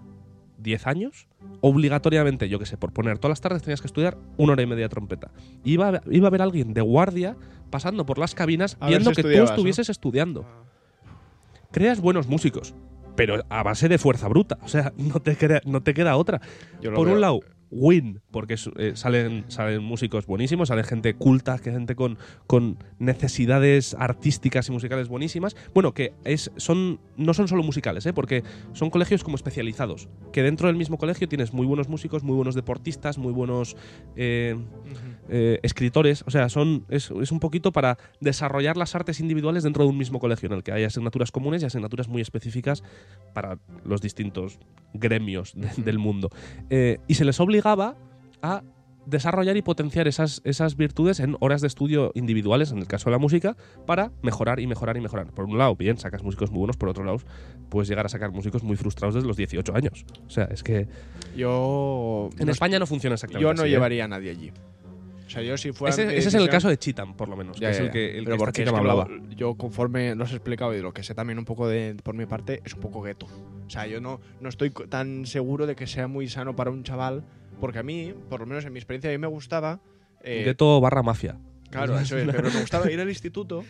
10 0.59 0.87
años, 0.87 1.27
obligatoriamente, 1.61 2.49
yo 2.49 2.59
que 2.61 2.67
sé, 2.67 2.77
por 2.77 2.93
poner 2.93 3.19
todas 3.19 3.31
las 3.33 3.41
tardes 3.41 3.63
tenías 3.63 3.81
que 3.81 3.89
estudiar 3.89 4.17
una 4.37 4.53
hora 4.53 4.63
y 4.63 4.67
media 4.67 4.85
de 4.85 4.89
trompeta. 4.89 5.31
Iba, 5.65 5.89
a- 5.89 6.03
iba 6.11 6.27
a 6.27 6.29
haber 6.29 6.41
alguien 6.43 6.73
de 6.73 6.81
guardia 6.81 7.37
pasando 7.71 8.07
por 8.07 8.19
las 8.19 8.35
cabinas 8.35 8.77
A 8.81 8.87
viendo 8.89 9.11
si 9.11 9.17
que 9.17 9.23
tú 9.23 9.29
estuvieses 9.51 9.89
estudiando. 9.91 10.47
Creas 11.73 12.01
buenos 12.01 12.29
músicos, 12.29 12.73
pero 13.17 13.43
a 13.49 13.63
base 13.65 13.89
de 13.89 13.99
fuerza 13.99 14.29
bruta. 14.29 14.59
O 14.63 14.69
sea, 14.69 14.93
no 14.97 15.21
te, 15.21 15.37
crea- 15.37 15.61
no 15.67 15.83
te 15.83 15.93
queda 15.95 16.17
otra. 16.17 16.41
Por 16.95 17.07
veo. 17.07 17.15
un 17.15 17.21
lado, 17.21 17.41
win, 17.71 18.21
porque 18.31 18.55
eh, 18.77 18.93
salen, 18.95 19.45
salen 19.49 19.83
músicos 19.83 20.27
buenísimos, 20.27 20.69
sale 20.69 20.85
gente 20.85 21.15
culta, 21.15 21.59
que 21.59 21.73
gente 21.73 21.95
con, 21.95 22.19
con 22.47 22.79
necesidades 22.99 23.97
artísticas 23.99 24.69
y 24.69 24.73
musicales 24.73 25.09
buenísimas. 25.09 25.57
Bueno, 25.75 25.93
que 25.95 26.13
es, 26.25 26.51
son, 26.57 27.01
no 27.17 27.35
son 27.35 27.49
solo 27.49 27.63
musicales, 27.63 28.07
¿eh? 28.07 28.13
porque 28.13 28.43
son 28.73 28.91
colegios 28.91 29.25
como 29.25 29.37
especializados. 29.37 30.09
Que 30.33 30.43
dentro 30.43 30.69
del 30.69 30.77
mismo 30.77 30.99
colegio 30.99 31.29
tienes 31.29 31.53
muy 31.53 31.67
buenos 31.67 31.89
músicos, 31.89 32.23
muy 32.23 32.37
buenos 32.37 32.55
deportistas, 32.55 33.19
muy 33.19 33.33
buenos 33.33 33.77
eh, 34.17 34.57
eh, 35.29 35.59
escritores. 35.63 36.23
O 36.27 36.31
sea, 36.31 36.49
son, 36.49 36.85
es, 36.89 37.11
es 37.21 37.33
un 37.33 37.41
poquito 37.41 37.73
para 37.73 37.99
desarrollar 38.21 38.77
las 38.77 38.95
artes 38.95 39.21
individuales 39.21 39.63
dentro 39.63 39.85
de 39.85 39.91
un 39.91 39.99
mismo 39.99 40.21
colegio, 40.21 40.47
en 40.49 40.53
el 40.53 40.63
que 40.63 40.73
hay 40.73 40.85
asignaturas 40.85 41.31
comunes 41.33 41.63
y 41.63 41.67
asignaturas 41.67 42.09
muy 42.09 42.23
específicas 42.23 42.83
para 43.33 43.59
los 43.85 44.01
distintos 44.01 44.59
gremios 44.93 45.53
de- 45.55 45.83
del 45.83 45.99
mundo. 45.99 46.31
Y 47.09 47.15
se 47.15 47.25
les 47.25 47.41
obligaba 47.59 47.95
a 48.43 48.63
desarrollar 49.07 49.57
y 49.57 49.63
potenciar 49.63 50.09
esas, 50.09 50.41
esas 50.45 50.77
virtudes 50.77 51.21
en 51.21 51.37
horas 51.41 51.61
de 51.61 51.67
estudio 51.69 52.11
individuales, 52.15 52.73
en 52.73 52.79
el 52.79 52.87
caso 52.87 53.05
de 53.07 53.11
la 53.13 53.19
música, 53.19 53.55
para 53.87 54.11
mejorar 54.23 54.59
y 54.61 54.67
mejorar 54.67 54.97
y 54.97 55.01
mejorar. 55.01 55.27
Por 55.31 55.45
un 55.45 55.57
lado, 55.59 55.77
bien, 55.77 55.99
sacas 55.99 56.23
músicos 56.25 56.51
muy 56.51 56.61
buenos, 56.61 56.77
por 56.79 56.89
otro 56.89 57.05
lado, 57.05 57.19
puedes 57.69 57.89
llegar 57.89 58.07
a 58.07 58.09
sacar 58.09 58.33
músicos 58.33 58.63
muy 58.65 58.77
frustrados 58.77 59.15
desde 59.15 59.29
los 59.29 59.37
18 59.37 59.77
años. 59.77 60.05
O 60.27 60.31
sea, 60.31 60.45
es 60.45 60.63
que 60.65 60.89
Yo. 61.37 62.31
en 62.39 62.47
no- 62.47 62.53
España 62.53 62.79
no 62.79 62.87
funciona 62.87 63.15
exactamente 63.15 63.43
Yo 63.43 63.55
no 63.55 63.63
así, 63.63 63.69
¿eh? 63.69 63.73
llevaría 63.75 64.07
a 64.07 64.09
nadie 64.09 64.31
allí. 64.31 64.51
O 65.27 65.31
sea, 65.31 65.43
yo 65.43 65.57
si 65.59 65.73
fuera. 65.73 65.95
Ese, 65.95 66.17
es 66.17 66.35
el 66.35 66.49
caso 66.49 66.69
de 66.69 66.77
Cheatham, 66.79 67.15
por 67.15 67.29
lo 67.29 67.37
menos, 67.37 67.59
Ya, 67.61 67.69
que 67.69 67.75
es 67.75 67.81
el 67.81 67.91
que, 67.91 68.19
el 68.19 68.25
que 68.27 68.35
esta 68.35 68.53
chica 68.53 68.73
me 68.73 68.83
lo- 68.83 68.91
hablaba. 68.91 69.09
yo, 69.37 69.55
conforme 69.55 70.15
lo 70.15 70.25
has 70.25 70.33
explicado 70.33 70.75
y 70.75 70.81
lo 70.81 70.93
que 70.93 71.03
sé 71.03 71.15
también 71.15 71.39
un 71.39 71.45
poco 71.45 71.69
de, 71.69 71.95
por 72.03 72.15
mi 72.15 72.25
parte, 72.27 72.61
es 72.65 72.75
un 72.75 72.81
poco 72.81 73.03
gueto. 73.03 73.27
O 73.67 73.71
sea, 73.71 73.87
yo 73.87 74.01
no, 74.01 74.21
no 74.41 74.49
estoy 74.49 74.71
tan 74.71 75.27
seguro 75.27 75.67
de 75.67 75.77
que 75.77 75.87
sea 75.87 76.09
muy 76.09 76.29
sano 76.29 76.55
para 76.57 76.71
un 76.71 76.85
chaval, 76.85 77.25
porque 77.65 77.79
a 77.79 77.83
mí, 77.83 78.13
por 78.29 78.41
lo 78.41 78.47
menos 78.47 78.63
en 78.67 78.75
mi 78.75 78.79
experiencia, 78.79 79.09
a 79.09 79.13
mí 79.15 79.17
me 79.17 79.27
gustaba. 79.27 79.81
eh, 80.23 80.43
Gueto 80.45 80.83
barra 80.83 81.03
mafia. 81.03 81.39
Claro, 81.71 81.99
eso 81.99 82.19
es, 82.19 82.27
pero 82.27 82.51
me 82.53 82.61
gustaba 82.61 82.91
ir 82.91 83.01
al 83.01 83.09
instituto, 83.09 83.65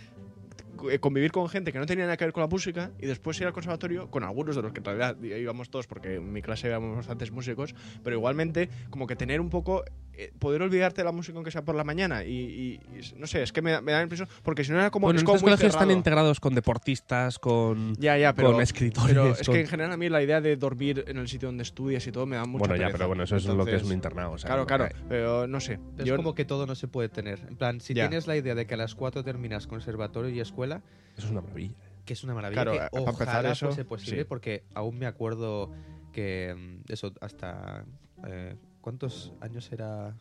eh, 0.91 0.99
convivir 0.99 1.31
con 1.31 1.49
gente 1.49 1.73
que 1.73 1.79
no 1.79 1.87
tenía 1.87 2.03
nada 2.05 2.17
que 2.17 2.25
ver 2.25 2.33
con 2.33 2.41
la 2.41 2.49
música 2.49 2.91
y 2.99 3.07
después 3.07 3.41
ir 3.41 3.47
al 3.47 3.53
conservatorio 3.53 4.11
con 4.11 4.25
algunos 4.25 4.57
de 4.57 4.63
los 4.63 4.73
que 4.73 4.81
en 4.81 4.85
realidad 4.85 5.23
íbamos 5.23 5.71
todos 5.71 5.87
porque 5.87 6.17
en 6.17 6.33
mi 6.33 6.43
clase 6.43 6.67
íbamos 6.67 6.97
bastantes 6.97 7.31
músicos, 7.31 7.73
pero 8.03 8.17
igualmente 8.17 8.69
como 8.91 9.07
que 9.07 9.15
tener 9.15 9.41
un 9.41 9.49
poco, 9.49 9.85
eh, 10.17 10.33
poder 10.39 10.63
olvidarte 10.63 11.01
de 11.01 11.05
la 11.05 11.13
música 11.13 11.37
aunque 11.37 11.51
sea 11.51 11.63
por 11.65 11.75
la 11.75 11.85
mañana 11.85 12.25
y, 12.25 12.31
y- 12.31 12.81
y 12.99 13.15
no 13.17 13.27
sé, 13.27 13.43
es 13.43 13.53
que 13.53 13.63
me, 13.63 13.73
da- 13.73 13.81
me 13.81 13.93
da 13.93 13.99
la 13.99 14.03
impresión, 14.05 14.29
porque 14.43 14.65
si 14.65 14.73
no 14.73 14.79
era 14.79 14.91
como... 14.91 15.07
bueno, 15.07 15.19
es 15.19 15.25
como 15.25 15.41
colegios 15.41 15.73
están 15.75 15.91
integrados 15.91 16.41
con 16.41 16.55
deportistas, 16.55 17.39
con, 17.39 17.95
Ya, 17.97 18.17
ya, 18.19 18.33
pero, 18.35 18.53
con 18.53 18.63
escritores. 18.63 19.09
pero 19.15 19.29
es 19.33 19.47
con- 19.47 19.55
que 19.55 19.61
en 19.63 19.67
general 19.69 19.93
a 19.93 19.97
mí 19.97 20.09
la 20.09 20.23
idea 20.23 20.41
de 20.41 20.57
dormir 20.57 21.05
en 21.09 21.19
el 21.19 21.29
sitio 21.29 21.49
donde 21.49 21.63
estudias 21.63 22.07
y 22.07 22.13
todo 22.13 22.27
me 22.27 22.37
da 22.37 22.45
mucha 22.45 22.61
Bueno, 22.69 22.77
ya, 22.77 22.91
pero 22.91 23.09
bueno, 23.09 23.25
eso 23.25 23.37
es 23.37 23.45
lo 23.47 23.65
que 23.65 23.77
es 23.77 23.83
un 23.85 23.93
internado. 23.93 24.33
o 24.33 24.39
sea, 24.39 24.49
Claro, 24.49 24.67
claro, 24.67 24.89
pero 25.09 25.47
no 25.47 25.61
sé. 25.61 25.79
Yo- 25.99 26.05
es 26.05 26.13
como 26.17 26.35
que 26.35 26.45
todo 26.45 26.67
no 26.67 26.75
se 26.75 26.89
puede 26.89 27.09
tener. 27.09 27.41
En 27.49 27.57
plan, 27.57 27.81
si 27.81 27.95
Ya. 27.95 28.09
tienes 28.09 28.27
la 28.27 28.37
idea 28.37 28.55
de 28.55 28.67
que 28.67 28.75
a 28.75 28.77
las 28.77 28.95
4 28.95 29.25
terminas 29.25 29.67
conservatorio 29.67 30.31
y 30.31 30.41
escuela, 30.41 30.83
Eso 31.17 31.27
es 31.27 31.33
una 31.33 31.41
maravilla. 31.41 31.75
que 32.05 32.13
es 32.13 32.23
una 32.25 32.35
maravilla, 32.35 32.63
Claro, 32.63 32.79
que 32.79 32.85
eh, 32.85 32.89
para 32.93 33.11
empezar 33.11 33.29
ojalá 33.37 33.53
eso, 33.53 33.67
fuese 33.67 33.85
posible, 33.85 34.21
sí. 34.23 34.25
porque 34.29 34.65
aún 34.75 34.99
me 34.99 35.07
acuerdo 35.07 35.71
que 36.13 36.55
mm, 36.57 36.93
eso, 36.93 37.13
hasta... 37.21 37.85
eh, 38.27 38.55
¿Cuántos 38.85 39.33
años 39.41 39.73
era 39.73 40.15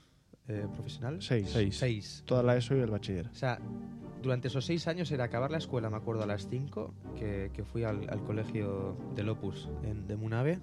eh, 0.47 0.65
profesional? 0.73 1.21
Seis. 1.21 1.49
Seis. 1.51 1.75
Seis. 1.77 2.23
Toda 2.25 2.43
la 2.43 2.55
ESO 2.55 2.77
y 2.77 2.79
el 2.79 2.89
bachiller. 2.91 3.27
O 3.27 3.33
sea, 3.35 3.59
durante 4.21 4.47
esos 4.47 4.63
seis 4.65 4.87
años 4.87 5.11
era 5.11 5.25
acabar 5.25 5.51
la 5.51 5.57
escuela, 5.57 5.89
me 5.89 5.97
acuerdo, 5.97 6.23
a 6.23 6.25
las 6.25 6.47
5, 6.47 6.93
que, 7.19 7.51
que 7.53 7.65
fui 7.65 7.83
al, 7.83 8.09
al 8.09 8.23
colegio 8.23 8.95
del 9.15 9.27
Opus 9.27 9.67
en, 9.83 10.07
de 10.07 10.15
Munave. 10.15 10.59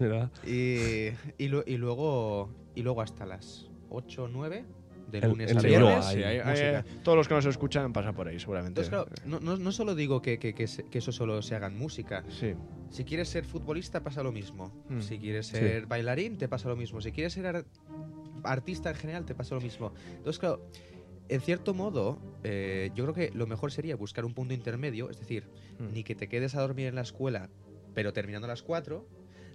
¿Verdad? 0.00 0.30
Y, 0.44 1.10
y, 1.38 1.46
lu- 1.46 1.62
y 1.66 1.76
luego, 1.76 2.50
y 2.74 2.82
luego 2.82 3.00
hasta 3.00 3.26
las 3.26 3.70
8 3.90 4.24
o 4.24 4.28
9, 4.28 4.64
de 5.10 5.18
El- 5.18 5.28
lunes 5.30 5.50
el 5.50 5.58
a 5.58 5.60
viernes. 5.62 6.04
Sí, 6.06 6.22
hay- 6.22 6.38
hay- 6.38 6.44
música. 6.50 6.84
todos 7.02 7.16
los 7.16 7.28
que 7.28 7.34
nos 7.34 7.46
escuchan 7.46 7.92
pasan 7.92 8.14
por 8.14 8.28
ahí, 8.28 8.38
seguramente. 8.38 8.80
Entonces, 8.82 8.90
claro, 8.90 9.08
no, 9.26 9.40
no, 9.40 9.56
no 9.56 9.72
solo 9.72 9.94
digo 9.94 10.20
que, 10.22 10.38
que, 10.38 10.54
que 10.54 10.66
se- 10.66 10.84
que 10.84 10.98
eso 10.98 11.12
solo 11.12 11.40
se 11.42 11.54
haga 11.54 11.66
en 11.68 11.78
música. 11.78 12.24
Sí. 12.28 12.54
Si 12.90 13.04
quieres 13.04 13.28
ser 13.28 13.44
futbolista, 13.44 14.02
pasa 14.02 14.22
lo 14.22 14.32
mismo. 14.32 14.72
Mm. 14.88 15.00
Si 15.00 15.18
quieres 15.18 15.46
Sí. 15.46 15.56
ser 15.56 15.86
bailarín, 15.86 16.36
te 16.38 16.48
pasa 16.48 16.68
lo 16.68 16.76
mismo. 16.76 17.00
Si 17.00 17.12
quieres 17.12 17.32
ser 17.32 17.46
ar- 17.46 17.64
artista 18.44 18.90
en 18.90 18.96
general, 18.96 19.24
te 19.24 19.34
pasa 19.34 19.54
lo 19.54 19.60
mismo. 19.60 19.92
Entonces, 20.16 20.38
claro, 20.38 20.64
en 21.28 21.40
cierto 21.40 21.74
modo, 21.74 22.18
eh, 22.44 22.90
yo 22.94 23.04
creo 23.04 23.14
que 23.14 23.30
lo 23.36 23.46
mejor 23.46 23.72
sería 23.72 23.96
buscar 23.96 24.24
un 24.24 24.34
punto 24.34 24.54
intermedio, 24.54 25.10
es 25.10 25.18
decir, 25.18 25.48
Mm. 25.78 25.92
ni 25.92 26.04
que 26.04 26.14
te 26.14 26.28
quedes 26.28 26.54
a 26.54 26.60
dormir 26.60 26.86
en 26.86 26.94
la 26.94 27.02
escuela, 27.02 27.50
pero 27.94 28.12
terminando 28.12 28.46
a 28.46 28.48
las 28.48 28.62
4, 28.62 29.06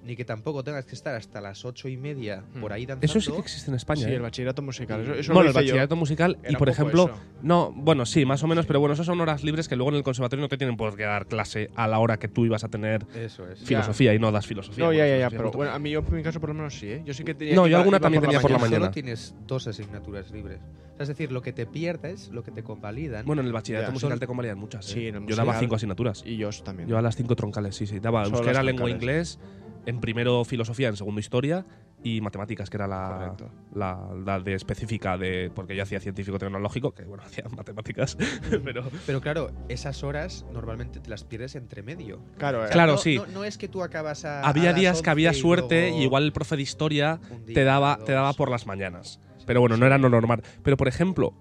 ni 0.05 0.15
que 0.15 0.25
tampoco 0.25 0.63
tengas 0.63 0.85
que 0.85 0.95
estar 0.95 1.15
hasta 1.15 1.39
las 1.41 1.63
ocho 1.65 1.87
y 1.87 1.95
media 1.97 2.43
Mm. 2.55 2.59
por 2.61 2.73
ahí 2.73 2.85
danzando. 2.85 3.05
Eso 3.05 3.21
sí 3.21 3.31
que 3.31 3.39
existe 3.39 3.71
en 3.71 3.75
España. 3.75 4.03
Sí, 4.05 4.11
¿eh? 4.11 4.15
el 4.15 4.21
bachillerato 4.21 4.61
musical. 4.61 5.01
Eso, 5.01 5.13
eso 5.13 5.33
bueno, 5.33 5.45
lo 5.45 5.49
el 5.51 5.55
hice 5.55 5.59
yo. 5.67 5.73
bachillerato 5.73 5.95
musical 5.95 6.37
y 6.43 6.47
Era 6.49 6.59
por 6.59 6.67
un 6.69 6.75
poco 6.75 6.81
ejemplo, 6.89 7.03
eso. 7.15 7.23
no, 7.41 7.71
bueno, 7.75 8.05
sí, 8.05 8.25
más 8.25 8.43
o 8.43 8.47
menos, 8.47 8.65
pero 8.65 8.79
bueno, 8.79 8.93
eso 8.93 9.03
son 9.03 9.19
horas 9.21 9.43
libres 9.43 9.67
que 9.67 9.75
luego 9.75 9.91
en 9.91 9.95
el 9.97 10.03
conservatorio 10.03 10.41
no 10.41 10.49
te 10.49 10.57
tienen 10.57 10.75
por 10.77 10.95
qué 10.97 11.03
dar 11.03 11.25
clase 11.27 11.69
a 11.75 11.87
la 11.87 11.99
hora 11.99 12.17
que 12.17 12.27
tú 12.27 12.45
ibas 12.45 12.63
a 12.63 12.69
tener 12.69 13.05
Eso 13.15 13.47
es. 13.49 13.59
filosofía 13.59 14.13
y 14.13 14.19
no 14.19 14.31
das 14.31 14.45
filosofía. 14.45 14.83
No, 14.83 14.91
ya, 14.91 15.03
bueno, 15.03 15.09
ya, 15.15 15.19
ya. 15.19 15.29
filosofía 15.29 15.37
Pero 15.37 15.51
no. 15.51 15.57
bueno, 15.57 15.71
a 15.73 15.79
mí 15.79 15.89
yo 15.91 15.99
en 16.07 16.15
mi 16.15 16.23
caso 16.23 16.39
por 16.39 16.49
lo 16.49 16.55
menos 16.55 16.73
sí, 16.77 16.87
¿eh? 16.89 17.01
Yo 17.05 17.13
sí 17.13 17.23
que 17.23 17.33
tenía. 17.33 17.55
No, 17.55 17.63
yo 17.63 17.69
iba- 17.69 17.77
alguna 17.79 17.97
iba 17.97 18.01
también 18.03 18.21
tenía 18.21 18.39
por 18.41 18.51
la 18.51 18.59
Solo 18.59 18.69
mañana. 18.71 18.91
tienes 18.91 19.35
dos 19.47 19.67
asignaturas 19.67 20.31
libres. 20.31 20.59
O 20.93 20.95
sea, 20.95 21.03
es 21.03 21.07
decir, 21.07 21.31
lo 21.31 21.41
que 21.41 21.53
te 21.53 21.65
pierdes, 21.65 22.29
lo 22.29 22.43
que 22.43 22.51
te 22.51 22.61
convalidan. 22.61 23.25
Bueno, 23.25 23.41
en 23.41 23.47
el 23.47 23.53
bachillerato 23.53 23.87
Ya, 23.87 23.93
musical 23.93 24.11
son- 24.11 24.19
te 24.19 24.27
convalidan 24.27 24.59
muchas. 24.59 24.87
¿eh? 24.89 24.93
Sí, 24.93 25.07
en 25.07 25.15
el 25.15 25.25
Yo 25.25 25.35
daba 25.35 25.57
cinco 25.59 25.75
asignaturas. 25.75 26.21
Y 26.23 26.37
yo 26.37 26.49
también. 26.63 26.87
Yo 26.87 26.97
a 26.99 27.01
las 27.01 27.15
cinco 27.15 27.35
troncales, 27.35 27.75
sí, 27.75 27.87
sí. 27.87 27.99
Daba 27.99 28.25
Solo 28.25 28.37
euskera, 28.37 28.61
lengua 28.61 28.89
inglés, 28.91 29.39
en 29.85 29.99
primero 29.99 30.43
filosofía, 30.45 30.89
en 30.89 30.97
segundo 30.97 31.19
historia 31.19 31.65
y 32.03 32.19
matemáticas, 32.21 32.69
que 32.69 32.77
era 32.77 32.87
la, 32.87 33.35
la, 33.73 34.09
la 34.25 34.39
de 34.39 34.53
específica 34.53 35.17
de. 35.17 35.51
Porque 35.53 35.75
yo 35.75 35.83
hacía 35.83 35.99
científico 35.99 36.37
tecnológico, 36.37 36.93
que 36.93 37.03
bueno, 37.03 37.23
hacía 37.25 37.45
matemáticas, 37.55 38.17
pero. 38.63 38.83
Pero 39.05 39.21
claro, 39.21 39.51
esas 39.69 40.03
horas 40.03 40.45
normalmente 40.51 40.99
te 40.99 41.09
las 41.09 41.23
pierdes 41.23 41.55
entre 41.55 41.81
medio. 41.83 42.19
Claro, 42.37 42.65
eh, 42.65 42.69
Claro, 42.71 42.93
no, 42.93 42.97
sí. 42.97 43.17
No, 43.17 43.25
no 43.27 43.43
es 43.43 43.57
que 43.57 43.67
tú 43.67 43.83
acabas 43.83 44.25
a. 44.25 44.41
Había 44.41 44.71
a 44.71 44.73
días 44.73 45.01
que 45.01 45.09
había 45.09 45.29
11 45.29 45.37
y 45.37 45.41
suerte 45.41 45.81
luego 45.81 45.99
y 45.99 46.03
igual 46.03 46.23
el 46.23 46.33
profe 46.33 46.55
de 46.55 46.61
historia 46.61 47.19
día, 47.45 47.53
te 47.55 47.63
daba, 47.63 47.95
dos. 47.97 48.05
te 48.05 48.11
daba 48.11 48.33
por 48.33 48.49
las 48.51 48.67
mañanas. 48.67 49.19
Pero 49.45 49.59
bueno, 49.61 49.77
no 49.77 49.85
era 49.85 49.97
lo 49.97 50.09
normal. 50.09 50.41
Pero 50.63 50.77
por 50.77 50.87
ejemplo, 50.87 51.33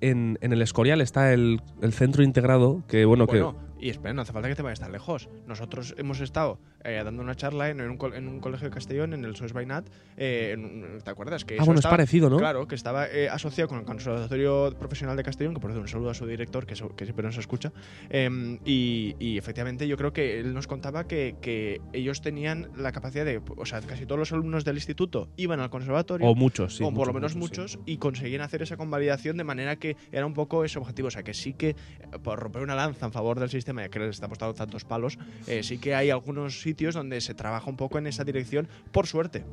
en, 0.00 0.38
en 0.40 0.52
el 0.52 0.62
Escorial 0.62 1.00
está 1.00 1.32
el, 1.32 1.60
el 1.82 1.92
centro 1.92 2.22
integrado, 2.22 2.82
que 2.86 3.04
bueno, 3.04 3.26
Bueno, 3.26 3.56
y 3.80 3.90
espera, 3.90 4.12
no 4.14 4.22
hace 4.22 4.32
falta 4.32 4.48
que 4.48 4.54
te 4.54 4.62
vayas 4.62 4.80
tan 4.80 4.92
lejos. 4.92 5.28
Nosotros 5.46 5.94
hemos 5.98 6.20
estado 6.20 6.58
eh, 6.84 7.00
dando 7.04 7.22
una 7.22 7.34
charla 7.34 7.70
en, 7.70 7.80
un, 7.80 7.96
col- 7.96 8.14
en 8.14 8.28
un 8.28 8.40
colegio 8.40 8.68
de 8.68 8.74
Castellón, 8.74 9.14
en 9.14 9.24
el 9.24 9.36
SOS 9.36 9.52
Bainat. 9.52 9.86
eh, 10.16 10.50
en 10.54 10.64
un- 10.64 11.00
¿Te 11.02 11.10
acuerdas? 11.10 11.44
Que. 11.44 11.54
Ah, 11.54 11.56
eso 11.58 11.64
bueno, 11.66 11.78
es 11.78 11.84
estaba- 11.84 11.92
parecido, 11.96 12.30
¿no? 12.30 12.36
Claro, 12.38 12.66
que 12.68 12.74
estaba 12.74 13.06
eh, 13.08 13.28
asociado 13.28 13.68
con 13.68 13.78
el 13.78 13.84
Conservatorio 13.84 14.74
Profesional 14.78 15.16
de 15.16 15.22
Castellón, 15.22 15.54
que 15.54 15.60
por 15.60 15.70
cierto 15.70 15.82
un 15.82 15.88
saludo 15.88 16.10
a 16.10 16.14
su 16.14 16.26
director, 16.26 16.66
que, 16.66 16.76
so- 16.76 16.94
que 16.94 17.04
siempre 17.04 17.24
nos 17.24 17.36
escucha. 17.38 17.72
Em, 18.10 18.58
y, 18.64 19.14
y 19.18 19.38
efectivamente 19.38 19.86
yo 19.86 19.96
creo 19.96 20.12
que 20.12 20.40
él 20.40 20.54
nos 20.54 20.66
contaba 20.66 21.06
que, 21.06 21.36
que 21.40 21.80
ellos 21.92 22.20
tenían 22.20 22.68
la 22.76 22.92
capacidad 22.92 23.24
de, 23.24 23.40
o 23.56 23.66
sea, 23.66 23.80
casi 23.82 24.06
todos 24.06 24.18
los 24.18 24.32
alumnos 24.32 24.64
del 24.64 24.76
instituto 24.76 25.28
iban 25.36 25.60
al 25.60 25.70
conservatorio. 25.70 26.26
O 26.26 26.34
muchos, 26.34 26.76
sí. 26.76 26.84
o 26.84 26.92
por 26.92 27.06
lo 27.08 27.12
muchos, 27.12 27.14
menos 27.14 27.36
muchos, 27.36 27.72
sí. 27.72 27.78
muchos, 27.78 27.88
y 27.92 27.96
conseguían 27.98 28.42
hacer 28.42 28.62
esa 28.62 28.76
convalidación 28.76 29.36
de 29.36 29.44
manera 29.44 29.76
que 29.76 29.96
era 30.12 30.26
un 30.26 30.34
poco 30.34 30.64
ese 30.64 30.78
objetivo. 30.78 31.08
O 31.08 31.10
sea, 31.10 31.22
que 31.22 31.34
sí 31.34 31.52
que, 31.54 31.70
eh, 31.70 31.76
por 32.22 32.38
romper 32.38 32.62
una 32.62 32.74
lanza 32.74 33.06
en 33.06 33.12
favor 33.12 33.38
del 33.40 33.48
sistema, 33.50 33.67
ya 33.76 33.88
que 33.88 33.98
les 33.98 34.10
estamos 34.10 34.38
dando 34.38 34.54
tantos 34.54 34.84
palos, 34.84 35.18
eh, 35.46 35.62
sí 35.62 35.78
que 35.78 35.94
hay 35.94 36.10
algunos 36.10 36.60
sitios 36.60 36.94
donde 36.94 37.20
se 37.20 37.34
trabaja 37.34 37.68
un 37.70 37.76
poco 37.76 37.98
en 37.98 38.06
esa 38.06 38.24
dirección, 38.24 38.68
por 38.92 39.06
suerte. 39.06 39.44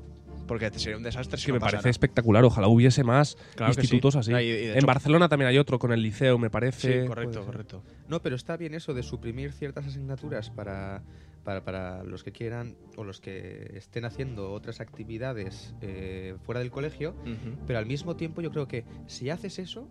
Porque 0.47 0.69
sería 0.77 0.95
un 0.97 1.01
desastre 1.01 1.37
Es 1.37 1.41
si 1.41 1.47
que 1.47 1.53
no 1.53 1.55
me 1.55 1.59
parece 1.71 1.89
espectacular. 1.89 2.43
Ojalá 2.43 2.67
hubiese 2.67 3.03
más 3.03 3.35
Claro 3.55 3.73
institutos 3.73 4.13
sí. 4.13 4.19
así. 4.19 4.31
Y- 4.31 4.35
y 4.47 4.51
de 4.51 4.71
en 4.73 4.77
hecho- 4.77 4.85
Barcelona 4.85 5.27
también 5.27 5.49
hay 5.49 5.57
otro 5.57 5.79
con 5.79 5.91
el 5.91 6.03
liceo, 6.03 6.37
me 6.37 6.47
Sí, 6.47 6.51
parece. 6.51 7.05
correcto, 7.07 7.31
Puede 7.31 7.33
ser. 7.33 7.45
correcto. 7.45 7.83
No, 8.07 8.21
pero 8.21 8.35
está 8.35 8.55
bien 8.55 8.75
eso 8.75 8.93
de 8.93 9.01
suprimir 9.01 9.53
ciertas 9.53 9.87
asignaturas 9.87 10.51
para, 10.51 11.01
para, 11.43 11.63
para 11.63 12.03
los 12.03 12.23
que 12.23 12.31
quieran 12.31 12.75
o 12.95 13.03
los 13.03 13.21
que 13.21 13.71
estén 13.75 14.05
haciendo 14.05 14.51
otras 14.51 14.81
actividades 14.81 15.73
eh, 15.81 16.35
fuera 16.43 16.59
del 16.59 16.69
colegio, 16.69 17.15
pero 17.65 17.79
al 17.79 17.87
mismo 17.87 18.15
tiempo 18.15 18.41
yo 18.41 18.51
creo 18.51 18.67
que 18.67 18.85
si 19.07 19.31
haces 19.31 19.57
eso, 19.57 19.87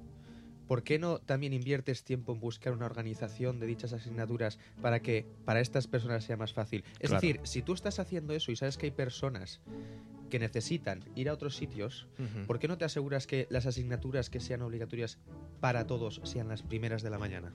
¿por 0.66 0.82
qué 0.82 0.98
no 0.98 1.18
también 1.18 1.52
inviertes 1.52 2.04
tiempo 2.04 2.32
en 2.32 2.40
buscar 2.40 2.72
una 2.72 2.86
organización 2.86 3.58
de 3.60 3.66
dichas 3.66 3.92
asignaturas 3.92 4.58
para 4.82 5.00
que 5.00 5.26
para 5.44 5.60
estas 5.60 5.86
personas 5.86 6.24
sea 6.24 6.36
más 6.36 6.52
fácil? 6.52 6.84
Es 7.00 7.10
Claro. 7.10 7.20
decir, 7.20 7.40
si 7.44 7.62
tú 7.62 7.72
estás 7.74 7.98
haciendo 7.98 8.32
eso 8.34 8.50
y 8.52 8.56
sabes 8.56 8.76
que 8.78 8.86
hay 8.86 8.92
personas 8.92 9.60
que 10.30 10.38
necesitan 10.38 11.00
ir 11.14 11.28
a 11.28 11.32
otros 11.34 11.54
sitios. 11.56 12.08
¿por 12.46 12.58
qué 12.58 12.66
no 12.66 12.76
te 12.76 12.84
aseguras 12.84 13.26
que 13.26 13.46
las 13.50 13.66
asignaturas 13.66 14.30
que 14.30 14.40
sean 14.40 14.62
obligatorias 14.62 15.18
para 15.60 15.86
todos 15.86 16.20
sean 16.24 16.48
las 16.48 16.62
primeras 16.62 17.02
de 17.02 17.10
la 17.10 17.18
mañana? 17.18 17.52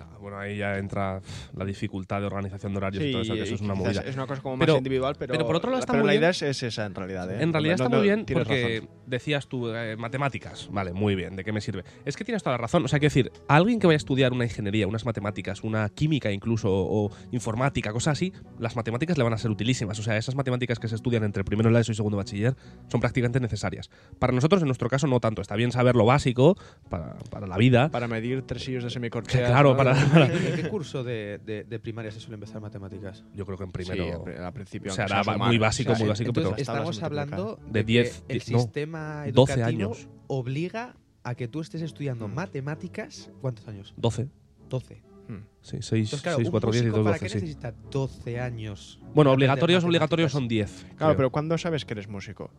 Ah, 0.00 0.16
Bueno, 0.20 0.38
ahí 0.38 0.56
ya 0.56 0.78
entra 0.78 1.20
la 1.54 1.64
dificultad 1.64 2.20
de 2.20 2.26
organización 2.26 2.72
de 2.72 2.78
horarios 2.78 3.04
y 3.04 3.12
todo 3.12 3.22
eso, 3.22 3.34
que 3.34 3.42
eso 3.42 3.54
es 3.56 3.60
una 3.60 3.74
movida. 3.74 4.00
Es 4.02 4.14
una 4.14 4.26
cosa 4.26 4.40
como 4.40 4.58
Pero- 4.58 4.74
más 4.74 4.78
individual, 4.78 5.16
pero, 5.18 5.32
pero 5.32 5.46
por 5.46 5.56
otro 5.56 5.70
lado 5.70 5.80
está 5.80 5.92
pero 5.92 6.04
muy 6.04 6.08
la 6.08 6.12
bien. 6.12 6.20
idea 6.22 6.30
es, 6.30 6.42
es 6.42 6.62
esa 6.62 6.86
en 6.86 6.94
realidad. 6.94 7.30
¿eh? 7.30 7.42
En 7.42 7.52
realidad 7.52 7.76
No, 7.78 7.84
está 7.84 7.88
no, 7.88 7.96
muy 7.98 8.06
bien 8.06 8.24
porque 8.32 8.80
razón. 8.80 8.90
Decías 9.16 9.46
tú, 9.46 9.68
eh, 9.68 9.96
matemáticas, 9.96 10.68
vale, 10.72 10.92
muy 10.92 11.14
bien, 11.14 11.36
¿de 11.36 11.44
qué 11.44 11.52
me 11.52 11.60
sirve? 11.60 11.84
Es 12.04 12.16
que 12.16 12.24
tienes 12.24 12.42
toda 12.42 12.54
la 12.56 12.58
razón, 12.62 12.84
o 12.84 12.88
sea, 12.88 12.98
quiero 12.98 13.10
decir, 13.14 13.32
a 13.48 13.56
alguien 13.56 13.78
que 13.78 13.86
vaya 13.86 13.96
a 13.96 13.98
estudiar 13.98 14.32
una 14.32 14.44
ingeniería, 14.44 14.86
unas 14.86 15.04
matemáticas, 15.04 15.62
una 15.62 15.88
química 15.88 16.30
incluso, 16.32 16.68
o 16.72 17.10
informática, 17.30 17.92
cosas 17.92 18.12
así, 18.12 18.32
las 18.58 18.76
matemáticas 18.76 19.16
le 19.18 19.24
van 19.24 19.32
a 19.32 19.38
ser 19.38 19.50
utilísimas, 19.50 19.98
o 19.98 20.02
sea, 20.02 20.16
esas 20.16 20.34
matemáticas 20.34 20.78
que 20.78 20.88
se 20.88 20.94
estudian 20.96 21.24
entre 21.24 21.44
primero 21.44 21.68
de 21.68 21.74
la 21.74 21.80
ESO 21.80 21.92
y 21.92 21.94
segundo 21.94 22.16
de 22.16 22.22
bachiller 22.24 22.56
son 22.88 23.00
prácticamente 23.00 23.40
necesarias. 23.40 23.90
Para 24.18 24.32
nosotros, 24.32 24.62
en 24.62 24.68
nuestro 24.68 24.88
caso, 24.88 25.06
no 25.06 25.20
tanto, 25.20 25.42
está 25.42 25.56
bien 25.56 25.72
saber 25.72 25.94
lo 25.96 26.04
básico 26.04 26.56
para, 26.88 27.14
para 27.30 27.46
la 27.46 27.56
vida. 27.56 27.90
Para 27.90 28.08
medir 28.08 28.42
tresillos 28.42 28.84
de 28.84 28.90
semicorchea. 28.90 29.46
Claro, 29.52 29.70
¿no? 29.72 29.76
para- 29.76 29.92
¿En 30.26 30.56
qué 30.56 30.68
curso 30.68 31.04
de, 31.04 31.38
de- 31.44 31.64
de 31.64 31.78
primaria 31.78 32.10
se 32.10 32.20
suele 32.20 32.34
empezar 32.34 32.60
matemáticas? 32.60 33.24
Yo 33.34 33.44
creo 33.44 33.58
que 33.58 33.64
en 33.64 33.70
Sí, 33.70 33.72
primero... 33.72 34.24
pri- 34.24 34.36
al 34.36 34.52
principio. 34.52 34.92
o 34.92 34.94
sea, 34.94 35.04
era 35.04 35.22
muy 35.36 35.58
básico, 35.58 35.92
O 35.92 35.94
sea, 35.94 36.04
muy 36.04 36.08
básico, 36.08 36.28
Entonces, 36.30 36.52
pero- 36.52 36.62
estamos 36.62 37.02
hablando 37.02 37.58
De 37.66 37.80
que 37.80 37.84
10, 37.84 38.24
el 38.28 38.42
no, 38.50 38.58
sistema 38.60 39.01
12 39.32 39.52
educativo 39.54 39.66
años. 39.92 40.08
obliga 40.26 40.96
a 41.24 41.34
que 41.34 41.48
tú 41.48 41.60
estés 41.60 41.82
estudiando 41.82 42.28
Mm. 42.28 42.34
matemáticas. 42.34 43.30
¿Cuántos 43.40 43.66
años? 43.68 43.94
12. 43.96 44.28
12. 44.68 45.02
Hmm. 45.28 45.36
Sí, 45.60 45.78
6, 45.80 45.92
Entonces, 45.92 46.22
claro, 46.22 46.36
6 46.38 46.46
un 46.48 46.50
4, 46.50 46.70
10 46.72 46.82
y 46.82 46.86
músico, 46.86 46.96
2, 46.98 47.04
¿para 47.04 47.14
12, 47.18 47.24
qué 47.24 47.28
sí. 47.30 47.36
necesita 47.44 47.72
12 47.90 48.40
años? 48.40 48.98
Bueno, 49.02 49.14
para 49.30 49.30
obligatorios, 49.34 49.84
obligatorios 49.84 50.32
son 50.32 50.48
10. 50.48 50.70
Claro, 50.96 50.96
creo. 50.96 51.16
pero 51.16 51.30
¿cuándo 51.30 51.56
sabes 51.58 51.84
que 51.84 51.94
eres 51.94 52.08
músico? 52.08 52.50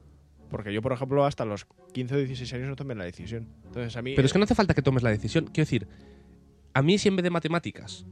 Porque 0.49 0.71
yo, 0.73 0.81
por 0.81 0.93
ejemplo, 0.93 1.25
hasta 1.25 1.45
los 1.45 1.65
15 1.93 2.15
o 2.15 2.17
16 2.19 2.53
años 2.53 2.67
no 2.69 2.75
tomé 2.75 2.95
la 2.95 3.03
decisión. 3.03 3.47
Entonces, 3.65 3.97
a 3.97 4.01
mí. 4.01 4.13
Pero 4.15 4.25
es 4.25 4.31
que 4.31 4.39
no 4.39 4.45
hace 4.45 4.55
falta 4.55 4.73
que 4.73 4.81
tomes 4.81 5.03
la 5.03 5.09
decisión. 5.09 5.45
Quiero 5.45 5.65
decir, 5.65 5.87
a 6.73 6.81
mí 6.81 6.97
si 6.97 7.09
en 7.09 7.15
vez 7.17 7.23
de 7.23 7.31
matemáticas, 7.31 8.05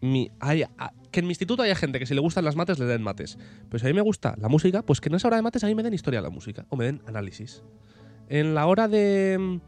mi, 0.00 0.30
hay- 0.40 0.62
a- 0.62 0.92
que 1.10 1.20
en 1.20 1.26
mi 1.26 1.30
instituto 1.32 1.62
haya 1.62 1.74
gente 1.74 1.98
que 1.98 2.06
si 2.06 2.14
le 2.14 2.20
gustan 2.20 2.44
las 2.44 2.54
mates 2.56 2.78
le 2.78 2.84
den 2.84 3.02
mates. 3.02 3.38
Pero 3.68 3.78
si 3.78 3.86
a 3.86 3.88
mí 3.88 3.94
me 3.94 4.02
gusta 4.02 4.34
la 4.38 4.48
música, 4.48 4.82
pues 4.82 5.00
que 5.00 5.08
en 5.08 5.14
esa 5.16 5.28
hora 5.28 5.36
de 5.38 5.42
mates 5.42 5.64
a 5.64 5.66
mí 5.66 5.74
me 5.74 5.82
den 5.82 5.94
historia 5.94 6.20
de 6.20 6.24
la 6.24 6.30
música 6.30 6.66
o 6.68 6.76
me 6.76 6.84
den 6.84 7.02
análisis. 7.06 7.62
En 8.28 8.54
la 8.54 8.66
hora 8.66 8.88
de... 8.88 9.58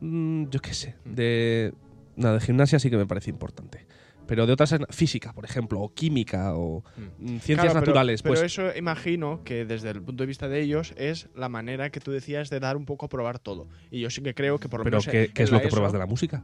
mm, 0.00 0.44
yo 0.50 0.60
qué 0.60 0.74
sé, 0.74 0.96
de... 1.04 1.72
Nada, 2.16 2.34
de 2.34 2.40
gimnasia 2.40 2.78
sí 2.78 2.90
que 2.90 2.96
me 2.96 3.06
parece 3.06 3.30
importante. 3.30 3.86
Pero 4.26 4.46
de 4.46 4.52
otras, 4.54 4.74
física, 4.90 5.32
por 5.34 5.44
ejemplo, 5.44 5.80
o 5.80 5.92
química, 5.92 6.54
o 6.56 6.82
Mm. 6.96 7.02
mm, 7.02 7.26
ciencias 7.40 7.56
Claro, 7.56 7.68
pero- 7.72 7.80
naturales, 7.80 8.22
pero, 8.22 8.32
pues 8.34 8.42
eso 8.42 8.74
imagino 8.76 9.42
que 9.44 9.64
desde 9.66 9.90
el 9.90 10.00
punto 10.02 10.22
de 10.22 10.26
vista 10.28 10.48
de 10.48 10.60
ellos 10.62 10.94
es 10.96 11.28
la 11.36 11.48
manera 11.48 11.90
que 11.90 12.00
tú 12.00 12.10
decías 12.10 12.50
de 12.50 12.58
dar 12.60 12.76
un 12.76 12.86
poco 12.86 13.06
a 13.06 13.08
probar 13.08 13.38
todo. 13.38 13.68
Y 13.90 14.00
yo 14.00 14.10
sí 14.10 14.22
que 14.22 14.34
creo 14.34 14.58
que 14.58 14.68
por 14.68 14.80
lo 14.80 14.84
pero 14.84 14.96
menos. 14.98 15.08
¿qué, 15.08 15.24
en 15.24 15.32
qué 15.32 15.42
es 15.42 15.50
lo 15.50 15.58
que 15.60 15.66
ESO 15.66 15.74
pruebas 15.74 15.92
de 15.92 15.98
la 15.98 16.06
música? 16.06 16.42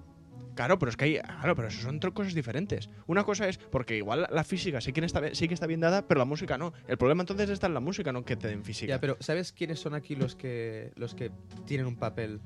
Claro, 0.61 0.79
pero 0.79 0.91
es 0.91 0.97
que 0.99 1.07
hay. 1.07 1.19
Claro, 1.19 1.57
pero 1.57 1.69
eso 1.69 1.81
son 1.81 1.99
cosas 1.99 2.35
diferentes. 2.35 2.91
Una 3.07 3.25
cosa 3.25 3.49
es. 3.49 3.57
Porque 3.57 3.97
igual 3.97 4.27
la 4.31 4.45
física 4.45 4.83
sí 4.83 4.93
que, 4.93 5.03
está, 5.03 5.35
sí 5.35 5.49
que 5.49 5.55
está 5.55 5.67
bien 5.67 5.81
dada, 5.81 6.07
pero 6.07 6.19
la 6.19 6.27
música 6.27 6.59
no. 6.59 6.75
El 6.87 6.99
problema 6.99 7.23
entonces 7.23 7.49
está 7.49 7.67
en 7.67 7.73
la 7.73 7.81
música, 7.81 8.13
no 8.13 8.27
que 8.27 8.37
te 8.37 8.49
den 8.49 8.63
física. 8.63 8.91
Ya, 8.91 9.01
pero 9.01 9.17
¿sabes 9.21 9.53
quiénes 9.53 9.81
son 9.81 9.95
aquí 9.95 10.17
los 10.17 10.37
que, 10.37 10.93
los 10.97 11.15
que 11.15 11.31
tienen 11.65 11.87
un 11.87 11.97
papel 11.97 12.43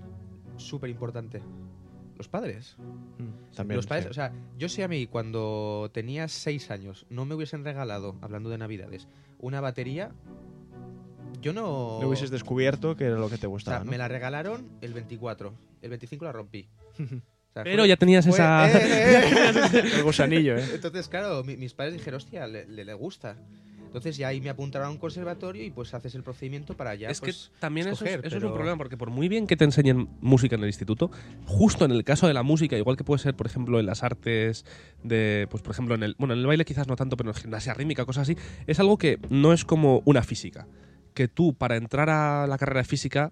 súper 0.59 0.91
importante? 0.91 1.43
Los 2.17 2.29
padres. 2.29 2.77
Mm, 2.79 3.53
también. 3.57 3.79
los 3.79 3.87
padres, 3.89 4.05
sí. 4.05 4.11
o 4.11 4.15
sea, 4.15 4.33
yo 4.57 4.69
sé 4.69 4.85
a 4.85 4.89
mí 4.89 5.09
cuando 5.09 5.91
tenía 5.93 6.29
seis 6.29 6.71
años 6.71 7.07
no 7.11 7.25
me 7.25 7.35
hubiesen 7.35 7.65
regalado, 7.65 8.17
hablando 8.21 8.49
de 8.49 8.59
navidades, 8.59 9.09
una 9.41 9.61
batería, 9.61 10.13
yo 11.41 11.53
no... 11.53 11.99
No 12.01 12.07
hubieses 12.07 12.31
descubierto 12.31 12.95
que 12.95 13.07
era 13.07 13.17
lo 13.17 13.29
que 13.29 13.39
te 13.39 13.49
o 13.49 13.49
sea, 13.49 13.49
gustaba. 13.49 13.85
¿no? 13.85 13.91
me 13.91 13.99
la 13.99 14.07
regalaron 14.07 14.71
el 14.83 14.95
24, 14.95 15.53
el 15.83 15.91
25 15.91 16.25
la 16.25 16.31
rompí. 16.31 16.69
Sea, 17.55 17.63
Pero 17.63 17.83
fue- 17.83 17.89
ya 17.89 17.97
tenías 17.97 18.25
fue- 18.27 18.35
esa... 18.35 18.69
¡Eh! 18.79 19.93
El 19.97 20.03
gusanillo, 20.03 20.57
¿eh? 20.59 20.65
Entonces, 20.75 21.09
claro, 21.09 21.43
mi- 21.45 21.57
mis 21.57 21.73
padres 21.73 21.95
dijeron, 21.95 22.19
hostia, 22.19 22.47
le, 22.49 22.67
le- 22.67 22.85
le 22.85 22.95
gusta. 22.95 23.37
Entonces 23.87 24.17
ya 24.17 24.27
ahí 24.27 24.41
me 24.41 24.51
apuntaron 24.51 24.89
a 24.89 24.91
un 24.91 24.99
conservatorio 24.99 25.63
y 25.63 25.71
pues 25.71 25.95
haces 25.95 26.17
el 26.17 26.25
procedimiento 26.25 26.77
para 26.77 26.97
ya 26.97 27.11
es 27.11 27.21
pues, 27.21 27.53
que 27.53 27.61
también 27.61 27.87
eso, 27.87 28.05
es, 28.05 28.19
eso 28.25 28.39
es 28.39 28.43
un 28.43 28.53
problema, 28.53 28.77
porque 28.77 28.97
por 28.97 29.11
muy 29.11 29.29
bien 29.29 29.47
que 29.47 29.57
te 29.57 29.63
enseñen 29.63 30.09
música 30.21 30.57
en 30.57 30.63
el 30.63 30.67
instituto, 30.67 31.13
justo 31.47 31.85
en 31.85 31.93
el 31.93 32.03
caso 32.03 32.27
de 32.27 32.35
la 32.35 32.43
música, 32.43 32.77
igual 32.77 32.97
que 32.97 33.05
puede 33.05 33.21
ser, 33.23 33.37
por 33.37 33.47
ejemplo, 33.47 33.79
en 33.79 33.87
las 33.87 34.03
artes 34.03 34.67
de, 35.05 35.47
pues 35.49 35.63
por 35.63 35.71
ejemplo, 35.75 35.95
en 35.95 36.03
el, 36.03 36.17
bueno, 36.19 36.35
en 36.35 36.41
el 36.41 36.47
baile 36.49 36.65
quizás 36.65 36.89
no 36.89 36.97
tanto, 36.97 37.17
pero 37.17 37.31
en 37.31 37.37
gimnasia 37.37 37.73
rítmica, 37.73 38.05
cosas 38.05 38.23
así, 38.23 38.37
es 38.67 38.81
algo 38.81 38.99
que 38.99 39.21
no 39.31 39.53
es 39.53 39.65
como 39.65 40.03
una 40.07 40.25
física. 40.25 40.67
Que 41.15 41.29
tú, 41.29 41.55
para 41.55 41.77
entrar 41.77 42.11
a 42.11 42.49
la 42.49 42.59
carrera 42.59 42.81
de 42.81 42.89
física, 42.89 43.31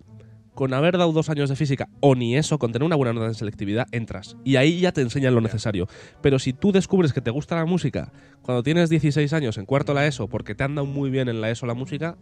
con 0.55 0.75
haber 0.75 0.99
dado 0.99 1.13
dos 1.13 1.29
años 1.29 1.49
de 1.49 1.57
física, 1.57 1.89
o 2.01 2.15
ni 2.15 2.37
eso, 2.37 2.59
con 2.59 2.73
tener 2.73 2.85
una 2.85 2.97
buena 2.97 3.13
nota 3.13 3.27
en 3.27 3.35
selectividad, 3.35 3.87
entras. 3.93 4.37
Y 4.45 4.57
ahí 4.57 4.81
ya 4.81 4.93
te 4.93 5.01
enseñan 5.01 5.35
lo 5.35 5.41
necesario. 5.41 5.89
Pero 6.21 6.39
si 6.39 6.53
tú 6.53 6.73
descubres 6.73 7.13
que 7.13 7.21
te 7.21 7.31
gusta 7.31 7.57
la 7.57 7.65
música 7.65 8.13
cuando 8.43 8.63
tienes 8.63 8.91
16 8.91 9.33
años 9.33 9.59
en 9.59 9.67
cuarto 9.67 9.95
la 9.95 10.07
ESO, 10.07 10.29
porque 10.29 10.55
te 10.55 10.65
han 10.65 10.75
dado 10.75 10.87
muy 10.87 11.11
bien 11.11 11.29
en 11.29 11.41
la 11.41 11.51
ESO 11.51 11.67
la 11.67 11.75
música, 11.75 12.17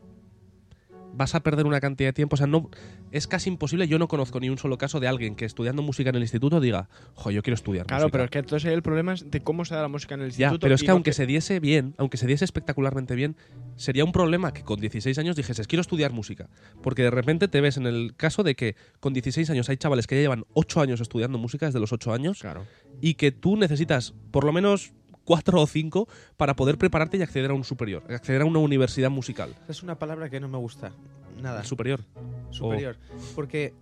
vas 1.15 1.35
a 1.35 1.41
perder 1.41 1.67
una 1.67 1.81
cantidad 1.81 2.09
de 2.09 2.13
tiempo. 2.13 2.35
O 2.35 2.37
sea, 2.37 2.47
no, 2.47 2.71
es 3.11 3.27
casi 3.27 3.49
imposible. 3.51 3.87
Yo 3.89 3.99
no 3.99 4.09
conozco 4.09 4.41
ni 4.41 4.49
un 4.51 4.59
solo 4.59 4.79
caso 4.79 5.01
de 5.01 5.09
alguien 5.09 5.35
que 5.37 5.45
estudiando 5.45 5.83
música 5.83 6.11
en 6.11 6.17
el 6.17 6.23
instituto 6.23 6.61
diga, 6.61 6.89
jo, 7.15 7.31
yo 7.31 7.43
quiero 7.43 7.55
estudiar 7.55 7.87
Claro, 7.87 8.05
música". 8.05 8.13
pero 8.13 8.25
es 8.25 8.31
que 8.31 8.39
entonces 8.39 8.69
ahí 8.69 8.75
el 8.75 8.83
problema 8.83 9.13
es 9.15 9.31
de 9.31 9.43
cómo 9.43 9.65
se 9.65 9.75
da 9.75 9.83
la 9.83 9.89
música 9.89 10.15
en 10.15 10.23
el 10.23 10.31
Ya, 10.31 10.47
instituto. 10.47 10.61
pero 10.65 10.75
es 10.75 10.83
que 10.83 10.91
aunque 10.91 11.13
se 11.13 11.27
diese 11.27 11.61
bien, 11.61 11.95
aunque 11.99 12.17
se 12.17 12.27
diese 12.27 12.45
espectacularmente 12.45 13.15
bien, 13.15 13.37
sería 13.77 14.05
un 14.05 14.13
problema 14.13 14.53
que 14.53 14.63
con 14.63 14.81
16 14.81 15.19
años 15.19 15.37
dijeses, 15.37 15.67
quiero 15.67 15.81
estudiar 15.81 16.13
música. 16.13 16.49
Porque 16.83 17.03
de 17.03 17.11
repente 17.11 17.49
te 17.49 17.61
ves 17.61 17.77
en 17.77 17.87
el 17.87 18.15
caso 18.17 18.43
de 18.43 18.55
que 18.55 18.77
con 19.01 19.13
16 19.13 19.51
años 19.51 19.69
hay 19.69 19.77
chavales 19.77 20.07
que 20.07 20.15
ya 20.17 20.23
llevan 20.23 20.45
8 20.55 20.81
años 20.81 21.01
estudiando 21.01 21.39
música, 21.39 21.67
desde 21.67 21.81
los 21.81 21.93
8 21.93 22.13
años, 22.13 22.41
Claro. 22.41 22.65
y 23.01 23.15
que 23.15 23.33
tú 23.33 23.57
necesitas 23.57 24.15
por 24.31 24.45
lo 24.45 24.53
menos 24.53 24.93
4 25.25 25.61
o 25.61 25.67
5 25.67 26.09
para 26.37 26.55
poder 26.55 26.79
prepararte 26.79 27.17
y 27.17 27.23
acceder 27.23 27.51
a 27.51 27.55
un 27.55 27.65
superior, 27.65 28.03
acceder 28.13 28.43
a 28.43 28.45
una 28.45 28.59
universidad 28.59 29.11
musical. 29.11 29.55
Es 29.69 29.83
una 29.83 29.99
palabra 29.99 30.31
que 30.31 30.41
no 30.41 30.49
me 30.49 30.59
gusta. 30.59 30.93
Nada. 31.41 31.65
Superior. 31.65 32.05
superior. 32.51 32.97
Porque 33.35 33.73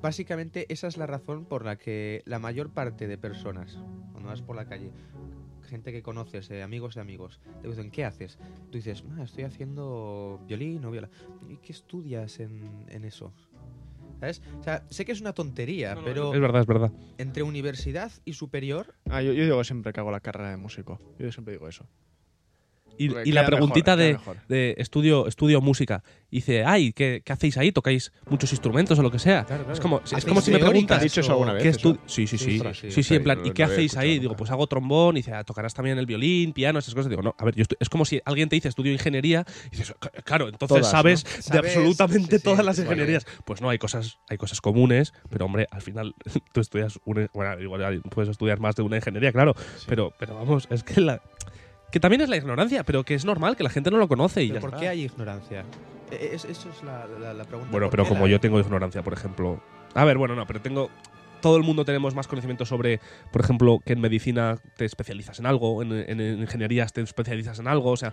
básicamente 0.00 0.66
esa 0.72 0.88
es 0.88 0.96
la 0.96 1.06
razón 1.06 1.44
por 1.44 1.64
la 1.64 1.76
que 1.76 2.22
la 2.24 2.38
mayor 2.38 2.70
parte 2.70 3.06
de 3.06 3.18
personas, 3.18 3.78
cuando 4.12 4.28
vas 4.28 4.42
por 4.42 4.56
la 4.56 4.66
calle, 4.66 4.90
gente 5.70 5.92
que 5.92 6.02
conoces, 6.02 6.50
eh, 6.50 6.62
amigos 6.62 6.96
de 6.96 7.00
amigos, 7.00 7.40
te 7.62 7.68
dicen, 7.68 7.90
¿qué 7.90 8.04
haces? 8.04 8.38
Tú 8.70 8.78
dices, 8.78 9.04
ah, 9.16 9.22
estoy 9.22 9.44
haciendo 9.44 10.40
violín 10.46 10.84
o 10.84 10.90
viola. 10.90 11.08
¿Y 11.48 11.58
qué 11.58 11.72
estudias 11.72 12.40
en, 12.40 12.86
en 12.88 13.04
eso? 13.04 13.32
¿Sabes? 14.20 14.42
O 14.60 14.62
sea, 14.62 14.84
sé 14.90 15.04
que 15.04 15.12
es 15.12 15.20
una 15.20 15.32
tontería, 15.32 15.96
pero 16.04 16.34
Es 16.34 16.40
verdad, 16.40 16.60
es 16.60 16.66
verdad. 16.66 16.92
entre 17.18 17.42
universidad 17.42 18.12
y 18.24 18.34
superior, 18.34 18.94
Ah, 19.08 19.22
yo, 19.22 19.32
yo 19.32 19.44
digo 19.44 19.64
siempre 19.64 19.92
que 19.92 20.00
hago 20.00 20.10
la 20.10 20.20
carrera 20.20 20.50
de 20.50 20.56
músico. 20.58 21.00
Yo 21.18 21.32
siempre 21.32 21.54
digo 21.54 21.66
eso. 21.68 21.86
Y, 23.00 23.32
la 23.32 23.46
preguntita 23.46 23.96
mejor, 23.96 24.36
de, 24.46 24.74
estudio, 24.76 25.26
estudio 25.26 25.60
música. 25.62 26.02
Y 26.30 26.36
dice, 26.36 26.64
ay, 26.64 26.92
¿qué, 26.92 27.22
qué 27.24 27.32
hacéis 27.32 27.56
ahí? 27.56 27.72
¿Tocáis 27.72 28.12
muchos 28.28 28.52
instrumentos 28.52 28.98
o 28.98 29.02
lo 29.02 29.10
que 29.10 29.18
sea? 29.18 29.44
Claro, 29.46 29.64
claro. 29.64 29.72
Es 29.74 29.80
como, 29.80 30.02
es 30.04 30.24
como 30.24 30.40
si 30.42 30.50
me 30.50 30.58
preguntas. 30.58 30.98
¿Has 30.98 31.02
dicho 31.04 31.20
eso 31.22 31.32
alguna 31.32 31.54
vez? 31.54 31.62
¿Qué 31.62 31.68
eso? 31.70 31.96
Sí, 32.06 32.26
sí, 32.26 32.36
sí. 32.36 32.56
Ostras, 32.56 32.76
Sí, 32.78 32.90
sí. 32.92 33.02
sí, 33.02 33.14
en 33.16 33.22
plan, 33.24 33.40
¿y 33.44 33.52
qué 33.52 33.64
hacéis 33.64 33.96
ahí? 33.96 34.18
Digo, 34.18 34.36
pues 34.36 34.50
hago 34.50 34.66
trombón. 34.66 35.16
Y 35.16 35.20
dice, 35.20 35.32
ah, 35.32 35.44
tocarás 35.44 35.72
también 35.74 35.98
el 35.98 36.06
violín, 36.06 36.52
piano, 36.52 36.78
esas 36.78 36.94
cosas. 36.94 37.08
Digo, 37.08 37.22
no, 37.22 37.34
a 37.38 37.44
ver, 37.46 37.54
yo 37.56 37.64
es 37.80 37.88
como 37.88 38.04
si 38.04 38.20
alguien 38.24 38.48
te 38.48 38.56
dice 38.56 38.68
estudio 38.68 38.92
ingeniería. 38.92 39.44
Y 39.68 39.70
dices, 39.76 39.88
"C- 40.00 40.22
claro, 40.22 40.48
entonces 40.48 40.76
Todas, 40.80 40.90
sabes 40.90 41.24
¿no? 41.24 41.30
de 41.36 41.42
Sabes, 41.42 41.76
absolutamente 41.76 42.36
sí, 42.38 42.44
todas 42.44 42.64
las 42.64 42.78
ingenierías. 42.78 43.26
Pues 43.46 43.60
no, 43.62 43.70
hay 43.70 43.78
cosas, 43.78 44.18
hay 44.28 44.36
cosas 44.36 44.60
comunes, 44.60 45.12
pero 45.30 45.46
hombre, 45.46 45.66
al 45.70 45.80
final 45.82 46.14
tú 46.52 46.60
estudias 46.60 47.00
una. 47.06 47.28
Bueno, 47.32 47.60
igual 47.60 48.02
puedes 48.10 48.30
estudiar 48.30 48.60
más 48.60 48.76
de 48.76 48.82
una 48.82 48.96
ingeniería, 48.96 49.32
claro. 49.32 49.54
Pero, 49.86 50.12
pero 50.18 50.34
vamos, 50.34 50.68
es 50.70 50.82
que 50.84 51.00
la. 51.00 51.22
Que 51.90 52.00
también 52.00 52.20
es 52.20 52.28
la 52.28 52.36
ignorancia, 52.36 52.84
pero 52.84 53.04
que 53.04 53.14
es 53.14 53.24
normal, 53.24 53.56
que 53.56 53.62
la 53.64 53.70
gente 53.70 53.90
no 53.90 53.98
lo 53.98 54.08
conoce 54.08 54.42
y 54.42 54.48
¿pero 54.48 54.54
ya 54.56 54.60
¿por 54.60 54.70
está. 54.70 54.80
qué 54.80 54.88
hay 54.88 55.02
ignorancia? 55.04 55.64
E- 56.10 56.30
es- 56.34 56.44
eso 56.44 56.68
es 56.70 56.82
la, 56.84 57.06
la- 57.20 57.34
la 57.34 57.44
pregunta. 57.44 57.70
Bueno, 57.72 57.86
¿por 57.86 57.90
pero 57.90 58.04
como 58.08 58.26
la 58.26 58.30
yo 58.32 58.40
tengo 58.40 58.60
ignorancia, 58.60 59.02
por 59.02 59.12
ejemplo. 59.12 59.60
A 59.94 60.04
ver, 60.04 60.16
bueno, 60.18 60.34
no, 60.36 60.46
pero 60.46 60.60
tengo. 60.60 60.88
Todo 61.40 61.56
el 61.56 61.62
mundo 61.62 61.84
tenemos 61.84 62.14
más 62.14 62.26
conocimiento 62.28 62.64
sobre, 62.66 63.00
por 63.32 63.40
ejemplo, 63.42 63.78
que 63.84 63.94
en 63.94 64.00
medicina 64.00 64.58
te 64.76 64.84
especializas 64.84 65.38
en 65.38 65.46
algo, 65.46 65.82
en, 65.82 65.92
en- 65.92 66.20
en 66.20 66.40
ingenierías 66.40 66.92
te 66.92 67.00
especializas 67.00 67.58
en 67.58 67.66
algo, 67.68 67.90
o 67.90 67.96
sea, 67.96 68.12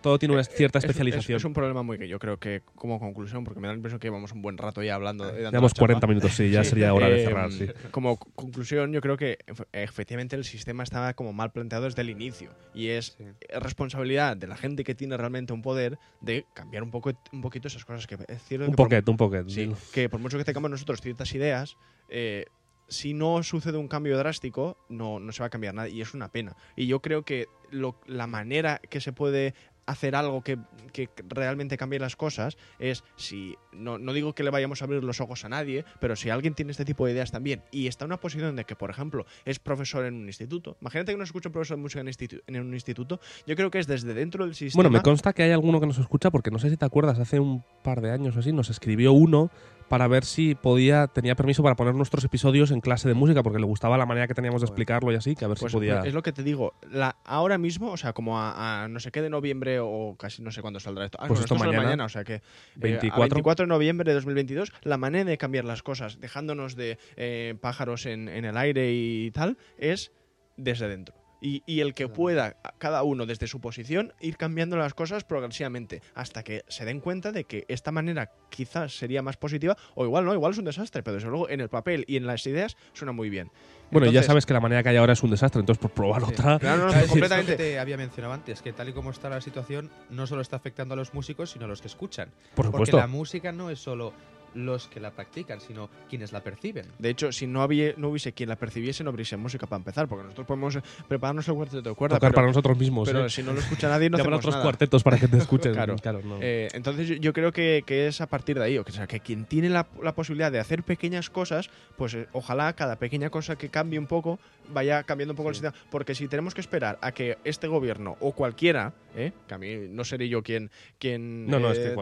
todo 0.00 0.16
tiene 0.18 0.34
una 0.34 0.44
cierta 0.44 0.78
Es- 0.78 0.84
es- 0.84 0.90
especialización. 0.90 1.36
Es, 1.38 1.44
un 1.44 1.52
problema 1.54 1.82
muy 1.82 1.98
que 1.98 2.06
yo 2.06 2.18
creo 2.20 2.38
que, 2.38 2.62
como 2.76 3.00
conclusión, 3.00 3.42
porque 3.42 3.58
me 3.58 3.66
da 3.66 3.72
la 3.72 3.78
impresión 3.78 3.98
que 3.98 4.06
llevamos 4.06 4.30
un 4.32 4.42
buen 4.42 4.56
rato 4.56 4.80
ya 4.82 4.94
hablando. 4.94 5.24
Llevamos 5.32 5.52
la 5.52 5.68
chapa. 5.70 5.78
40 5.80 6.06
minutos, 6.06 6.32
sí, 6.34 6.50
ya 6.50 6.62
sería 6.62 6.94
hora 6.94 7.08
de 7.08 7.22
Eh, 7.22 7.24
cerrar, 7.26 7.50
sí. 7.50 7.66
Como 7.90 8.16
conclusión, 8.16 8.92
yo 8.92 9.00
creo 9.00 9.16
que 9.16 9.38
efe- 9.46 9.66
efectivamente 9.72 10.36
el 10.36 10.44
sistema 10.44 10.84
estaba 10.84 11.14
como 11.14 11.32
mal 11.32 11.50
planteado 11.50 11.86
desde 11.86 12.02
el 12.02 12.10
inicio. 12.10 12.50
Y 12.74 12.88
es 12.88 13.16
Sí. 13.18 13.24
responsabilidad 13.58 14.36
de 14.36 14.46
la 14.46 14.56
gente 14.56 14.84
que 14.84 14.94
tiene 14.94 15.16
realmente 15.16 15.52
un 15.52 15.62
poder 15.62 15.98
de 16.20 16.46
cambiar 16.54 16.82
un, 16.84 16.90
poco, 16.92 17.10
un 17.32 17.40
poquito 17.40 17.66
esas 17.68 17.84
cosas. 17.84 18.06
Que 18.06 18.16
es 18.28 18.42
cierto 18.44 18.66
Un 18.66 18.72
que 18.72 18.76
por- 18.76 18.86
poquet, 18.86 19.08
un 19.08 19.16
poquet. 19.16 19.48
Sí, 19.48 19.68
que 19.92 20.08
por 20.08 20.20
mucho 20.20 20.38
que 20.38 20.44
tengamos 20.44 20.70
nosotros 20.70 21.00
ciertas 21.00 21.34
ideas, 21.34 21.76
eh, 22.08 22.46
si 22.88 23.14
no 23.14 23.42
sucede 23.42 23.76
un 23.78 23.88
cambio 23.88 24.16
drástico, 24.18 24.76
no, 24.88 25.20
no 25.20 25.32
se 25.32 25.40
va 25.42 25.46
a 25.46 25.50
cambiar 25.50 25.74
nada 25.74 25.88
y 25.88 26.00
es 26.00 26.14
una 26.14 26.28
pena. 26.28 26.56
Y 26.76 26.86
yo 26.86 27.00
creo 27.00 27.22
que 27.22 27.46
lo- 27.70 27.96
la 28.06 28.26
manera 28.26 28.80
que 28.88 29.00
se 29.00 29.12
puede 29.12 29.54
hacer 29.84 30.14
algo 30.16 30.42
que, 30.42 30.58
que 30.92 31.08
realmente 31.28 31.78
cambie 31.78 31.98
las 31.98 32.14
cosas 32.14 32.58
es 32.78 33.04
si, 33.16 33.56
no, 33.72 33.96
no 33.96 34.12
digo 34.12 34.34
que 34.34 34.42
le 34.42 34.50
vayamos 34.50 34.82
a 34.82 34.84
abrir 34.84 35.02
los 35.02 35.18
ojos 35.22 35.46
a 35.46 35.48
nadie, 35.48 35.82
pero 35.98 36.14
si 36.14 36.28
alguien 36.28 36.52
tiene 36.54 36.72
este 36.72 36.84
tipo 36.84 37.06
de 37.06 37.12
ideas 37.12 37.30
también 37.30 37.62
y 37.70 37.86
está 37.86 38.04
en 38.04 38.10
una 38.10 38.18
posición 38.20 38.54
de 38.54 38.64
que, 38.64 38.76
por 38.76 38.90
ejemplo, 38.90 39.24
es 39.46 39.58
profesor 39.58 40.04
en 40.04 40.14
un 40.14 40.26
instituto, 40.26 40.76
imagínate 40.82 41.12
que 41.12 41.18
nos 41.18 41.28
escucha 41.30 41.48
un 41.48 41.54
profesor 41.54 41.78
de 41.78 41.82
música 41.82 42.00
en, 42.02 42.08
institu- 42.08 42.42
en 42.46 42.60
un 42.60 42.74
instituto, 42.74 43.18
yo 43.46 43.56
creo 43.56 43.70
que 43.70 43.78
es 43.78 43.86
desde 43.86 44.12
dentro 44.12 44.44
del 44.44 44.54
sistema... 44.54 44.82
Bueno, 44.82 44.90
me 44.98 45.02
consta 45.02 45.32
que 45.32 45.42
hay 45.44 45.52
alguno 45.52 45.80
que 45.80 45.86
nos 45.86 45.96
escucha, 45.98 46.30
porque 46.30 46.50
no 46.50 46.58
sé 46.58 46.68
si 46.68 46.76
te 46.76 46.84
acuerdas, 46.84 47.18
hace 47.18 47.40
un 47.40 47.64
par 47.82 48.02
de 48.02 48.10
años 48.10 48.36
o 48.36 48.40
así, 48.40 48.52
nos 48.52 48.68
escribió 48.68 49.12
uno 49.14 49.50
para 49.88 50.06
ver 50.08 50.24
si 50.24 50.54
podía, 50.54 51.06
tenía 51.06 51.34
permiso 51.34 51.62
para 51.62 51.74
poner 51.76 51.94
nuestros 51.94 52.24
episodios 52.24 52.70
en 52.70 52.80
clase 52.80 53.08
de 53.08 53.14
música, 53.14 53.42
porque 53.42 53.58
le 53.58 53.64
gustaba 53.66 53.96
la 53.98 54.06
manera 54.06 54.26
que 54.28 54.34
teníamos 54.34 54.60
de 54.60 54.66
explicarlo 54.66 55.10
y 55.12 55.14
así, 55.16 55.34
que 55.34 55.44
a 55.44 55.48
ver 55.48 55.56
Pues 55.58 55.72
si 55.72 55.76
podía. 55.78 56.00
es 56.00 56.14
lo 56.14 56.22
que 56.22 56.32
te 56.32 56.42
digo. 56.42 56.74
La, 56.90 57.16
ahora 57.24 57.58
mismo, 57.58 57.90
o 57.92 57.96
sea, 57.96 58.12
como 58.12 58.38
a, 58.38 58.84
a 58.84 58.88
no 58.88 59.00
sé 59.00 59.10
qué 59.10 59.22
de 59.22 59.30
noviembre 59.30 59.78
o 59.80 60.16
casi 60.18 60.42
no 60.42 60.50
sé 60.50 60.60
cuándo 60.62 60.80
saldrá 60.80 61.06
esto. 61.06 61.18
Ah, 61.20 61.26
Pues 61.28 61.40
esto 61.40 61.54
mañana. 61.54 62.04
o 62.04 62.08
sea 62.08 62.24
que. 62.24 62.34
eh, 62.34 62.42
a 62.76 62.80
24. 62.80 63.20
24 63.34 63.64
de 63.64 63.68
noviembre 63.68 64.10
de 64.10 64.14
2022, 64.14 64.72
la 64.82 64.96
manera 64.98 65.24
de 65.24 65.38
cambiar 65.38 65.64
las 65.64 65.82
cosas, 65.82 66.20
dejándonos 66.20 66.76
de 66.76 66.98
eh, 67.16 67.54
pájaros 67.60 68.06
en, 68.06 68.28
en 68.28 68.44
el 68.44 68.56
aire 68.56 68.92
y 68.92 69.30
tal, 69.30 69.56
es 69.78 70.12
desde 70.56 70.88
dentro. 70.88 71.14
Y, 71.40 71.62
y 71.66 71.80
el 71.80 71.94
que 71.94 72.04
Claro. 72.06 72.14
pueda, 72.14 72.56
cada 72.78 73.02
uno 73.04 73.24
desde 73.26 73.46
su 73.46 73.60
posición, 73.60 74.12
ir 74.20 74.36
cambiando 74.36 74.76
las 74.76 74.94
cosas 74.94 75.22
progresivamente 75.24 76.02
hasta 76.14 76.42
que 76.42 76.64
se 76.68 76.84
den 76.84 77.00
cuenta 77.00 77.30
de 77.32 77.44
que 77.44 77.64
esta 77.68 77.92
manera 77.92 78.32
quizás 78.50 78.96
sería 78.96 79.22
más 79.22 79.36
positiva, 79.36 79.76
o 79.94 80.04
igual 80.04 80.24
no, 80.24 80.34
igual 80.34 80.52
es 80.52 80.58
un 80.58 80.64
desastre, 80.64 81.02
pero 81.02 81.14
desde 81.14 81.28
luego 81.28 81.48
en 81.48 81.60
el 81.60 81.68
papel 81.68 82.04
y 82.08 82.16
en 82.16 82.26
las 82.26 82.44
ideas 82.46 82.76
suena 82.92 83.12
muy 83.12 83.30
bien. 83.30 83.50
Bueno, 83.90 84.06
ya 84.06 84.10
Entonces- 84.10 84.26
sabes 84.26 84.46
que 84.46 84.52
la 84.52 84.60
manera 84.60 84.82
que 84.82 84.88
hay 84.90 84.96
ahora 84.96 85.12
es 85.12 85.22
un 85.22 85.30
desastre, 85.30 85.60
entonces 85.60 85.80
por 85.80 85.92
probar 85.92 86.22
Sí. 86.26 86.32
otra. 86.32 86.58
Claro, 86.58 86.86
no, 86.88 86.92
no, 86.92 87.06
completamente. 87.06 87.52
lo 87.52 87.56
que 87.58 87.62
te 87.64 87.78
había 87.78 87.96
mencionado 87.96 88.34
antes, 88.34 88.60
que 88.60 88.72
tal 88.72 88.88
y 88.88 88.92
como 88.92 89.10
está 89.10 89.28
la 89.30 89.40
situación, 89.40 89.90
no 90.10 90.26
solo 90.26 90.42
está 90.42 90.56
afectando 90.56 90.94
a 90.94 90.96
los 90.96 91.14
músicos, 91.14 91.50
sino 91.52 91.64
a 91.66 91.68
los 91.68 91.80
que 91.80 91.86
escuchan. 91.88 92.30
Por 92.54 92.66
Porque 92.66 92.72
supuesto. 92.72 92.96
la 92.98 93.06
música 93.06 93.52
no 93.52 93.70
es 93.70 93.78
solo 93.78 94.12
los 94.54 94.88
que 94.88 95.00
la 95.00 95.10
practican, 95.10 95.60
sino 95.60 95.88
quienes 96.08 96.32
la 96.32 96.40
perciben. 96.42 96.86
De 96.98 97.10
hecho, 97.10 97.32
si 97.32 97.46
no, 97.46 97.62
había, 97.62 97.94
no 97.96 98.08
hubiese 98.08 98.32
quien 98.32 98.48
la 98.48 98.56
percibiese, 98.56 99.04
no 99.04 99.10
habría 99.10 99.26
música 99.36 99.66
para 99.66 99.78
empezar, 99.78 100.08
porque 100.08 100.24
nosotros 100.24 100.46
podemos 100.46 100.78
prepararnos 101.08 101.46
el 101.48 101.54
cuarteto 101.54 101.88
de 101.90 101.94
cuerda, 101.94 102.16
Tocar 102.16 102.30
pero, 102.30 102.34
para 102.36 102.46
nosotros 102.48 102.78
mismos. 102.78 103.08
pero 103.08 103.26
¿eh? 103.26 103.30
si 103.30 103.42
no 103.42 103.52
lo 103.52 103.60
escucha 103.60 103.88
nadie, 103.88 104.08
no 104.10 104.16
Llamar 104.18 104.34
a 104.34 104.36
hacemos 104.36 104.38
otros 104.44 104.54
nada. 104.54 104.64
cuartetos 104.64 105.02
para 105.02 105.18
que 105.18 105.28
te 105.28 105.36
escuchen. 105.38 105.72
Claro. 105.78 105.96
no. 106.24 106.38
Eh, 106.40 106.68
entonces 106.72 107.08
yo, 107.08 107.14
yo 107.16 107.32
creo 107.32 107.52
que, 107.52 107.82
que 107.86 108.06
es 108.08 108.20
a 108.20 108.26
partir 108.26 108.58
de 108.58 108.64
ahí, 108.64 108.78
o 108.78 108.84
sea, 108.90 109.06
que 109.06 109.20
quien 109.20 109.44
tiene 109.44 109.68
la, 109.68 109.86
la 110.02 110.14
posibilidad 110.14 110.50
de 110.50 110.58
hacer 110.58 110.82
pequeñas 110.82 111.30
cosas, 111.30 111.70
pues 111.96 112.14
eh, 112.14 112.26
ojalá 112.32 112.72
cada 112.72 112.96
pequeña 112.96 113.30
cosa 113.30 113.56
que 113.56 113.68
cambie 113.68 113.98
un 113.98 114.06
poco 114.06 114.38
vaya 114.70 115.02
cambiando 115.04 115.32
un 115.32 115.36
poco 115.36 115.48
el 115.50 115.54
Sí. 115.54 115.60
sistema. 115.62 115.84
Porque 115.90 116.14
si 116.14 116.28
tenemos 116.28 116.54
que 116.54 116.60
esperar 116.60 116.98
a 117.00 117.12
que 117.12 117.38
este 117.44 117.66
gobierno 117.68 118.16
o 118.20 118.32
cualquiera, 118.32 118.92
eh, 119.16 119.32
que 119.46 119.54
a 119.54 119.58
mí 119.58 119.74
no 119.90 120.04
seré 120.04 120.28
yo 120.28 120.42
quien, 120.42 120.70
quien 120.98 121.46
No, 121.46 121.58
no, 121.58 121.70
es 121.72 121.78
que 121.78 121.88
tal, 121.90 121.94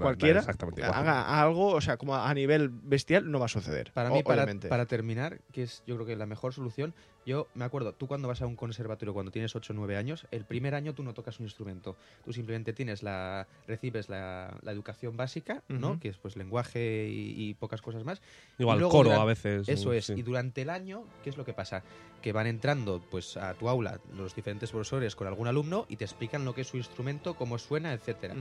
cualquiera 0.00 0.40
da- 0.42 0.46
da 0.46 0.54
cualquiera 0.58 0.90
haga 0.90 1.40
algo, 1.40 1.68
o 1.72 1.80
sea, 1.80 1.89
como 1.96 2.16
a 2.16 2.32
nivel 2.34 2.68
bestial, 2.68 3.30
no 3.30 3.38
va 3.38 3.46
a 3.46 3.48
suceder. 3.48 3.92
Para 3.92 4.10
mí, 4.10 4.22
para, 4.22 4.86
terminar, 4.86 5.40
que 5.52 5.64
es 5.64 5.82
yo 5.86 5.94
creo 5.96 6.06
que 6.06 6.16
la 6.16 6.26
mejor 6.26 6.52
solución, 6.52 6.94
yo 7.26 7.48
me 7.54 7.64
acuerdo, 7.64 7.92
tú 7.92 8.06
cuando 8.06 8.28
vas 8.28 8.42
a 8.42 8.46
un 8.46 8.56
conservatorio 8.56 9.12
cuando 9.12 9.30
tienes 9.30 9.54
8 9.54 9.72
o 9.72 9.76
9 9.76 9.96
años, 9.96 10.26
el 10.30 10.44
primer 10.44 10.74
año 10.74 10.94
tú 10.94 11.02
no 11.02 11.14
tocas 11.14 11.38
un 11.40 11.46
instrumento, 11.46 11.96
tú 12.24 12.32
simplemente 12.32 12.72
tienes 12.72 13.02
la 13.02 13.46
recibes 13.66 14.08
la, 14.08 14.56
la 14.62 14.72
educación 14.72 15.16
básica, 15.16 15.62
¿no? 15.68 16.00
Que 16.00 16.08
es 16.08 16.16
pues 16.16 16.36
lenguaje 16.36 17.08
y, 17.08 17.34
y 17.36 17.54
pocas 17.54 17.82
cosas 17.82 18.04
más. 18.04 18.20
Igual, 18.58 18.78
luego 18.78 18.92
coro 18.92 19.12
a 19.12 19.24
veces. 19.24 19.68
Eso 19.68 19.90
mm, 19.90 19.94
es. 19.94 20.06
sí. 20.06 20.14
Y 20.16 20.22
durante 20.22 20.62
el 20.62 20.70
año, 20.70 21.04
¿qué 21.22 21.30
es 21.30 21.36
lo 21.36 21.44
que 21.44 21.52
pasa? 21.52 21.82
Que 22.22 22.32
van 22.32 22.46
entrando 22.46 23.02
pues 23.10 23.36
a 23.36 23.54
tu 23.54 23.68
aula 23.68 24.00
los 24.16 24.34
diferentes 24.34 24.70
profesores 24.70 25.16
con 25.16 25.26
algún 25.26 25.46
alumno 25.46 25.86
y 25.88 25.96
te 25.96 26.04
explican 26.04 26.44
lo 26.44 26.54
que 26.54 26.62
es 26.62 26.68
su 26.68 26.76
instrumento, 26.76 27.34
cómo 27.34 27.58
suena, 27.58 27.92
etcétera. 27.92 28.34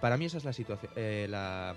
Para 0.00 0.16
mí 0.16 0.26
esa 0.26 0.38
es 0.38 0.44
la 0.44 0.52
situación, 0.52 0.92
eh, 0.96 1.26
la, 1.28 1.74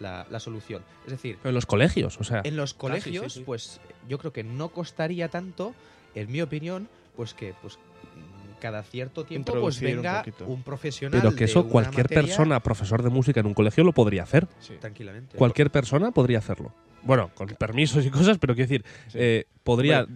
la- 0.00 0.26
la 0.30 0.40
solución. 0.40 0.82
Es 1.06 1.12
decir, 1.12 1.36
Pero 1.42 1.50
en 1.50 1.54
los 1.54 1.66
colegios, 1.66 2.18
o 2.20 2.24
sea. 2.24 2.42
en 2.44 2.56
los 2.56 2.70
sí, 2.70 2.76
colegios, 2.78 3.32
sí. 3.34 3.42
pues 3.46 3.80
yo 4.08 4.18
creo 4.18 4.32
que 4.32 4.44
no 4.44 4.68
costaría 4.70 5.28
tanto, 5.28 5.74
en 6.14 6.30
mi 6.30 6.40
opinión, 6.42 6.88
pues 7.16 7.34
que 7.34 7.54
pues 7.62 7.78
cada 8.60 8.82
cierto 8.82 9.24
tiempo 9.24 9.52
pues 9.60 9.78
un 9.80 9.84
venga 9.84 10.24
un, 10.46 10.62
profesional 10.62 11.20
Pero 11.20 11.32
que 11.32 11.40
de 11.40 11.44
eso 11.44 11.60
una 11.60 11.70
cualquier 11.70 12.04
materia 12.06 12.22
persona, 12.22 12.60
profesor 12.60 13.02
de 13.02 13.10
música 13.10 13.40
en 13.40 13.46
un 13.46 13.54
colegio, 13.54 13.84
lo 13.84 13.92
podría 13.92 14.22
hacer. 14.22 14.48
Sí. 14.60 14.74
tranquilamente. 14.80 15.36
Cualquier 15.36 15.70
persona 15.70 16.10
podría 16.10 16.38
hacerlo. 16.38 16.72
Bueno, 17.02 17.30
con 17.34 17.48
permisos 17.48 18.04
y 18.04 18.10
cosas, 18.10 18.38
pero 18.38 18.54
quiero 18.54 18.68
decir, 18.68 18.84
Sí. 19.08 19.18
eh, 19.20 19.44
podría, 19.62 20.06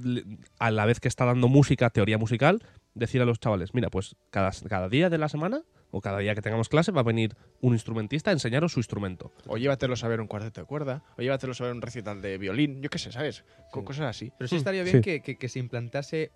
a 0.59 0.71
la 0.71 0.87
vez 0.87 0.99
que 1.01 1.07
está 1.09 1.25
dando 1.25 1.49
música, 1.49 1.91
teoría 1.91 2.19
musical, 2.19 2.63
decir 2.95 3.21
a 3.23 3.25
los 3.25 3.39
chavales, 3.39 3.75
mira, 3.75 3.91
pues 3.91 4.17
cada, 4.31 4.51
cada 4.69 4.89
día 4.89 5.09
de 5.11 5.19
la 5.19 5.29
semana 5.29 5.63
o 5.91 6.01
cada 6.01 6.19
día 6.19 6.35
que 6.35 6.43
tengamos 6.43 6.69
clase 6.69 6.93
va 6.93 7.01
a 7.01 7.05
venir 7.05 7.37
un 7.61 7.73
instrumentista 7.73 8.31
a 8.31 8.33
enseñaros 8.33 8.73
su 8.73 8.81
instrumento. 8.81 9.33
O 9.47 9.57
llévatelos 9.57 10.05
a 10.05 10.09
ver 10.09 10.21
un 10.21 10.27
cuarteto 10.27 10.61
de 10.61 10.67
cuerda, 10.67 11.03
o 11.19 11.23
llévatelos 11.23 11.61
a 11.61 11.65
ver 11.65 11.73
un 11.75 11.83
recital 11.83 12.23
de 12.23 12.39
violín, 12.39 12.81
yo 12.83 12.91
qué 12.91 12.99
sé, 12.99 13.13
¿sabes? 13.13 13.45
Con 13.71 13.83
Sí. 13.83 13.87
cosas 13.87 14.07
así. 14.07 14.33
Pero 14.37 14.49
sí 14.49 14.55
Mm, 14.55 14.59
estaría 14.59 14.83
bien 14.85 14.97
sí. 14.97 15.03
que, 15.03 15.23
que- 15.23 15.37
que 15.37 15.49
se 15.49 15.59
implantase 15.59 16.31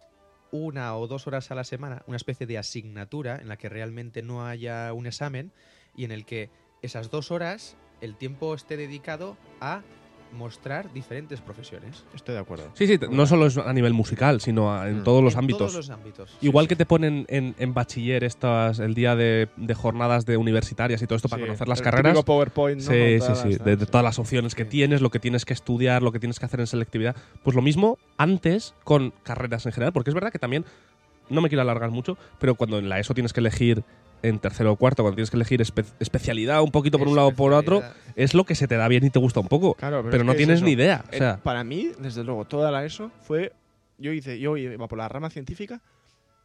una 0.50 0.96
o 0.96 1.06
dos 1.08 1.26
horas 1.26 1.50
a 1.50 1.54
la 1.54 1.64
semana, 1.64 2.02
una 2.06 2.16
especie 2.16 2.46
de 2.46 2.58
asignatura 2.58 3.36
en 3.40 3.48
la 3.48 3.56
que 3.56 3.68
realmente 3.68 4.22
no 4.22 4.46
haya 4.46 4.92
un 4.92 5.06
examen 5.06 5.52
y 5.96 6.04
en 6.04 6.12
el 6.12 6.24
que 6.24 6.50
esas 6.82 7.10
dos 7.10 7.30
horas 7.30 7.76
el 8.00 8.16
tiempo 8.16 8.54
esté 8.54 8.76
dedicado 8.76 9.36
a 9.60 9.82
mostrar 10.34 10.92
diferentes 10.92 11.40
profesiones. 11.40 12.04
Estoy 12.14 12.34
de 12.34 12.40
acuerdo. 12.40 12.64
Sí, 12.74 12.86
sí, 12.86 12.98
no 13.10 13.26
solo 13.26 13.46
es 13.46 13.56
a 13.56 13.72
nivel 13.72 13.92
musical, 13.94 14.40
sino 14.40 14.72
a- 14.74 14.88
en 14.88 15.00
Mm. 15.00 15.04
todos 15.04 15.22
los 15.22 15.34
en 15.34 15.38
ámbitos. 15.40 15.58
todos 15.72 15.74
los 15.74 15.90
ámbitos. 15.90 16.36
Igual 16.40 16.64
sí. 16.64 16.68
que 16.68 16.76
te 16.76 16.86
ponen 16.86 17.24
en, 17.28 17.54
en 17.58 17.74
bachiller 17.74 18.24
estas, 18.24 18.78
el 18.80 18.94
día 18.94 19.16
de, 19.16 19.48
de 19.56 19.74
jornadas 19.74 20.26
de 20.26 20.36
universitarias 20.36 21.00
y 21.02 21.06
todo 21.06 21.16
esto 21.16 21.28
para 21.28 21.42
Sí, 21.42 21.46
conocer 21.46 21.68
las 21.68 21.78
el 21.78 21.84
carreras. 21.84 22.12
típico 22.14 22.24
PowerPoint, 22.24 22.80
¿no? 22.82 22.90
Sí, 22.90 23.18
sí, 23.20 23.52
sí. 23.54 23.58
De, 23.64 23.76
de 23.76 23.86
todas 23.86 24.04
las 24.04 24.18
opciones 24.18 24.54
que 24.54 24.64
Sí. 24.64 24.70
tienes, 24.70 25.00
lo 25.00 25.10
que 25.10 25.20
tienes 25.20 25.44
que 25.44 25.52
estudiar, 25.54 26.02
lo 26.02 26.12
que 26.12 26.18
tienes 26.18 26.38
que 26.38 26.46
hacer 26.46 26.60
en 26.60 26.66
selectividad. 26.66 27.16
Pues 27.42 27.54
lo 27.54 27.62
mismo 27.62 27.98
antes 28.18 28.74
con 28.84 29.12
carreras 29.22 29.64
en 29.66 29.72
general, 29.72 29.92
porque 29.92 30.10
es 30.10 30.14
verdad 30.14 30.32
que 30.32 30.38
también, 30.38 30.64
no 31.30 31.40
me 31.40 31.48
quiero 31.48 31.62
alargar 31.62 31.90
mucho, 31.90 32.18
pero 32.38 32.54
cuando 32.54 32.78
en 32.78 32.88
la 32.88 32.98
ESO 33.00 33.14
tienes 33.14 33.32
que 33.32 33.40
elegir 33.40 33.82
en 34.24 34.38
tercero 34.38 34.72
o 34.72 34.76
cuarto, 34.76 35.02
cuando 35.02 35.16
tienes 35.16 35.30
que 35.30 35.36
elegir 35.36 35.60
espe- 35.60 35.84
especialidad 36.00 36.62
un 36.62 36.70
poquito 36.70 36.98
por 36.98 37.08
un 37.08 37.16
lado 37.16 37.28
o 37.28 37.34
por 37.34 37.52
otro, 37.52 37.82
es 38.16 38.34
lo 38.34 38.44
que 38.44 38.54
se 38.54 38.66
te 38.66 38.76
da 38.76 38.88
bien 38.88 39.04
y 39.04 39.10
te 39.10 39.18
gusta 39.18 39.40
un 39.40 39.48
poco. 39.48 39.74
Claro, 39.74 40.02
pero 40.04 40.22
es 40.22 40.24
no 40.26 40.34
tienes 40.34 40.56
eso. 40.56 40.64
ni 40.64 40.72
idea. 40.72 41.04
O 41.08 41.14
Eh, 41.14 41.18
sea, 41.18 41.36
para 41.42 41.62
mí, 41.64 41.90
desde 41.98 42.24
luego, 42.24 42.44
toda 42.44 42.70
la 42.70 42.84
ESO 42.84 43.10
fue. 43.22 43.52
Yo 43.98 44.12
hice, 44.12 44.38
yo 44.40 44.56
iba 44.56 44.88
por 44.88 44.98
la 44.98 45.08
rama 45.08 45.30
científica 45.30 45.80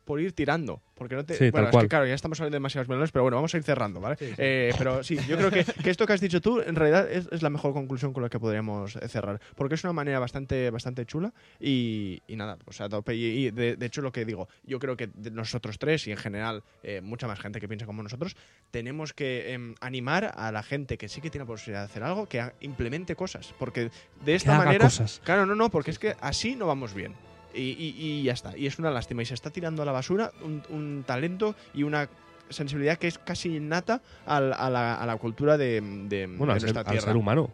por 0.10 0.20
ir 0.20 0.34
tirando. 0.34 0.82
Porque 0.96 1.14
no 1.14 1.24
te, 1.24 1.36
Sí, 1.36 1.52
bueno, 1.52 1.68
es 1.68 1.72
cual. 1.72 1.84
que 1.86 1.90
claro, 1.90 2.08
ya 2.08 2.16
estamos 2.16 2.40
hablando 2.40 2.56
de 2.56 2.56
demasiados 2.56 2.90
melones, 2.90 3.12
pero 3.12 3.22
bueno, 3.22 3.38
vamos 3.38 3.54
a 3.54 3.58
ir 3.58 3.64
cerrando, 3.64 4.00
¿vale? 4.00 4.16
Sí, 4.18 4.26
sí. 4.30 4.34
Eh, 4.40 4.74
pero 4.76 5.04
sí, 5.04 5.20
yo 5.28 5.38
creo 5.38 5.52
que, 5.52 5.64
que 5.64 5.92
esto 5.92 6.08
que 6.08 6.14
has 6.14 6.20
dicho 6.20 6.42
tú, 6.42 6.62
en 6.62 6.74
realidad, 6.76 7.08
es, 7.12 7.30
es 7.32 7.44
la 7.44 7.52
mejor 7.52 7.74
conclusión 7.74 8.12
con 8.12 8.24
la 8.24 8.30
que 8.30 8.40
podríamos 8.40 8.96
eh, 8.96 9.08
cerrar. 9.08 9.40
Porque 9.56 9.76
es 9.76 9.84
una 9.84 9.94
manera 9.94 10.18
bastante, 10.18 10.68
bastante 10.72 11.06
chula 11.06 11.32
y, 11.60 12.24
y 12.28 12.36
nada, 12.36 12.58
o 12.66 12.72
sea, 12.74 12.88
a 12.88 12.90
tope. 12.90 13.14
Y, 13.14 13.24
y 13.24 13.52
de, 13.52 13.76
de 13.76 13.86
hecho, 13.86 14.02
lo 14.02 14.12
que 14.12 14.26
digo, 14.26 14.50
yo 14.64 14.80
creo 14.80 14.98
que 14.98 15.12
nosotros 15.32 15.78
tres 15.78 16.08
y 16.08 16.12
en 16.12 16.18
general 16.18 16.64
eh, 16.82 17.02
mucha 17.02 17.28
más 17.28 17.40
gente 17.40 17.60
que 17.60 17.68
piensa 17.68 17.86
como 17.86 18.02
nosotros, 18.02 18.36
tenemos 18.72 19.14
que 19.14 19.54
em, 19.54 19.76
animar 19.82 20.34
a 20.36 20.52
la 20.52 20.64
gente 20.64 20.98
que 20.98 21.08
sí 21.08 21.22
que 21.22 21.30
tiene 21.30 21.44
la 21.44 21.50
posibilidad 21.50 21.82
de 21.82 21.86
hacer 21.86 22.02
algo, 22.02 22.26
que 22.26 22.44
implemente 22.62 23.16
cosas. 23.16 23.54
Porque 23.60 23.92
de 24.26 24.34
esta 24.34 24.56
haga 24.56 24.66
manera. 24.66 24.86
cosas. 24.86 25.22
Claro, 25.24 25.46
no, 25.46 25.54
no, 25.54 25.70
porque 25.70 25.92
es 25.92 26.00
que 26.00 26.16
así 26.20 26.56
no 26.56 26.66
vamos 26.66 26.96
bien. 26.96 27.14
Y, 27.54 27.62
y- 27.62 27.96
y 27.98 28.24
ya 28.24 28.34
está. 28.34 28.58
Y 28.58 28.68
es 28.68 28.78
una 28.80 28.92
lástima. 28.92 29.22
Y 29.22 29.26
se 29.26 29.34
está 29.34 29.50
tirando 29.50 29.82
a 29.82 29.86
la 29.86 29.92
basura 29.92 30.32
un, 30.44 30.62
un 30.70 31.04
talento 31.06 31.56
y 31.74 31.84
una 31.84 32.10
sensibilidad 32.50 32.98
que 32.98 33.08
es 33.08 33.18
casi 33.20 33.56
innata 33.56 34.02
al- 34.26 34.54
a, 34.54 34.70
la, 34.70 34.96
a 34.96 35.06
la 35.06 35.18
cultura 35.18 35.58
de, 35.58 35.82
de- 35.82 36.28
Bueno, 36.28 36.54
de 36.54 36.60
al 36.80 37.00
ser 37.02 37.16
humano. 37.18 37.52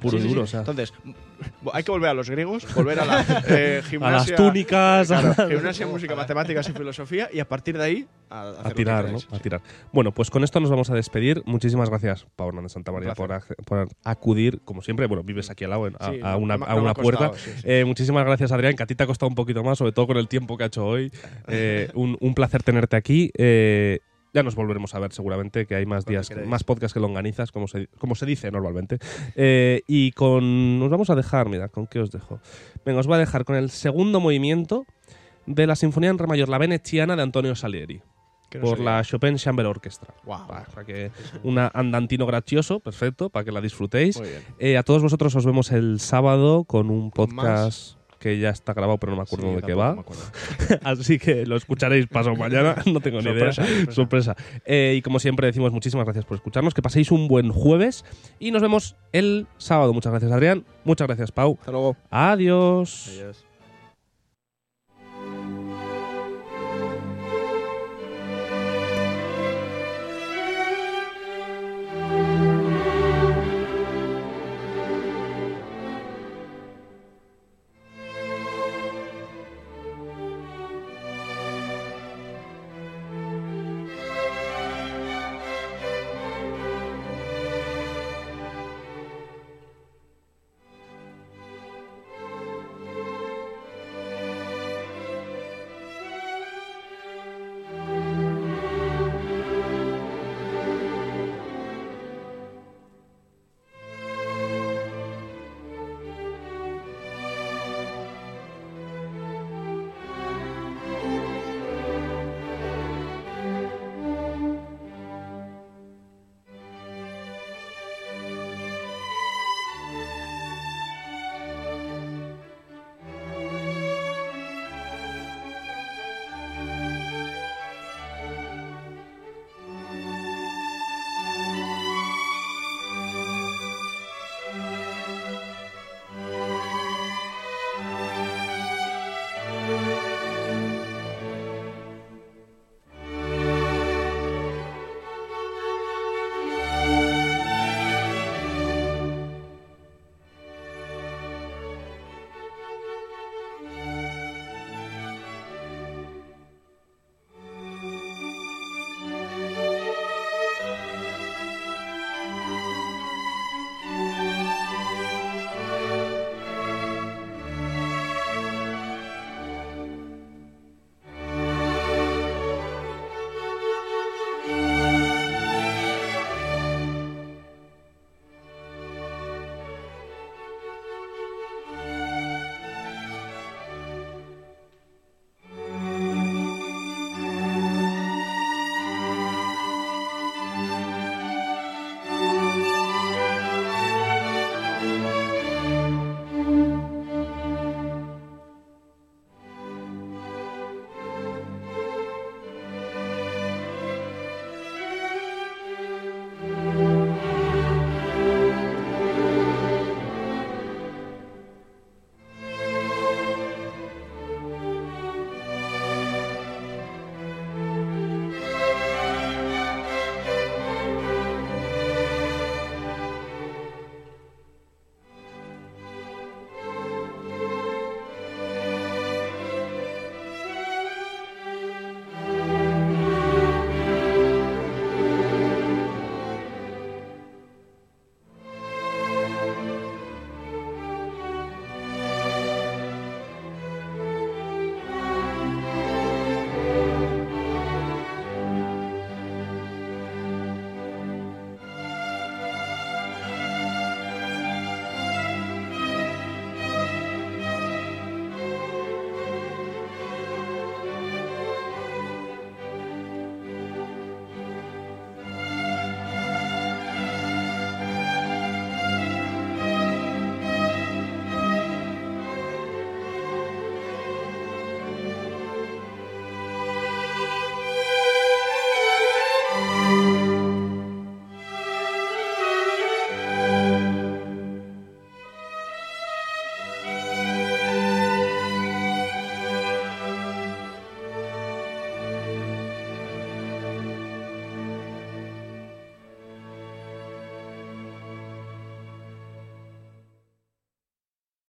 Puro 0.00 0.18
Sí, 0.18 0.24
y 0.24 0.28
duro. 0.28 0.40
sí. 0.42 0.44
o 0.44 0.46
sea, 0.46 0.60
Entonces, 0.60 0.92
hay 1.72 1.82
que 1.82 1.90
volver 1.90 2.10
a 2.10 2.14
los 2.14 2.28
griegos, 2.28 2.66
volver 2.74 3.00
a 3.00 3.04
la 3.06 3.20
eh, 3.48 3.82
a 4.00 4.10
las 4.10 4.34
túnicas, 4.34 5.10
a- 5.10 5.32
claro, 5.34 5.48
gimnasia, 5.48 5.86
música, 5.86 6.14
matemáticas 6.14 6.68
y 6.68 6.72
filosofía, 6.72 7.30
y 7.32 7.40
a 7.40 7.48
partir 7.48 7.78
de 7.78 7.84
ahí 7.84 8.06
a, 8.28 8.52
a 8.64 8.70
tirar, 8.72 9.10
¿no? 9.10 9.18
A 9.30 9.38
tirar. 9.38 9.62
Bueno, 9.92 10.12
pues 10.12 10.28
con 10.28 10.44
esto 10.44 10.60
nos 10.60 10.68
vamos 10.68 10.90
a 10.90 10.94
despedir. 10.94 11.42
Muchísimas 11.46 11.88
gracias, 11.88 12.26
Pau 12.36 12.48
Hernández 12.48 12.72
Santa 12.72 12.92
María, 12.92 13.14
por, 13.14 13.32
acudir, 14.04 14.60
como 14.64 14.82
siempre. 14.82 15.06
Bueno, 15.06 15.22
vives 15.22 15.48
aquí 15.48 15.64
al 15.64 15.70
lado, 15.70 15.86
en- 15.86 15.96
a, 15.98 16.10
Sí, 16.10 16.20
a 16.22 16.36
una, 16.36 16.58
no 16.58 16.66
a 16.66 16.74
una 16.74 16.92
puerta. 16.92 17.30
Eh, 17.64 17.84
muchísimas 17.86 18.26
gracias, 18.26 18.52
Adrián, 18.52 18.76
que 18.76 18.82
a 18.82 18.86
ti 18.86 18.94
te 18.94 19.04
ha 19.04 19.06
costado 19.06 19.28
un 19.28 19.34
poquito 19.34 19.64
más, 19.64 19.78
sobre 19.78 19.92
todo 19.92 20.06
con 20.06 20.18
el 20.18 20.28
tiempo 20.28 20.58
que 20.58 20.64
ha 20.64 20.66
hecho 20.66 20.84
hoy. 20.86 21.10
Eh, 21.50 21.90
un, 21.94 22.18
un 22.20 22.34
placer 22.34 22.62
tenerte 22.62 22.96
aquí. 22.96 23.30
Ya 24.34 24.42
nos 24.42 24.54
volveremos 24.54 24.94
a 24.94 24.98
ver 24.98 25.12
seguramente, 25.12 25.66
que 25.66 25.74
hay 25.74 25.86
más 25.86 26.04
días, 26.04 26.30
más 26.46 26.62
podcasts 26.62 26.92
que 26.94 27.00
longanizas, 27.00 27.50
como 27.50 27.66
se, 27.66 27.88
como 27.98 28.14
se 28.14 28.26
dice 28.26 28.50
normalmente. 28.50 28.98
Eh, 29.34 29.82
y 29.86 30.12
con... 30.12 30.78
Nos 30.78 30.90
vamos 30.90 31.08
a 31.10 31.14
dejar, 31.14 31.48
mira, 31.48 31.68
¿con 31.68 31.86
qué 31.86 32.00
os 32.00 32.10
dejo? 32.10 32.40
Venga, 32.84 33.00
os 33.00 33.06
voy 33.06 33.16
a 33.16 33.18
dejar 33.18 33.44
con 33.44 33.56
el 33.56 33.70
segundo 33.70 34.20
movimiento 34.20 34.84
de 35.46 35.66
la 35.66 35.76
Sinfonía 35.76 36.10
en 36.10 36.18
Re 36.18 36.26
mayor, 36.26 36.48
la 36.50 36.58
Veneciana 36.58 37.16
de 37.16 37.22
Antonio 37.22 37.54
Salieri, 37.54 38.02
no 38.54 38.60
por 38.60 38.80
la 38.80 39.02
Chopin 39.02 39.36
Chamber 39.36 39.64
Orchestra. 39.64 40.14
Pa- 40.26 40.66
para 40.74 40.84
que 40.84 41.10
una 41.42 41.70
andantino 41.72 42.26
gracioso, 42.26 42.80
perfecto, 42.80 43.30
para 43.30 43.46
que 43.46 43.52
la 43.52 43.62
disfrutéis. 43.62 44.18
Muy 44.18 44.28
bien. 44.28 44.42
Eh, 44.58 44.76
a 44.76 44.82
todos 44.82 45.02
vosotros 45.02 45.34
os 45.36 45.46
vemos 45.46 45.72
el 45.72 46.00
sábado 46.00 46.64
con 46.64 46.90
un 46.90 47.10
podcast 47.10 47.97
que 48.18 48.38
ya 48.38 48.50
está 48.50 48.74
grabado, 48.74 48.98
pero 48.98 49.12
no 49.12 49.16
me 49.18 49.22
acuerdo 49.22 49.48
Sí, 49.50 49.56
de 49.56 49.62
qué 49.62 49.74
va. 49.74 49.96
Así 50.84 51.18
que 51.18 51.46
lo 51.46 51.56
escucharéis 51.56 52.06
pasado 52.06 52.36
mañana, 52.36 52.74
no 52.86 53.00
tengo 53.00 53.18
ni 53.18 53.24
Sorpresa, 53.24 53.62
idea. 53.62 53.74
sorpresa. 53.92 53.92
Sorpresa. 54.34 54.36
Eh, 54.64 54.94
y 54.96 55.02
como 55.02 55.18
siempre 55.18 55.46
decimos 55.46 55.72
muchísimas 55.72 56.04
gracias 56.04 56.24
por 56.24 56.36
escucharnos, 56.36 56.74
que 56.74 56.82
paséis 56.82 57.10
un 57.10 57.28
buen 57.28 57.50
jueves 57.50 58.04
y 58.38 58.50
nos 58.50 58.62
vemos 58.62 58.96
el 59.12 59.46
sábado. 59.56 59.92
Muchas 59.94 60.10
gracias 60.12 60.32
Adrián, 60.32 60.64
muchas 60.84 61.06
gracias 61.06 61.32
Pau. 61.32 61.56
Hasta 61.60 61.72
luego. 61.72 61.96
Adiós. 62.10 63.08
Adiós. 63.14 63.47